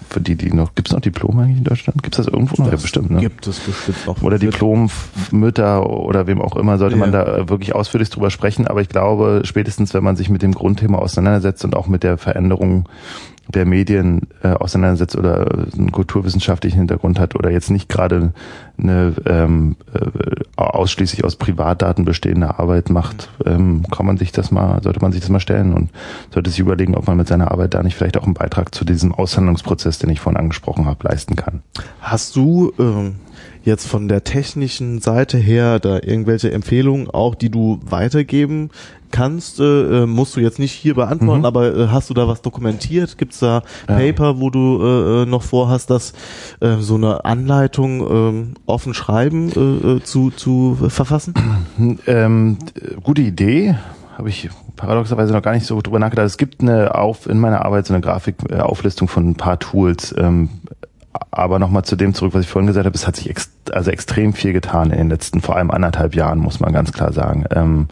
für 0.09 0.21
die, 0.21 0.35
die 0.35 0.51
noch, 0.53 0.75
gibt's 0.75 0.91
noch 0.91 1.01
Diplome 1.01 1.43
eigentlich 1.43 1.57
in 1.59 1.63
Deutschland? 1.63 2.01
Gibt's 2.03 2.17
das 2.17 2.27
irgendwo 2.27 2.61
noch? 2.61 2.71
ja, 2.71 2.77
bestimmt, 2.77 3.11
ne? 3.11 3.19
Gibt 3.19 3.45
es 3.47 3.59
bestimmt 3.59 4.05
noch. 4.05 4.21
oder 4.21 4.39
Diplommütter 4.39 5.89
oder 5.89 6.27
wem 6.27 6.41
auch 6.41 6.55
immer, 6.55 6.77
sollte 6.77 6.95
man 6.95 7.11
Ja. 7.13 7.25
da 7.25 7.37
äh, 7.37 7.49
wirklich 7.49 7.75
ausführlich 7.75 8.09
drüber 8.09 8.29
sprechen. 8.29 8.67
Aber 8.67 8.81
ich 8.81 8.89
glaube, 8.89 9.41
spätestens 9.43 9.93
wenn 9.93 10.03
man 10.03 10.15
sich 10.15 10.29
mit 10.29 10.41
dem 10.41 10.53
Grundthema 10.53 10.97
auseinandersetzt 10.97 11.63
und 11.65 11.75
auch 11.75 11.87
mit 11.87 12.03
der 12.03 12.17
Veränderung 12.17 12.87
der 13.47 13.65
Medien 13.65 14.27
äh, 14.41 14.49
auseinandersetzt 14.49 15.15
oder 15.15 15.67
einen 15.73 15.91
kulturwissenschaftlichen 15.91 16.79
Hintergrund 16.79 17.19
hat 17.19 17.36
oder 17.36 17.51
jetzt 17.51 17.69
nicht 17.69 17.89
gerade 17.89 18.34
eine 18.77 19.13
ähm, 19.25 19.75
äh, 19.93 20.10
ausschließlich 20.56 21.23
aus 21.23 21.36
Privatdaten 21.36 22.06
bestehende 22.06 22.58
Arbeit 22.58 22.89
macht, 22.89 23.29
ähm, 23.45 23.84
kann 23.91 24.06
man 24.06 24.17
sich 24.17 24.32
das 24.32 24.51
mal, 24.51 24.82
sollte 24.82 25.01
man 25.01 25.12
sich 25.12 25.21
das 25.21 25.29
mal 25.29 25.39
stellen 25.39 25.73
und 25.73 25.89
sollte 26.32 26.49
sich 26.49 26.60
überlegen, 26.60 26.95
ob 26.95 27.08
man 27.08 27.17
mit 27.17 27.27
seiner 27.27 27.51
Arbeit 27.51 27.73
da 27.73 27.84
nicht 27.84 27.95
vielleicht 27.95 28.17
auch 28.17 28.23
einen 28.23 28.34
Beitrag 28.34 28.73
zu 28.73 28.86
diesem 28.86 29.13
Aushandlungsprozess, 29.13 29.99
den 29.99 30.10
ich 30.10 30.21
vorhin 30.21 30.39
angesprochen 30.39 30.86
habe, 30.86 31.08
leisten 31.08 31.36
kann. 31.36 31.62
Hast 31.99 32.36
du 32.36 32.73
ähm, 32.79 33.15
jetzt 33.63 33.87
von 33.87 34.07
der 34.07 34.23
technischen 34.23 34.99
Seite 34.99 35.37
her 35.37 35.79
da 35.79 35.95
irgendwelche 35.95 36.51
Empfehlungen 36.51 37.09
auch, 37.09 37.35
die 37.35 37.49
du 37.49 37.79
weitergeben 37.83 38.69
kannst, 39.13 39.59
äh, 39.59 40.03
äh, 40.03 40.05
musst 40.05 40.35
du 40.35 40.41
jetzt 40.41 40.59
nicht 40.59 40.73
hier 40.73 40.95
beantworten, 40.95 41.41
mhm. 41.41 41.45
aber 41.45 41.77
äh, 41.77 41.87
hast 41.87 42.09
du 42.09 42.13
da 42.13 42.27
was 42.27 42.41
dokumentiert? 42.41 43.17
Gibt's 43.17 43.39
da 43.39 43.61
Paper, 43.85 44.31
ja. 44.31 44.39
wo 44.39 44.49
du 44.49 44.81
äh, 44.81 45.21
äh, 45.21 45.25
noch 45.25 45.43
vorhast, 45.43 45.89
dass 45.89 46.13
äh, 46.59 46.77
so 46.79 46.95
eine 46.95 47.23
Anleitung 47.23 48.51
äh, 48.51 48.59
offen 48.65 48.93
schreiben 48.93 49.51
äh, 49.55 49.87
äh, 49.87 50.03
zu, 50.03 50.31
zu 50.31 50.77
verfassen? 50.89 51.33
Ähm, 52.05 52.57
gute 53.03 53.21
Idee, 53.21 53.75
habe 54.17 54.29
ich 54.29 54.49
paradoxerweise 54.75 55.33
noch 55.33 55.41
gar 55.41 55.53
nicht 55.53 55.65
so 55.65 55.81
drüber 55.81 55.99
nachgedacht. 55.99 56.25
Es 56.25 56.37
gibt 56.37 56.61
eine 56.61 56.95
auf 56.95 57.27
in 57.27 57.39
meiner 57.39 57.65
Arbeit 57.65 57.85
so 57.85 57.93
eine 57.93 58.01
Grafikauflistung 58.01 59.07
von 59.07 59.29
ein 59.29 59.35
paar 59.35 59.59
Tools. 59.59 60.13
Ähm, 60.17 60.49
aber 61.32 61.60
nochmal 61.60 61.84
zu 61.84 61.95
dem 61.95 62.13
zurück, 62.13 62.34
was 62.34 62.43
ich 62.43 62.49
vorhin 62.49 62.67
gesagt 62.67 62.86
habe, 62.86 62.95
es 62.95 63.08
hat 63.08 63.15
sich 63.15 63.30
ex 63.30 63.52
also 63.71 63.91
extrem 63.91 64.34
viel 64.34 64.54
getan 64.54 64.91
in 64.91 64.97
den 64.97 65.10
letzten, 65.10 65.41
vor 65.41 65.56
allem 65.56 65.71
anderthalb 65.71 66.15
Jahren, 66.15 66.39
muss 66.39 66.60
man 66.60 66.73
ganz 66.73 66.91
klar 66.91 67.13
sagen. 67.13 67.45
Ähm, 67.52 67.88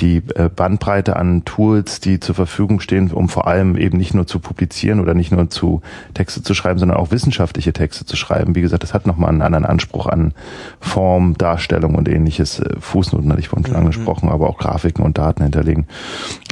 die 0.00 0.22
äh, 0.34 0.50
Bandbreite 0.54 1.16
an 1.16 1.44
Tools, 1.44 2.00
die 2.00 2.20
zur 2.20 2.34
Verfügung 2.34 2.80
stehen, 2.80 3.10
um 3.10 3.28
vor 3.28 3.46
allem 3.46 3.76
eben 3.76 3.96
nicht 3.96 4.14
nur 4.14 4.26
zu 4.26 4.40
publizieren 4.40 5.00
oder 5.00 5.14
nicht 5.14 5.32
nur 5.32 5.48
zu 5.48 5.80
Texte 6.14 6.42
zu 6.42 6.54
schreiben, 6.54 6.78
sondern 6.78 6.98
auch 6.98 7.10
wissenschaftliche 7.10 7.72
Texte 7.72 8.04
zu 8.04 8.16
schreiben. 8.16 8.54
Wie 8.54 8.60
gesagt, 8.60 8.82
das 8.82 8.94
hat 8.94 9.06
nochmal 9.06 9.30
einen 9.30 9.42
anderen 9.42 9.64
Anspruch 9.64 10.06
an 10.06 10.34
Form, 10.80 11.38
Darstellung 11.38 11.94
und 11.94 12.08
ähnliches. 12.08 12.60
Äh, 12.60 12.76
Fußnoten 12.78 13.30
hatte 13.30 13.40
ich 13.40 13.48
vorhin 13.48 13.66
schon 13.66 13.74
mhm. 13.74 13.80
angesprochen, 13.80 14.28
aber 14.28 14.48
auch 14.48 14.58
Grafiken 14.58 15.04
und 15.04 15.18
Daten 15.18 15.42
hinterlegen. 15.42 15.86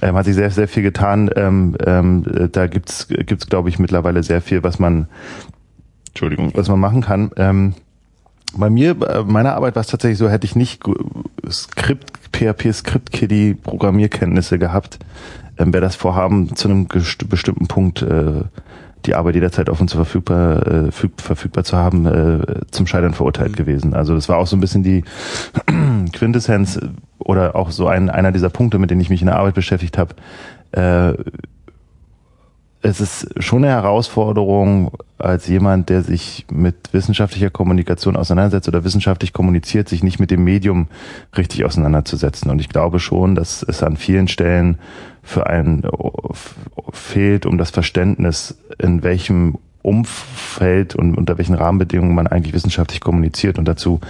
Ähm, 0.01 0.15
hat 0.15 0.25
sich 0.25 0.35
sehr, 0.35 0.51
sehr 0.51 0.69
viel 0.69 0.83
getan. 0.83 1.31
Ähm, 1.37 1.77
ähm, 1.85 2.49
da 2.53 2.67
gibt's, 2.67 3.09
gibt's 3.09 3.47
glaube 3.47 3.69
ich, 3.69 3.79
mittlerweile 3.79 4.23
sehr 4.23 4.41
viel, 4.41 4.63
was 4.63 4.79
man, 4.79 5.09
Entschuldigung, 6.15 6.53
was 6.55 6.69
man 6.69 6.79
machen 6.79 7.03
kann. 7.03 7.33
Ähm, 7.37 7.75
bei 8.57 8.71
mir, 8.71 8.95
bei 8.95 9.07
äh, 9.07 9.25
meiner 9.25 9.55
Arbeit 9.55 9.75
war 9.75 9.81
es 9.81 9.89
tatsächlich 9.89 10.19
so, 10.19 10.29
hätte 10.29 10.47
ich 10.47 10.55
nicht 10.55 10.81
Skript, 11.51 12.13
PHP 12.33 12.73
Script 12.73 13.11
Kiddie 13.11 13.55
Programmierkenntnisse 13.55 14.61
gehabt, 14.61 15.01
ähm, 15.59 15.73
wäre 15.73 15.83
das 15.83 15.97
Vorhaben 15.97 16.55
zu 16.55 16.69
einem 16.69 16.87
bestimmten 16.87 17.67
Punkt 17.67 18.03
äh, 18.03 18.43
die 19.07 19.15
Arbeit 19.17 19.35
jederzeit 19.35 19.69
offen 19.69 19.89
zu 19.89 19.97
verfügbar, 19.97 20.67
äh, 20.67 20.93
verfügbar 20.93 21.65
zu 21.65 21.77
haben, 21.77 22.07
äh, 22.07 22.61
zum 22.71 22.87
Scheitern 22.87 23.13
verurteilt 23.13 23.53
mhm. 23.53 23.57
gewesen. 23.57 23.95
Also 23.95 24.15
das 24.15 24.29
war 24.29 24.39
auch 24.39 24.47
so 24.47 24.57
ein 24.57 24.61
bisschen 24.61 24.85
die 24.85 25.05
Quintessenz 26.13 26.81
oder 27.19 27.57
auch 27.57 27.73
so 27.73 27.89
ein, 27.89 28.09
einer 28.09 28.31
dieser 28.31 28.51
Punkte, 28.51 28.79
mit 28.79 28.91
denen 28.91 29.01
ich 29.01 29.11
mich 29.11 29.21
in 29.21 29.27
der 29.27 29.37
Arbeit 29.37 29.55
beschäftigt 29.55 29.99
habe. 29.99 30.15
Äh, 30.71 31.15
es 32.85 33.01
ist 33.01 33.43
schon 33.43 33.65
eine 33.65 33.73
Herausforderung 33.73 34.93
als 35.17 35.49
jemand, 35.49 35.89
der 35.89 36.03
sich 36.03 36.45
mit 36.53 36.93
wissenschaftlicher 36.93 37.49
Kommunikation 37.49 38.15
auseinandersetzt 38.15 38.69
oder 38.69 38.85
wissenschaftlich 38.85 39.33
kommuniziert, 39.33 39.89
sich 39.89 40.03
nicht 40.03 40.21
mit 40.21 40.31
dem 40.31 40.45
Medium 40.45 40.89
richtig 41.35 41.65
auseinanderzusetzen. 41.65 42.51
Und 42.51 42.61
ich 42.61 42.69
glaube 42.69 43.01
schon, 43.01 43.35
dass 43.35 43.63
es 43.63 43.83
an 43.83 43.97
vielen 43.97 44.29
Stellen 44.29 44.79
für 45.23 45.47
einen 45.47 45.85
fehlt, 46.93 47.47
um 47.47 47.57
das 47.57 47.71
Verständnis, 47.71 48.59
in 48.79 49.03
welchem 49.03 49.57
Umfeld 49.85 50.95
und 50.95 51.15
unter 51.15 51.37
welchen 51.37 51.55
Rahmenbedingungen 51.55 52.15
man 52.15 52.27
eigentlich 52.27 52.55
wissenschaftlich 52.55 53.01
kommuniziert. 53.01 53.59
Und 53.59 53.67
dazu 53.67 54.01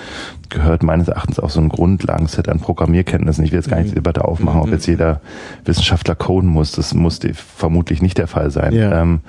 gehört 0.49 0.85
meines 0.85 1.09
Erachtens 1.09 1.41
auch 1.41 1.51
so 1.51 1.61
ein 1.61 1.69
Grundlagenset 1.69 2.49
an 2.49 2.61
Programmierkenntnissen. 2.61 3.45
Ich 3.45 3.51
will 3.51 3.59
jetzt 3.59 3.69
gar 3.69 3.79
nicht 3.79 3.91
die 3.91 3.97
Debatte 3.97 4.25
aufmachen, 4.25 4.61
ob 4.61 4.69
jetzt 4.69 4.87
jeder 4.87 5.21
Wissenschaftler 5.65 6.15
coden 6.15 6.49
muss. 6.49 6.73
Das 6.73 6.95
muss 6.95 7.19
vermutlich 7.57 8.03
nicht 8.03 8.19
der 8.19 8.29
Fall 8.29 8.51
sein. 8.51 8.73
Ja. 8.73 9.03
Ähm, 9.03 9.21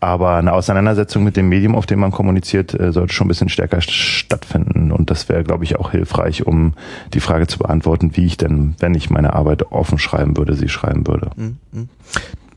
aber 0.00 0.34
eine 0.34 0.52
Auseinandersetzung 0.52 1.22
mit 1.22 1.36
dem 1.36 1.48
Medium, 1.48 1.76
auf 1.76 1.86
dem 1.86 2.00
man 2.00 2.10
kommuniziert, 2.10 2.74
äh, 2.74 2.90
sollte 2.90 3.14
schon 3.14 3.26
ein 3.26 3.28
bisschen 3.28 3.48
stärker 3.48 3.80
stattfinden. 3.80 4.90
Und 4.90 5.10
das 5.10 5.28
wäre, 5.28 5.44
glaube 5.44 5.62
ich, 5.62 5.78
auch 5.78 5.92
hilfreich, 5.92 6.44
um 6.44 6.72
die 7.14 7.20
Frage 7.20 7.46
zu 7.46 7.60
beantworten, 7.60 8.16
wie 8.16 8.26
ich 8.26 8.36
denn, 8.36 8.74
wenn 8.80 8.96
ich 8.96 9.10
meine 9.10 9.34
Arbeit 9.34 9.70
offen 9.70 10.00
schreiben 10.00 10.36
würde, 10.36 10.54
sie 10.54 10.68
schreiben 10.68 11.06
würde. 11.06 11.30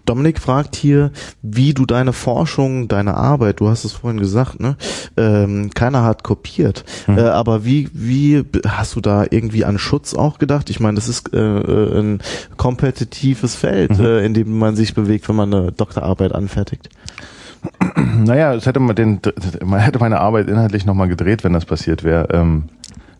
Dominik 0.05 0.39
fragt 0.39 0.75
hier, 0.75 1.11
wie 1.41 1.73
du 1.73 1.85
deine 1.85 2.13
Forschung, 2.13 2.87
deine 2.87 3.15
Arbeit, 3.15 3.59
du 3.59 3.69
hast 3.69 3.85
es 3.85 3.93
vorhin 3.93 4.19
gesagt, 4.19 4.59
ne? 4.59 4.77
Ähm, 5.17 5.71
keiner 5.73 6.03
hat 6.03 6.23
kopiert. 6.23 6.85
Mhm. 7.07 7.17
Äh, 7.17 7.21
aber 7.21 7.65
wie, 7.65 7.89
wie 7.93 8.43
hast 8.67 8.95
du 8.95 9.01
da 9.01 9.25
irgendwie 9.29 9.65
an 9.65 9.77
Schutz 9.77 10.13
auch 10.13 10.37
gedacht? 10.37 10.69
Ich 10.69 10.79
meine, 10.79 10.95
das 10.95 11.09
ist 11.09 11.33
äh, 11.33 11.39
äh, 11.39 11.99
ein 11.99 12.19
kompetitives 12.57 13.55
Feld, 13.55 13.97
mhm. 13.97 14.05
äh, 14.05 14.25
in 14.25 14.33
dem 14.33 14.57
man 14.57 14.75
sich 14.75 14.93
bewegt, 14.93 15.27
wenn 15.27 15.35
man 15.35 15.53
eine 15.53 15.71
Doktorarbeit 15.71 16.33
anfertigt. 16.33 16.89
Naja, 18.17 18.53
es 18.53 18.65
hätte 18.65 18.79
man 18.79 18.95
den, 18.95 19.19
man 19.63 19.79
hätte 19.79 19.99
meine 19.99 20.19
Arbeit 20.19 20.47
inhaltlich 20.47 20.85
nochmal 20.85 21.07
gedreht, 21.07 21.43
wenn 21.43 21.53
das 21.53 21.65
passiert 21.65 22.03
wäre. 22.03 22.27
Ähm, 22.31 22.65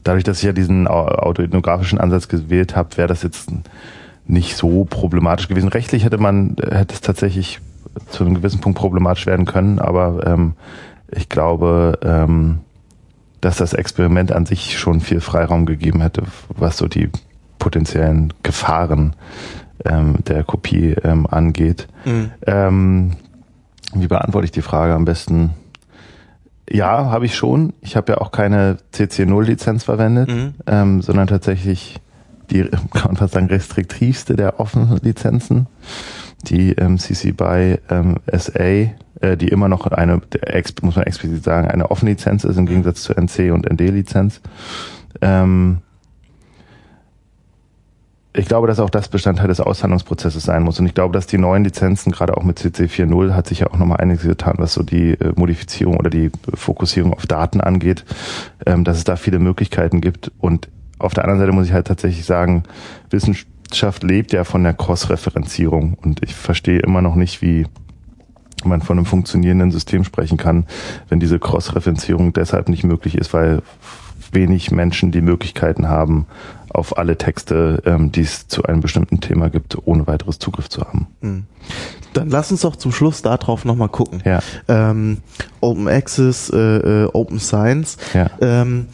dadurch, 0.03 0.23
dass 0.23 0.37
ich 0.37 0.43
ja 0.43 0.53
diesen 0.53 0.87
autoethnografischen 0.87 1.99
Ansatz 1.99 2.27
gewählt 2.27 2.75
habe, 2.75 2.95
wäre 2.95 3.07
das 3.07 3.23
jetzt 3.23 3.49
nicht 4.27 4.55
so 4.55 4.85
problematisch 4.85 5.47
gewesen. 5.47 5.69
Rechtlich 5.69 6.03
hätte 6.03 6.17
man, 6.17 6.55
hätte 6.59 6.93
es 6.93 7.01
tatsächlich 7.01 7.59
zu 8.09 8.23
einem 8.23 8.35
gewissen 8.35 8.61
Punkt 8.61 8.77
problematisch 8.77 9.25
werden 9.25 9.45
können, 9.45 9.79
aber 9.79 10.25
ähm, 10.25 10.53
ich 11.11 11.29
glaube, 11.29 11.99
ähm, 12.03 12.59
dass 13.41 13.57
das 13.57 13.73
Experiment 13.73 14.31
an 14.31 14.45
sich 14.45 14.77
schon 14.77 14.99
viel 14.99 15.21
Freiraum 15.21 15.65
gegeben 15.65 16.01
hätte, 16.01 16.23
was 16.49 16.77
so 16.77 16.87
die 16.87 17.09
potenziellen 17.59 18.33
Gefahren 18.43 19.15
ähm, 19.85 20.17
der 20.27 20.43
Kopie 20.43 20.95
ähm, 21.03 21.27
angeht. 21.27 21.87
Mhm. 22.05 22.31
Ähm, 22.45 23.11
wie 23.93 24.07
beantworte 24.07 24.45
ich 24.45 24.51
die 24.51 24.61
Frage 24.61 24.93
am 24.93 25.05
besten? 25.05 25.51
Ja, 26.69 27.11
habe 27.11 27.25
ich 27.25 27.35
schon. 27.35 27.73
Ich 27.81 27.95
habe 27.95 28.13
ja 28.13 28.17
auch 28.17 28.31
keine 28.31 28.77
CC0-Lizenz 28.93 29.83
verwendet, 29.83 30.29
mhm. 30.29 30.55
ähm, 30.65 31.01
sondern 31.01 31.27
tatsächlich 31.27 32.01
die, 32.51 32.63
kann 32.91 33.07
man 33.07 33.15
fast 33.17 33.33
sagen, 33.33 33.47
restriktivste 33.47 34.35
der 34.35 34.59
offenen 34.59 34.97
Lizenzen. 35.01 35.67
Die 36.43 36.73
ähm, 36.73 36.99
CC 36.99 37.31
BY 37.31 37.79
ähm, 37.89 38.17
SA, 38.31 38.59
äh, 38.59 39.37
die 39.37 39.47
immer 39.47 39.67
noch 39.67 39.87
eine, 39.87 40.21
muss 40.81 40.95
man 40.95 41.05
explizit 41.05 41.43
sagen, 41.43 41.67
eine 41.69 41.89
offene 41.89 42.11
Lizenz 42.11 42.43
ist 42.43 42.57
im 42.57 42.65
Gegensatz 42.65 43.01
zur 43.01 43.17
NC 43.17 43.51
und 43.51 43.71
ND-Lizenz. 43.71 44.41
Ähm, 45.21 45.79
ich 48.37 48.47
glaube, 48.47 48.67
dass 48.67 48.79
auch 48.79 48.89
das 48.89 49.07
Bestandteil 49.07 49.47
des 49.47 49.61
Aushandlungsprozesses 49.61 50.43
sein 50.43 50.63
muss. 50.63 50.79
Und 50.79 50.85
ich 50.85 50.93
glaube, 50.93 51.13
dass 51.13 51.25
die 51.25 51.37
neuen 51.37 51.63
Lizenzen, 51.63 52.11
gerade 52.11 52.35
auch 52.35 52.43
mit 52.43 52.59
CC 52.59 52.85
4.0, 52.85 53.33
hat 53.33 53.47
sich 53.47 53.59
ja 53.59 53.67
auch 53.67 53.77
nochmal 53.77 54.01
einiges 54.01 54.23
getan, 54.23 54.55
was 54.57 54.73
so 54.73 54.83
die 54.83 55.11
äh, 55.11 55.31
Modifizierung 55.35 55.97
oder 55.97 56.09
die 56.09 56.31
Fokussierung 56.53 57.13
auf 57.13 57.27
Daten 57.27 57.61
angeht, 57.61 58.03
ähm, 58.65 58.83
dass 58.83 58.97
es 58.97 59.05
da 59.05 59.15
viele 59.15 59.39
Möglichkeiten 59.39 60.01
gibt. 60.01 60.31
Und 60.39 60.67
auf 60.99 61.13
der 61.13 61.23
anderen 61.23 61.39
Seite 61.39 61.51
muss 61.51 61.67
ich 61.67 61.73
halt 61.73 61.87
tatsächlich 61.87 62.25
sagen, 62.25 62.63
Wissenschaft 63.09 64.03
lebt 64.03 64.31
ja 64.33 64.43
von 64.43 64.63
der 64.63 64.73
Cross-Referenzierung 64.73 65.95
und 65.95 66.23
ich 66.23 66.33
verstehe 66.33 66.79
immer 66.79 67.01
noch 67.01 67.15
nicht, 67.15 67.41
wie 67.41 67.67
man 68.63 68.81
von 68.81 68.97
einem 68.97 69.05
funktionierenden 69.05 69.71
System 69.71 70.03
sprechen 70.03 70.37
kann, 70.37 70.65
wenn 71.09 71.19
diese 71.19 71.39
Cross-Referenzierung 71.39 72.33
deshalb 72.33 72.69
nicht 72.69 72.83
möglich 72.83 73.15
ist, 73.15 73.33
weil 73.33 73.61
wenig 74.31 74.71
Menschen 74.71 75.11
die 75.11 75.21
Möglichkeiten 75.21 75.87
haben, 75.87 76.25
auf 76.69 76.97
alle 76.97 77.17
Texte, 77.17 77.81
ähm, 77.85 78.11
die 78.11 78.21
es 78.21 78.47
zu 78.47 78.63
einem 78.63 78.81
bestimmten 78.81 79.21
Thema 79.21 79.49
gibt, 79.49 79.77
ohne 79.85 80.07
weiteres 80.07 80.39
Zugriff 80.39 80.69
zu 80.69 80.81
haben. 80.81 81.07
Hm. 81.21 81.45
Dann 82.13 82.29
lass 82.29 82.51
uns 82.51 82.61
doch 82.61 82.75
zum 82.75 82.91
Schluss 82.91 83.21
darauf 83.21 83.65
nochmal 83.65 83.89
gucken. 83.89 84.21
Ja. 84.25 84.39
Ähm, 84.67 85.19
Open 85.61 85.87
Access, 85.87 86.49
äh, 86.49 86.57
äh, 87.03 87.09
Open 87.13 87.39
Science. 87.39 87.97
Ja. 88.13 88.29
Ähm, 88.41 88.87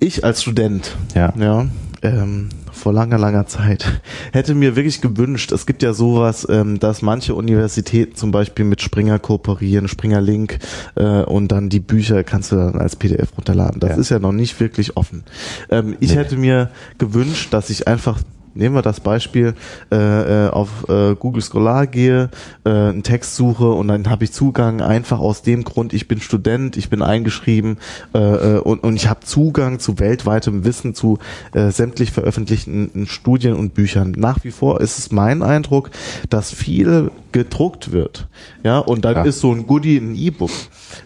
ich 0.00 0.24
als 0.24 0.42
Student, 0.42 0.96
ja, 1.14 1.32
ja 1.36 1.66
ähm, 2.02 2.48
vor 2.72 2.92
langer, 2.92 3.18
langer 3.18 3.46
Zeit, 3.46 4.00
hätte 4.32 4.54
mir 4.54 4.76
wirklich 4.76 5.00
gewünscht, 5.00 5.52
es 5.52 5.66
gibt 5.66 5.82
ja 5.82 5.92
sowas, 5.92 6.46
ähm, 6.48 6.78
dass 6.78 7.02
manche 7.02 7.34
Universitäten 7.34 8.14
zum 8.14 8.30
Beispiel 8.30 8.64
mit 8.64 8.82
Springer 8.82 9.18
kooperieren, 9.18 9.88
Springer 9.88 10.20
Link 10.20 10.58
äh, 10.94 11.22
und 11.22 11.48
dann 11.48 11.68
die 11.68 11.80
Bücher 11.80 12.24
kannst 12.24 12.52
du 12.52 12.56
dann 12.56 12.76
als 12.76 12.96
PDF 12.96 13.36
runterladen. 13.36 13.80
Das 13.80 13.90
ja. 13.90 13.96
ist 13.96 14.08
ja 14.10 14.18
noch 14.18 14.32
nicht 14.32 14.60
wirklich 14.60 14.96
offen. 14.96 15.24
Ähm, 15.70 15.96
ich 16.00 16.10
nee. 16.10 16.16
hätte 16.16 16.36
mir 16.36 16.70
gewünscht, 16.98 17.52
dass 17.52 17.70
ich 17.70 17.88
einfach 17.88 18.20
nehmen 18.58 18.74
wir 18.74 18.82
das 18.82 19.00
Beispiel, 19.00 19.54
äh, 19.90 19.96
äh, 19.96 20.50
auf 20.50 20.88
äh, 20.88 21.14
Google 21.14 21.42
Scholar 21.42 21.86
gehe, 21.86 22.30
äh, 22.64 22.70
einen 22.70 23.02
Text 23.02 23.36
suche 23.36 23.70
und 23.70 23.88
dann 23.88 24.10
habe 24.10 24.24
ich 24.24 24.32
Zugang 24.32 24.80
einfach 24.80 25.20
aus 25.20 25.42
dem 25.42 25.64
Grund, 25.64 25.92
ich 25.94 26.08
bin 26.08 26.20
Student, 26.20 26.76
ich 26.76 26.90
bin 26.90 27.02
eingeschrieben 27.02 27.78
äh, 28.14 28.18
äh 28.18 28.58
und, 28.58 28.82
und 28.82 28.96
ich 28.96 29.08
habe 29.08 29.20
Zugang 29.20 29.78
zu 29.78 29.98
weltweitem 29.98 30.64
Wissen, 30.64 30.94
zu 30.94 31.18
äh, 31.52 31.70
sämtlich 31.70 32.12
veröffentlichten 32.12 33.06
Studien 33.06 33.54
und 33.54 33.74
Büchern. 33.74 34.12
Nach 34.16 34.44
wie 34.44 34.50
vor 34.50 34.80
ist 34.80 34.98
es 34.98 35.12
mein 35.12 35.42
Eindruck, 35.42 35.90
dass 36.28 36.52
viel 36.52 37.10
gedruckt 37.32 37.92
wird. 37.92 38.28
Ja, 38.64 38.78
und 38.78 39.04
dann 39.04 39.16
ja. 39.16 39.22
ist 39.24 39.40
so 39.40 39.52
ein 39.52 39.66
Goodie 39.66 39.98
ein 39.98 40.14
E-Book. 40.14 40.50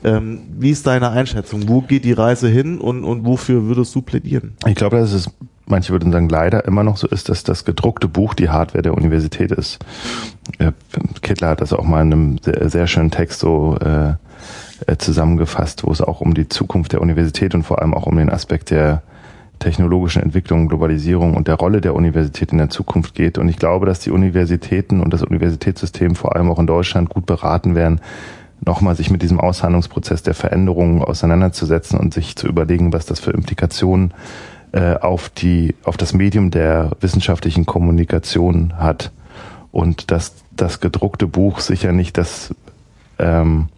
Ähm, 0.05 0.41
wie 0.59 0.71
ist 0.71 0.87
deine 0.87 1.11
Einschätzung? 1.11 1.69
Wo 1.69 1.83
geht 1.83 2.05
die 2.05 2.13
Reise 2.13 2.49
hin 2.49 2.81
und, 2.81 3.05
und 3.05 3.27
wofür 3.27 3.65
würdest 3.65 3.95
du 3.95 4.03
plädieren? 4.03 4.55
Ich 4.67 4.75
glaube, 4.75 4.97
dass 4.97 5.13
es 5.13 5.29
manche 5.67 5.93
würden 5.93 6.13
sagen, 6.13 6.29
leider 6.29 6.65
immer 6.65 6.83
noch 6.83 6.97
so 6.97 7.07
ist, 7.07 7.29
dass 7.29 7.45
das 7.45 7.65
gedruckte 7.65 8.09
Buch 8.09 8.35
die 8.35 8.51
Hardware 8.51 8.83
der 8.83 8.95
Universität 8.95 9.53
ist. 9.53 9.79
Äh, 10.59 10.73
Kittler 11.23 11.51
hat 11.51 11.61
das 11.61 11.73
auch 11.73 11.85
mal 11.85 12.03
in 12.03 12.13
einem 12.13 12.39
sehr, 12.39 12.69
sehr 12.69 12.87
schönen 12.87 13.11
Text 13.11 13.41
so 13.41 13.77
äh, 13.79 14.15
äh, 14.87 14.97
zusammengefasst, 14.99 15.85
wo 15.85 15.93
es 15.93 16.01
auch 16.01 16.21
um 16.21 16.35
die 16.35 16.49
Zukunft 16.49 16.93
der 16.93 17.01
Universität 17.01 17.55
und 17.55 17.63
vor 17.63 17.81
allem 17.81 17.95
auch 17.95 18.07
um 18.07 18.17
den 18.17 18.31
Aspekt 18.31 18.71
der 18.71 19.03
technologischen 19.59 20.23
Entwicklung, 20.23 20.67
Globalisierung 20.67 21.35
und 21.35 21.47
der 21.47 21.55
Rolle 21.55 21.81
der 21.81 21.95
Universität 21.95 22.51
in 22.51 22.59
der 22.59 22.71
Zukunft 22.71 23.15
geht. 23.15 23.39
Und 23.39 23.49
ich 23.49 23.59
glaube, 23.59 23.87
dass 23.87 24.01
die 24.01 24.11
Universitäten 24.11 25.01
und 25.01 25.13
das 25.13 25.23
Universitätssystem 25.23 26.17
vor 26.17 26.35
allem 26.35 26.51
auch 26.51 26.59
in 26.59 26.67
Deutschland 26.67 27.11
gut 27.11 27.27
beraten 27.27 27.77
werden, 27.77 28.01
nochmal 28.65 28.97
sich 28.97 29.11
mit 29.11 29.23
diesem 29.23 29.39
Aushandlungsprozess 29.39 30.23
der 30.25 30.35
Veränderungen 30.35 31.03
auseinanderzusetzen 31.03 31.99
und 31.99 32.13
sich 32.13 32.37
zu 32.37 32.49
überlegen, 32.49 32.93
was 32.93 33.07
das 33.07 33.21
für 33.21 33.31
Implikationen 33.31 34.13
auf 34.73 35.29
die, 35.29 35.75
auf 35.85 35.97
das 35.99 36.15
Medium 36.15 36.51
der 36.51 36.93
wissenschaftlichen 37.01 37.67
Kommunikation 37.67 38.79
hat. 38.79 39.13
Und 39.71 40.11
dass 40.11 40.35
das 40.57 40.81
gedruckte 40.81 41.27
Buch 41.27 41.61
sicher 41.61 41.93
nicht 41.93 42.17
das 42.17 42.55
ähm, 43.19 43.69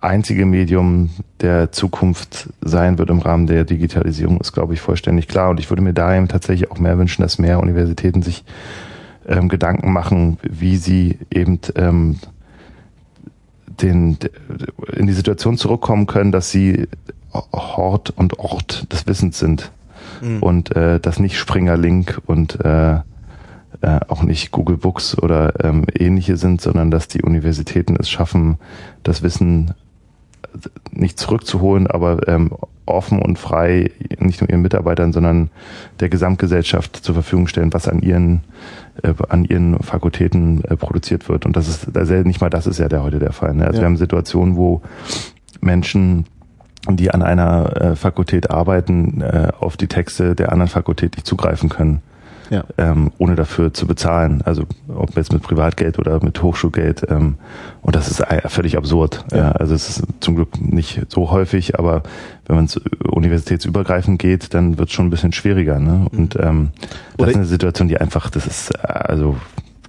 einzige 0.00 0.46
Medium 0.46 1.10
der 1.40 1.72
Zukunft 1.72 2.50
sein 2.60 2.98
wird 2.98 3.10
im 3.10 3.18
Rahmen 3.18 3.46
der 3.46 3.64
Digitalisierung, 3.64 4.40
ist, 4.40 4.52
glaube 4.52 4.74
ich, 4.74 4.80
vollständig 4.80 5.28
klar. 5.28 5.50
Und 5.50 5.60
ich 5.60 5.70
würde 5.70 5.82
mir 5.82 5.92
da 5.92 6.14
eben 6.14 6.28
tatsächlich 6.28 6.70
auch 6.70 6.78
mehr 6.78 6.98
wünschen, 6.98 7.22
dass 7.22 7.38
mehr 7.38 7.60
Universitäten 7.60 8.22
sich 8.22 8.44
ähm, 9.26 9.48
Gedanken 9.48 9.92
machen, 9.92 10.38
wie 10.42 10.76
sie 10.76 11.18
eben 11.30 11.60
ähm, 11.74 12.18
den, 13.66 14.18
in 14.92 15.06
die 15.06 15.12
Situation 15.12 15.58
zurückkommen 15.58 16.06
können, 16.06 16.32
dass 16.32 16.50
sie 16.50 16.88
Hort 17.52 18.10
und 18.10 18.38
Ort 18.38 18.92
des 18.92 19.06
Wissens 19.06 19.38
sind 19.38 19.70
mhm. 20.20 20.42
und 20.42 20.76
äh, 20.76 21.00
das 21.00 21.18
nicht 21.18 21.38
Springer 21.38 21.76
Link 21.76 22.20
und 22.26 22.64
äh, 22.64 22.96
äh, 23.82 24.00
auch 24.08 24.22
nicht 24.22 24.50
Google 24.52 24.76
Books 24.76 25.18
oder 25.18 25.64
ähm, 25.64 25.84
ähnliche 25.92 26.36
sind, 26.36 26.60
sondern 26.60 26.90
dass 26.90 27.08
die 27.08 27.22
Universitäten 27.22 27.96
es 27.98 28.08
schaffen, 28.08 28.58
das 29.02 29.22
Wissen 29.22 29.74
nicht 30.90 31.18
zurückzuholen, 31.18 31.86
aber 31.86 32.26
ähm, 32.28 32.52
offen 32.86 33.20
und 33.20 33.38
frei 33.38 33.90
nicht 34.18 34.40
nur 34.40 34.48
ihren 34.48 34.62
Mitarbeitern, 34.62 35.12
sondern 35.12 35.50
der 36.00 36.08
Gesamtgesellschaft 36.08 36.96
zur 36.96 37.14
Verfügung 37.14 37.48
stellen, 37.48 37.72
was 37.72 37.88
an 37.88 38.00
ihren 38.00 38.42
äh, 39.02 39.12
an 39.28 39.44
ihren 39.44 39.78
Fakultäten 39.80 40.64
äh, 40.64 40.76
produziert 40.76 41.28
wird. 41.28 41.44
Und 41.44 41.56
das 41.56 41.68
ist 41.68 41.96
also 41.96 42.14
nicht 42.14 42.40
mal 42.40 42.48
das 42.48 42.66
ist 42.66 42.78
ja 42.78 42.88
der 42.88 43.02
heute 43.02 43.18
der 43.18 43.32
Fall. 43.32 43.54
Ne? 43.54 43.66
Also 43.66 43.78
ja. 43.78 43.82
wir 43.82 43.86
haben 43.86 43.96
Situationen, 43.96 44.56
wo 44.56 44.82
Menschen 45.60 46.26
die 46.94 47.10
an 47.10 47.22
einer 47.22 47.76
äh, 47.80 47.96
Fakultät 47.96 48.50
arbeiten, 48.50 49.20
äh, 49.20 49.48
auf 49.58 49.76
die 49.76 49.88
Texte 49.88 50.36
der 50.36 50.52
anderen 50.52 50.70
Fakultät 50.70 51.16
nicht 51.16 51.26
zugreifen 51.26 51.68
können 51.68 52.02
ja. 52.50 52.64
ähm, 52.78 53.10
ohne 53.18 53.34
dafür 53.34 53.72
zu 53.72 53.86
bezahlen. 53.86 54.42
Also 54.44 54.64
ob 54.88 55.16
jetzt 55.16 55.32
mit 55.32 55.42
Privatgeld 55.42 55.98
oder 55.98 56.22
mit 56.22 56.42
Hochschulgeld. 56.42 57.06
Ähm, 57.08 57.36
und 57.82 57.96
das 57.96 58.08
ist 58.08 58.22
völlig 58.48 58.76
absurd. 58.76 59.24
Ja. 59.32 59.38
ja. 59.38 59.52
also 59.52 59.74
es 59.74 59.88
ist 59.88 60.04
zum 60.20 60.36
Glück 60.36 60.60
nicht 60.60 61.06
so 61.08 61.30
häufig, 61.30 61.78
aber 61.78 62.02
wenn 62.46 62.56
man 62.56 62.64
es 62.66 62.80
universitätsübergreifend 63.04 64.18
geht, 64.18 64.54
dann 64.54 64.78
wird 64.78 64.88
es 64.88 64.94
schon 64.94 65.06
ein 65.06 65.10
bisschen 65.10 65.32
schwieriger. 65.32 65.78
Ne? 65.78 66.06
Und 66.12 66.36
ähm, 66.36 66.70
das 66.78 67.18
oder 67.18 67.30
ist 67.30 67.36
eine 67.36 67.44
Situation, 67.46 67.88
die 67.88 67.98
einfach, 67.98 68.30
das 68.30 68.46
ist 68.46 68.74
äh, 68.74 68.86
also 68.86 69.36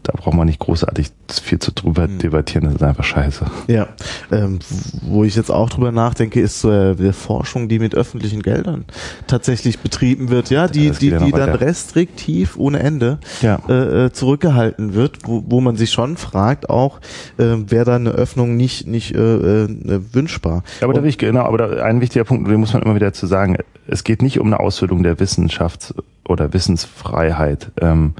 da 0.07 0.13
braucht 0.15 0.35
man 0.35 0.47
nicht 0.47 0.59
großartig 0.59 1.07
viel 1.29 1.59
zu 1.59 1.73
drüber 1.73 2.07
mhm. 2.07 2.19
debattieren, 2.19 2.65
das 2.65 2.75
ist 2.75 2.83
einfach 2.83 3.03
scheiße. 3.03 3.45
Ja, 3.67 3.89
ähm, 4.31 4.59
wo 5.01 5.25
ich 5.25 5.35
jetzt 5.35 5.51
auch 5.51 5.69
drüber 5.69 5.91
nachdenke, 5.91 6.39
ist 6.39 6.63
äh, 6.63 6.95
die 6.95 7.11
Forschung, 7.11 7.67
die 7.67 7.79
mit 7.79 7.93
öffentlichen 7.93 8.41
Geldern 8.41 8.85
tatsächlich 9.27 9.79
betrieben 9.79 10.29
wird, 10.29 10.49
ja, 10.49 10.67
die, 10.67 10.91
die, 10.91 11.11
die 11.11 11.31
dann 11.31 11.49
restriktiv 11.49 12.57
ohne 12.57 12.79
Ende 12.79 13.19
ja. 13.41 13.59
Äh, 13.67 14.05
äh, 14.05 14.11
zurückgehalten 14.13 14.93
wird, 14.93 15.19
wo, 15.25 15.43
wo 15.45 15.59
man 15.59 15.75
sich 15.75 15.91
schon 15.91 16.15
fragt 16.15 16.69
auch, 16.69 16.99
äh, 17.37 17.43
wäre 17.67 17.83
da 17.83 17.95
eine 17.97 18.11
Öffnung 18.11 18.55
nicht, 18.55 18.87
nicht 18.87 19.13
äh, 19.13 19.63
äh, 19.65 19.99
wünschbar. 20.13 20.63
Ja, 20.79 20.87
aber 20.87 20.93
da 20.93 21.03
will 21.03 21.09
ich, 21.09 21.17
genau, 21.17 21.41
aber 21.41 21.57
da, 21.57 21.83
ein 21.83 21.99
wichtiger 21.99 22.23
Punkt, 22.23 22.49
den 22.49 22.59
muss 22.61 22.71
man 22.71 22.81
immer 22.81 22.95
wieder 22.95 23.11
zu 23.11 23.27
sagen, 23.27 23.57
es 23.87 24.05
geht 24.05 24.21
nicht 24.21 24.39
um 24.39 24.47
eine 24.47 24.59
Ausbildung 24.59 25.03
der 25.03 25.17
Wissenschafts- 25.17 25.93
oder 26.25 26.53
Wissensfreiheit. 26.53 27.71
Ähm, 27.81 28.13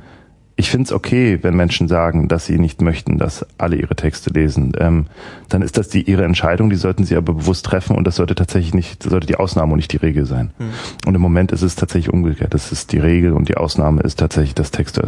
ich 0.60 0.72
finde 0.72 0.86
es 0.86 0.92
okay, 0.92 1.38
wenn 1.44 1.56
Menschen 1.56 1.88
sagen, 1.88 2.28
dass 2.28 2.48
sie 2.48 2.58
nicht 2.58 2.82
möchten, 2.82 3.20
dass 3.20 3.46
alle 3.60 3.76
ihre 3.76 3.96
Texte 3.96 4.32
lesen. 4.32 4.74
Ähm, 4.80 5.06
dann 5.50 5.62
ist 5.62 5.78
das 5.78 5.88
die 5.88 6.02
ihre 6.02 6.26
Entscheidung, 6.26 6.72
die 6.72 6.76
sollten 6.76 7.06
sie 7.06 7.16
aber 7.16 7.34
bewusst 7.34 7.64
treffen 7.66 7.96
und 7.96 8.06
das 8.06 8.16
sollte 8.16 8.34
tatsächlich 8.34 8.74
nicht, 8.74 9.06
das 9.06 9.12
sollte 9.12 9.28
die 9.28 9.36
Ausnahme 9.36 9.74
und 9.74 9.78
nicht 9.78 9.94
die 9.94 9.98
Regel 9.98 10.26
sein. 10.26 10.50
Mhm. 10.58 10.70
Und 11.06 11.16
im 11.16 11.22
Moment 11.22 11.52
ist 11.52 11.62
es 11.62 11.76
tatsächlich 11.76 12.12
umgekehrt. 12.12 12.56
Das 12.56 12.72
ist 12.72 12.92
die 12.92 12.98
Regel 12.98 13.34
und 13.34 13.50
die 13.50 13.56
Ausnahme 13.56 14.02
ist 14.02 14.18
tatsächlich, 14.18 14.56
dass 14.56 14.72
Texte 14.72 15.08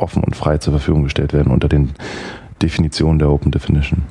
offen 0.00 0.24
und 0.24 0.34
frei 0.34 0.58
zur 0.58 0.72
Verfügung 0.72 1.04
gestellt 1.04 1.32
werden 1.32 1.52
unter 1.52 1.68
den 1.68 1.90
Definitionen 2.60 3.20
der 3.20 3.30
Open 3.30 3.52
Definition. 3.52 4.02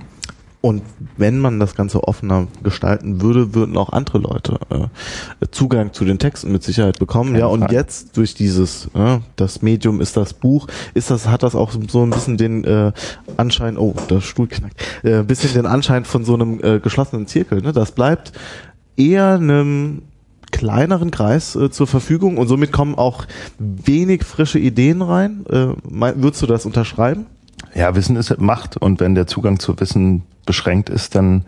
Und 0.62 0.84
wenn 1.18 1.39
man 1.39 1.59
das 1.59 1.76
Ganze 1.76 2.03
offener 2.03 2.47
gestalten 2.62 3.22
würde, 3.22 3.55
würden 3.55 3.76
auch 3.78 3.91
andere 3.91 4.20
Leute 4.20 4.59
äh, 4.70 5.47
Zugang 5.49 5.91
zu 5.91 6.05
den 6.05 6.20
Texten 6.20 6.51
mit 6.51 6.62
Sicherheit 6.62 6.99
bekommen. 6.99 7.36
ja, 7.36 7.47
und 7.47 7.62
Fall. 7.62 7.74
jetzt 7.74 8.16
durch 8.16 8.36
dieses, 8.36 8.86
äh, 8.93 9.18
das 9.38 9.64
Medium 9.64 10.01
ist 10.01 10.18
das 10.18 10.36
Buch, 10.36 10.68
ist 10.93 11.09
das, 11.09 11.28
hat 11.28 11.41
das 11.41 11.55
auch 11.55 11.72
so 11.72 12.03
ein 12.03 12.12
bisschen 12.12 12.38
den 12.38 12.64
äh, 12.64 12.91
Anschein, 13.38 13.76
oh, 13.78 13.95
der 14.09 14.22
Stuhl 14.22 14.47
knackt, 14.47 14.80
äh, 15.03 15.24
bisschen 15.24 15.53
den 15.53 15.66
Anschein 15.66 16.05
von 16.05 16.24
so 16.24 16.36
einem 16.36 16.64
äh, 16.64 16.80
geschlossenen 16.80 17.26
Zirkel. 17.26 17.62
Ne? 17.64 17.74
Das 17.74 17.91
bleibt 17.91 18.32
eher 18.97 19.34
einem 19.34 20.03
kleineren 20.51 21.09
Kreis 21.09 21.55
äh, 21.55 21.72
zur 21.72 21.88
Verfügung 21.88 22.38
und 22.38 22.47
somit 22.47 22.72
kommen 22.72 22.93
auch 22.95 23.26
wenig 23.57 24.24
frische 24.24 24.59
Ideen 24.59 25.01
rein. 25.01 25.43
Äh, 25.49 25.70
würdest 25.89 26.43
du 26.43 26.45
das 26.45 26.68
unterschreiben? 26.68 27.26
Ja, 27.74 27.95
Wissen 27.95 28.16
ist 28.16 28.39
Macht 28.39 28.78
und 28.78 28.99
wenn 28.99 29.16
der 29.16 29.28
Zugang 29.28 29.59
zu 29.59 29.80
Wissen 29.80 30.24
beschränkt 30.45 30.89
ist, 30.89 31.16
dann 31.16 31.45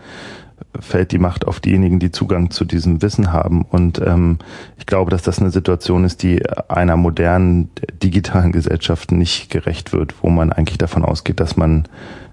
fällt 0.80 1.12
die 1.12 1.20
Macht 1.20 1.46
auf 1.46 1.60
diejenigen, 1.60 2.00
die 2.00 2.12
Zugang 2.12 2.50
zu 2.52 2.66
diesem 2.66 3.02
Wissen 3.02 3.32
haben. 3.32 3.64
Und 3.64 4.00
ähm, 4.00 4.40
ich 4.78 4.86
glaube, 4.86 5.12
dass 5.12 5.22
das 5.22 5.40
eine 5.40 5.52
Situation 5.52 6.04
ist, 6.04 6.24
die 6.24 6.42
einer 6.70 6.98
modernen 6.98 7.70
digitalen 8.02 8.52
Gesellschaft 8.52 9.12
nicht 9.12 9.50
gerecht 9.50 9.94
wird, 9.94 10.16
wo 10.22 10.30
man 10.30 10.52
eigentlich 10.52 10.78
davon 10.78 11.04
ausgeht, 11.04 11.40
dass 11.40 11.58
man 11.58 11.88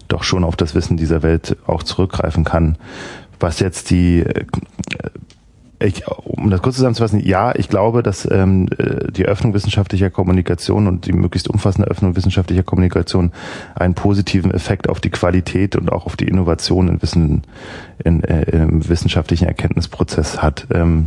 doch 0.09 0.22
schon 0.22 0.45
auf 0.45 0.57
das 0.57 0.74
Wissen 0.74 0.97
dieser 0.97 1.22
Welt 1.22 1.57
auch 1.66 1.83
zurückgreifen 1.83 2.45
kann. 2.45 2.76
Was 3.39 3.61
jetzt 3.61 3.91
die 3.91 4.20
äh, 4.20 4.45
ich, 5.83 6.07
um 6.07 6.51
das 6.51 6.61
kurz 6.62 6.76
zusammenzufassen, 6.76 7.20
ja, 7.20 7.55
ich 7.55 7.68
glaube, 7.68 8.03
dass 8.03 8.31
ähm, 8.31 8.68
äh, 8.76 9.11
die 9.11 9.24
Öffnung 9.24 9.55
wissenschaftlicher 9.55 10.11
Kommunikation 10.11 10.87
und 10.87 11.07
die 11.07 11.12
möglichst 11.12 11.49
umfassende 11.49 11.89
Öffnung 11.89 12.16
wissenschaftlicher 12.16 12.62
Kommunikation 12.62 13.33
einen 13.74 13.95
positiven 13.95 14.51
Effekt 14.51 14.89
auf 14.89 15.01
die 15.01 15.11
Qualität 15.11 15.76
und 15.76 15.91
auch 15.91 16.07
auf 16.07 16.16
die 16.16 16.28
Innovation 16.28 16.89
in 16.89 17.03
Wissen, 17.03 17.43
in, 18.05 18.22
äh, 18.24 18.43
im 18.51 18.89
wissenschaftlichen 18.89 19.47
Erkenntnisprozess 19.47 20.43
hat. 20.43 20.66
Ähm, 20.70 21.07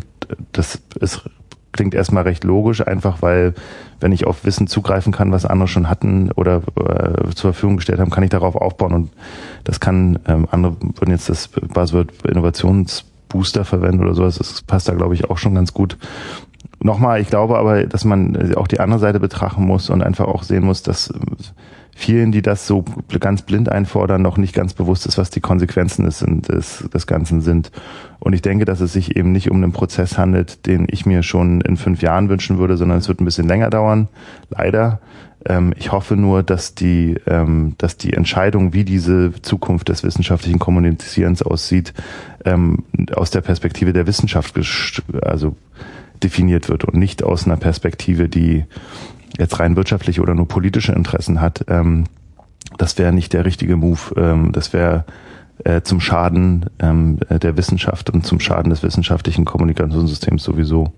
das 0.54 0.82
ist, 1.00 1.22
klingt 1.72 1.94
erstmal 1.94 2.24
recht 2.24 2.44
logisch, 2.44 2.86
einfach 2.86 3.22
weil, 3.22 3.54
wenn 4.00 4.12
ich 4.12 4.26
auf 4.26 4.44
Wissen 4.44 4.66
zugreifen 4.66 5.14
kann, 5.14 5.32
was 5.32 5.46
andere 5.46 5.68
schon 5.68 5.90
hatten 5.90 6.32
oder 6.32 6.64
äh, 6.78 7.30
zur 7.36 7.54
Verfügung 7.54 7.78
gestellt 7.78 8.00
haben, 8.00 8.12
kann 8.12 8.24
ich 8.24 8.32
darauf 8.32 8.56
aufbauen 8.56 8.94
und 8.94 9.12
das 9.66 9.80
kann, 9.80 10.20
ähm, 10.28 10.48
andere 10.50 10.78
würden 10.80 11.12
jetzt 11.12 11.30
das 11.30 11.48
Buzzword 11.48 12.12
Innovations 12.26 13.06
Booster 13.34 13.66
verwenden 13.66 14.04
oder 14.04 14.14
sowas. 14.14 14.38
Das 14.38 14.62
passt 14.62 14.88
da, 14.88 14.94
glaube 14.94 15.16
ich, 15.16 15.30
auch 15.30 15.38
schon 15.38 15.56
ganz 15.56 15.74
gut. 15.74 15.98
Nochmal, 16.80 17.20
ich 17.20 17.28
glaube 17.28 17.58
aber, 17.58 17.86
dass 17.86 18.06
man 18.06 18.56
auch 18.56 18.68
die 18.68 18.80
andere 18.80 19.00
Seite 19.00 19.20
betrachten 19.20 19.66
muss 19.66 19.90
und 19.90 20.02
einfach 20.02 20.26
auch 20.26 20.44
sehen 20.44 20.64
muss, 20.64 20.84
dass 20.84 21.14
vielen, 21.96 22.32
die 22.32 22.42
das 22.42 22.68
so 22.68 22.84
ganz 23.20 23.44
blind 23.44 23.70
einfordern, 23.70 24.22
noch 24.22 24.38
nicht 24.38 24.54
ganz 24.54 24.74
bewusst 24.74 25.06
ist, 25.06 25.18
was 25.18 25.30
die 25.30 25.42
Konsequenzen 25.42 26.06
des, 26.06 26.24
des, 26.28 26.90
des 26.94 27.08
Ganzen 27.08 27.42
sind. 27.42 27.72
Und 28.20 28.34
ich 28.34 28.42
denke, 28.42 28.66
dass 28.66 28.82
es 28.82 28.94
sich 28.94 29.16
eben 29.16 29.32
nicht 29.32 29.52
um 29.52 29.58
einen 29.58 29.74
Prozess 29.74 30.18
handelt, 30.18 30.66
den 30.66 30.88
ich 30.90 31.06
mir 31.06 31.24
schon 31.24 31.62
in 31.62 31.78
fünf 31.78 32.02
Jahren 32.02 32.30
wünschen 32.30 32.58
würde, 32.58 32.78
sondern 32.78 32.98
es 32.98 33.08
wird 33.08 33.22
ein 33.22 33.26
bisschen 33.26 33.48
länger 33.48 33.70
dauern, 33.70 34.08
leider. 34.50 35.00
Ähm, 35.46 35.74
ich 35.78 35.92
hoffe 35.92 36.16
nur, 36.16 36.42
dass 36.42 36.74
die, 36.74 37.16
ähm, 37.28 37.76
dass 37.78 37.98
die 37.98 38.14
Entscheidung, 38.14 38.74
wie 38.74 38.86
diese 38.86 39.32
Zukunft 39.42 39.90
des 39.90 40.04
wissenschaftlichen 40.04 40.60
Kommunizierens 40.60 41.44
aussieht, 41.44 41.94
ähm, 42.46 42.84
aus 43.16 43.32
der 43.32 43.42
Perspektive 43.42 43.94
der 43.94 44.08
Wissenschaft, 44.08 44.60
also 45.22 45.56
definiert 46.22 46.70
wird 46.70 46.86
und 46.86 46.96
nicht 46.96 47.24
aus 47.24 47.46
einer 47.46 47.58
Perspektive, 47.58 48.30
die 48.30 48.66
jetzt 49.38 49.60
rein 49.60 49.76
wirtschaftliche 49.76 50.22
oder 50.22 50.36
nur 50.36 50.48
politische 50.48 50.94
Interessen 50.94 51.42
hat, 51.42 51.66
ähm, 51.68 52.06
das 52.78 52.98
wäre 52.98 53.14
nicht 53.14 53.34
der 53.34 53.46
richtige 53.46 53.76
Move. 53.76 54.00
Ähm, 54.16 54.52
das 54.52 54.74
wäre 54.74 55.06
äh, 55.64 55.82
zum 55.82 56.00
Schaden 56.00 56.66
ähm, 56.80 57.20
der 57.30 57.58
Wissenschaft 57.58 58.10
und 58.10 58.26
zum 58.26 58.40
Schaden 58.40 58.70
des 58.70 58.84
wissenschaftlichen 58.84 59.46
Kommunikationssystems 59.46 60.44
sowieso. 60.44 60.94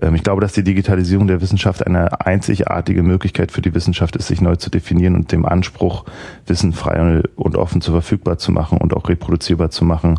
Ähm, 0.00 0.14
ich 0.14 0.22
glaube, 0.22 0.40
dass 0.40 0.52
die 0.52 0.64
Digitalisierung 0.64 1.26
der 1.26 1.40
Wissenschaft 1.40 1.86
eine 1.86 2.24
einzigartige 2.24 3.02
Möglichkeit 3.02 3.52
für 3.52 3.62
die 3.62 3.74
Wissenschaft 3.74 4.16
ist, 4.16 4.28
sich 4.28 4.40
neu 4.40 4.56
zu 4.56 4.70
definieren 4.70 5.14
und 5.14 5.32
dem 5.32 5.44
Anspruch, 5.44 6.04
Wissen 6.46 6.72
frei 6.72 7.22
und 7.36 7.56
offen 7.56 7.80
zu 7.80 7.92
verfügbar 7.92 8.38
zu 8.38 8.52
machen 8.52 8.78
und 8.78 8.94
auch 8.94 9.08
reproduzierbar 9.08 9.70
zu 9.70 9.84
machen, 9.84 10.18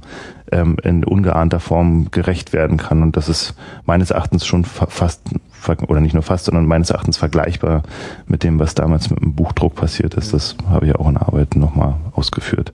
ähm, 0.52 0.78
in 0.84 1.04
ungeahnter 1.04 1.60
Form 1.60 2.12
gerecht 2.12 2.54
werden 2.54 2.78
kann. 2.78 3.02
Und 3.02 3.18
das 3.18 3.30
ist 3.30 3.56
meines 3.86 4.12
Erachtens 4.12 4.46
schon 4.46 4.66
fast 4.66 5.22
oder 5.68 6.02
nicht 6.02 6.14
nur 6.14 6.24
fast, 6.24 6.46
sondern 6.46 6.66
meines 6.66 6.90
Erachtens 6.90 7.18
vergleichbar 7.18 7.84
mit 8.28 8.44
dem, 8.44 8.60
was 8.60 8.76
damals 8.76 9.10
mit 9.10 9.22
dem 9.22 9.34
Buchdruck 9.36 9.76
passiert 9.76 10.14
ist. 10.16 10.34
Das 10.34 10.56
habe 10.70 10.88
ich 10.88 10.96
auch 10.96 11.10
in 11.10 11.18
Arbeiten 11.18 11.60
nochmal 11.60 11.96
ausgeführt. 12.14 12.74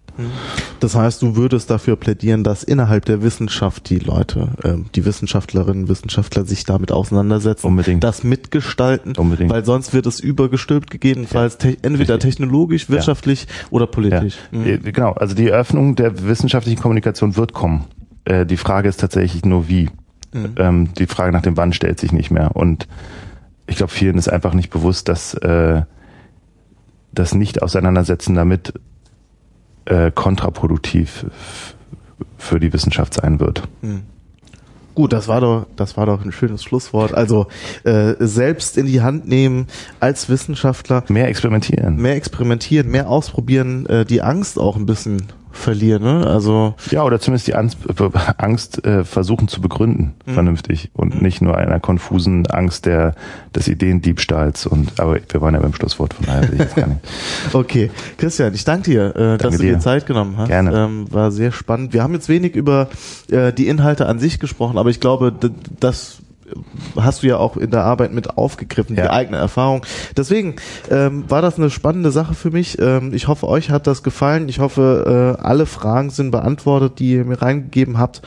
Das 0.80 0.96
heißt, 0.96 1.22
du 1.22 1.36
würdest 1.36 1.70
dafür 1.70 1.96
plädieren, 1.96 2.44
dass 2.44 2.64
innerhalb 2.64 3.06
der 3.06 3.22
Wissenschaft 3.22 3.90
die 3.90 4.00
Leute, 4.00 4.50
äh, 4.64 4.74
die 4.96 5.06
Wissenschaftlerinnen, 5.06 5.88
Wissenschaftler 5.88 6.46
sich 6.46 6.66
damit 6.66 6.92
auseinandersetzen, 6.92 7.68
Unbedingt. 7.68 8.04
das 8.04 8.24
mitgestalten, 8.24 9.16
Unbedingt. 9.16 9.52
weil 9.52 9.64
sonst 9.64 9.94
wird 9.94 10.06
es 10.06 10.20
übergestülpt, 10.20 10.92
gegebenenfalls 10.92 11.58
te 11.58 11.78
entweder 11.82 12.16
Richtig. 12.16 12.32
technologisch, 12.32 12.90
wirtschaftlich 12.90 13.44
ja. 13.44 13.68
oder 13.72 13.88
politisch. 13.88 14.36
Ja. 14.52 14.60
Mhm. 14.60 14.84
Genau, 14.84 15.14
also 15.14 15.36
die 15.36 15.48
Eröffnung 15.48 15.96
der 15.96 16.28
wissenschaftlichen 16.28 16.82
Kommunikation 16.82 17.36
wird 17.38 17.54
kommen. 17.54 17.86
Äh, 18.26 18.46
die 18.46 18.58
Frage 18.58 18.90
ist 18.90 19.00
tatsächlich 19.00 19.46
nur 19.46 19.68
wie. 19.68 19.90
Mhm. 20.34 20.56
Ähm, 20.58 20.94
die 20.94 21.08
Frage 21.08 21.32
nach 21.32 21.42
dem 21.42 21.58
Wann 21.58 21.74
stellt 21.74 22.00
sich 22.00 22.12
nicht 22.12 22.32
mehr. 22.32 22.56
Und 22.56 22.88
ich 23.68 23.78
glaube, 23.78 23.92
vielen 23.92 24.18
ist 24.18 24.28
einfach 24.28 24.54
nicht 24.54 24.70
bewusst, 24.70 25.10
dass 25.10 25.34
äh, 25.36 25.84
das 27.12 27.34
Nicht-Auseinandersetzen 27.34 28.36
damit 28.36 28.74
äh, 29.86 30.12
kontraproduktiv 30.12 31.26
für 32.38 32.60
die 32.60 32.74
Wissenschaft 32.74 33.14
sein 33.14 33.40
wird. 33.40 33.68
Mhm. 33.82 34.04
Gut, 34.96 35.14
das 35.14 35.28
war 35.30 35.40
doch, 35.40 35.66
das 35.78 35.96
war 35.96 36.06
doch 36.06 36.26
ein 36.26 36.32
schönes 36.32 36.62
Schlusswort. 36.64 37.14
Also 37.14 37.48
äh, 37.86 38.16
selbst 38.20 38.78
in 38.78 38.86
die 38.86 39.02
Hand 39.02 39.28
nehmen 39.28 39.68
als 40.02 40.28
Wissenschaftler. 40.28 41.06
Mehr 41.08 41.30
experimentieren. 41.30 41.96
Mehr 41.96 42.16
experimentieren, 42.16 42.90
mehr 42.90 43.10
ausprobieren, 43.10 43.86
äh, 43.86 44.04
die 44.04 44.22
Angst 44.22 44.60
auch 44.60 44.76
ein 44.76 44.86
bisschen 44.86 45.24
verlieren. 45.52 46.04
Ne? 46.04 46.28
Also 46.28 46.76
ja, 46.92 47.04
oder 47.04 47.20
zumindest 47.20 47.48
die 47.48 47.56
Angst, 47.56 47.78
Angst 48.38 48.86
äh, 48.86 49.04
versuchen 49.04 49.48
zu 49.48 49.62
begründen, 49.62 50.16
mhm. 50.26 50.34
vernünftig 50.34 50.92
und 50.94 51.16
mhm. 51.16 51.22
nicht 51.22 51.42
nur 51.42 51.58
einer 51.58 51.80
konfusen 51.80 52.48
Angst 52.48 52.86
der 52.86 53.16
des 53.56 53.68
Ideendiebstahls. 53.68 54.66
Und 54.66 55.00
aber 55.00 55.20
wir 55.28 55.42
waren 55.42 55.54
ja 55.54 55.60
beim 55.60 55.74
Schlusswort 55.74 56.14
von 56.14 56.26
daher 56.26 56.52
ich 56.52 56.60
jetzt 56.60 56.76
gar 56.76 56.88
nicht. 56.88 57.02
okay, 57.54 57.92
Christian, 58.18 58.54
ich 58.54 58.64
danke 58.64 58.92
dir, 58.92 59.16
äh, 59.16 59.20
danke 59.20 59.44
dass 59.44 59.58
du 59.58 59.64
dir. 59.64 59.74
dir 59.74 59.80
Zeit 59.80 60.06
genommen 60.06 60.38
hast. 60.38 60.48
Gerne. 60.48 60.76
Ähm, 60.76 61.06
war 61.12 61.32
sehr 61.32 61.52
spannend. 61.52 61.94
Wir 61.94 62.04
haben 62.04 62.14
jetzt 62.14 62.30
wenig 62.30 62.56
über 62.56 62.90
äh, 63.30 63.52
die 63.52 63.68
Inhalte 63.68 64.08
an 64.08 64.20
sich 64.20 64.40
gesprochen, 64.40 64.78
aber 64.78 64.90
ich 64.90 65.00
glaube, 65.00 65.34
das 65.80 66.20
hast 66.96 67.24
du 67.24 67.28
ja 67.28 67.38
auch 67.38 67.58
in 67.58 67.72
der 67.72 67.84
Arbeit 67.84 68.14
mit 68.14 68.38
aufgegriffen, 68.38 68.96
ja. 68.96 69.04
die 69.04 69.10
eigene 69.10 69.38
Erfahrung. 69.38 69.86
Deswegen 70.16 70.56
ähm, 70.90 71.26
war 71.30 71.42
das 71.42 71.58
eine 71.58 71.70
spannende 71.70 72.12
Sache 72.12 72.34
für 72.34 72.52
mich. 72.52 72.80
Ähm, 72.80 73.14
ich 73.14 73.28
hoffe, 73.28 73.48
euch 73.48 73.70
hat 73.70 73.88
das 73.88 74.04
gefallen. 74.04 74.50
Ich 74.50 74.60
hoffe, 74.60 75.36
äh, 75.40 75.42
alle 75.42 75.66
Fragen 75.66 76.10
sind 76.10 76.32
beantwortet, 76.32 77.00
die 77.00 77.12
ihr 77.12 77.26
mir 77.26 77.42
reingegeben 77.42 77.98
habt. 77.98 78.22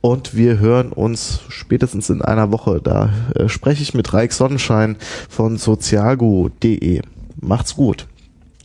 Und 0.00 0.36
wir 0.36 0.58
hören 0.58 0.92
uns 0.92 1.40
spätestens 1.48 2.10
in 2.10 2.22
einer 2.22 2.52
Woche. 2.52 2.80
Da 2.82 3.10
äh, 3.34 3.48
spreche 3.48 3.82
ich 3.82 3.94
mit 3.94 4.12
Reik 4.12 4.32
Sonnenschein 4.32 4.96
von 5.28 5.56
sozialgo.de. 5.56 7.02
Macht's 7.40 7.74
gut. 7.74 8.06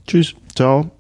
Tschüss. 0.08 0.36
Ciao. 0.56 0.92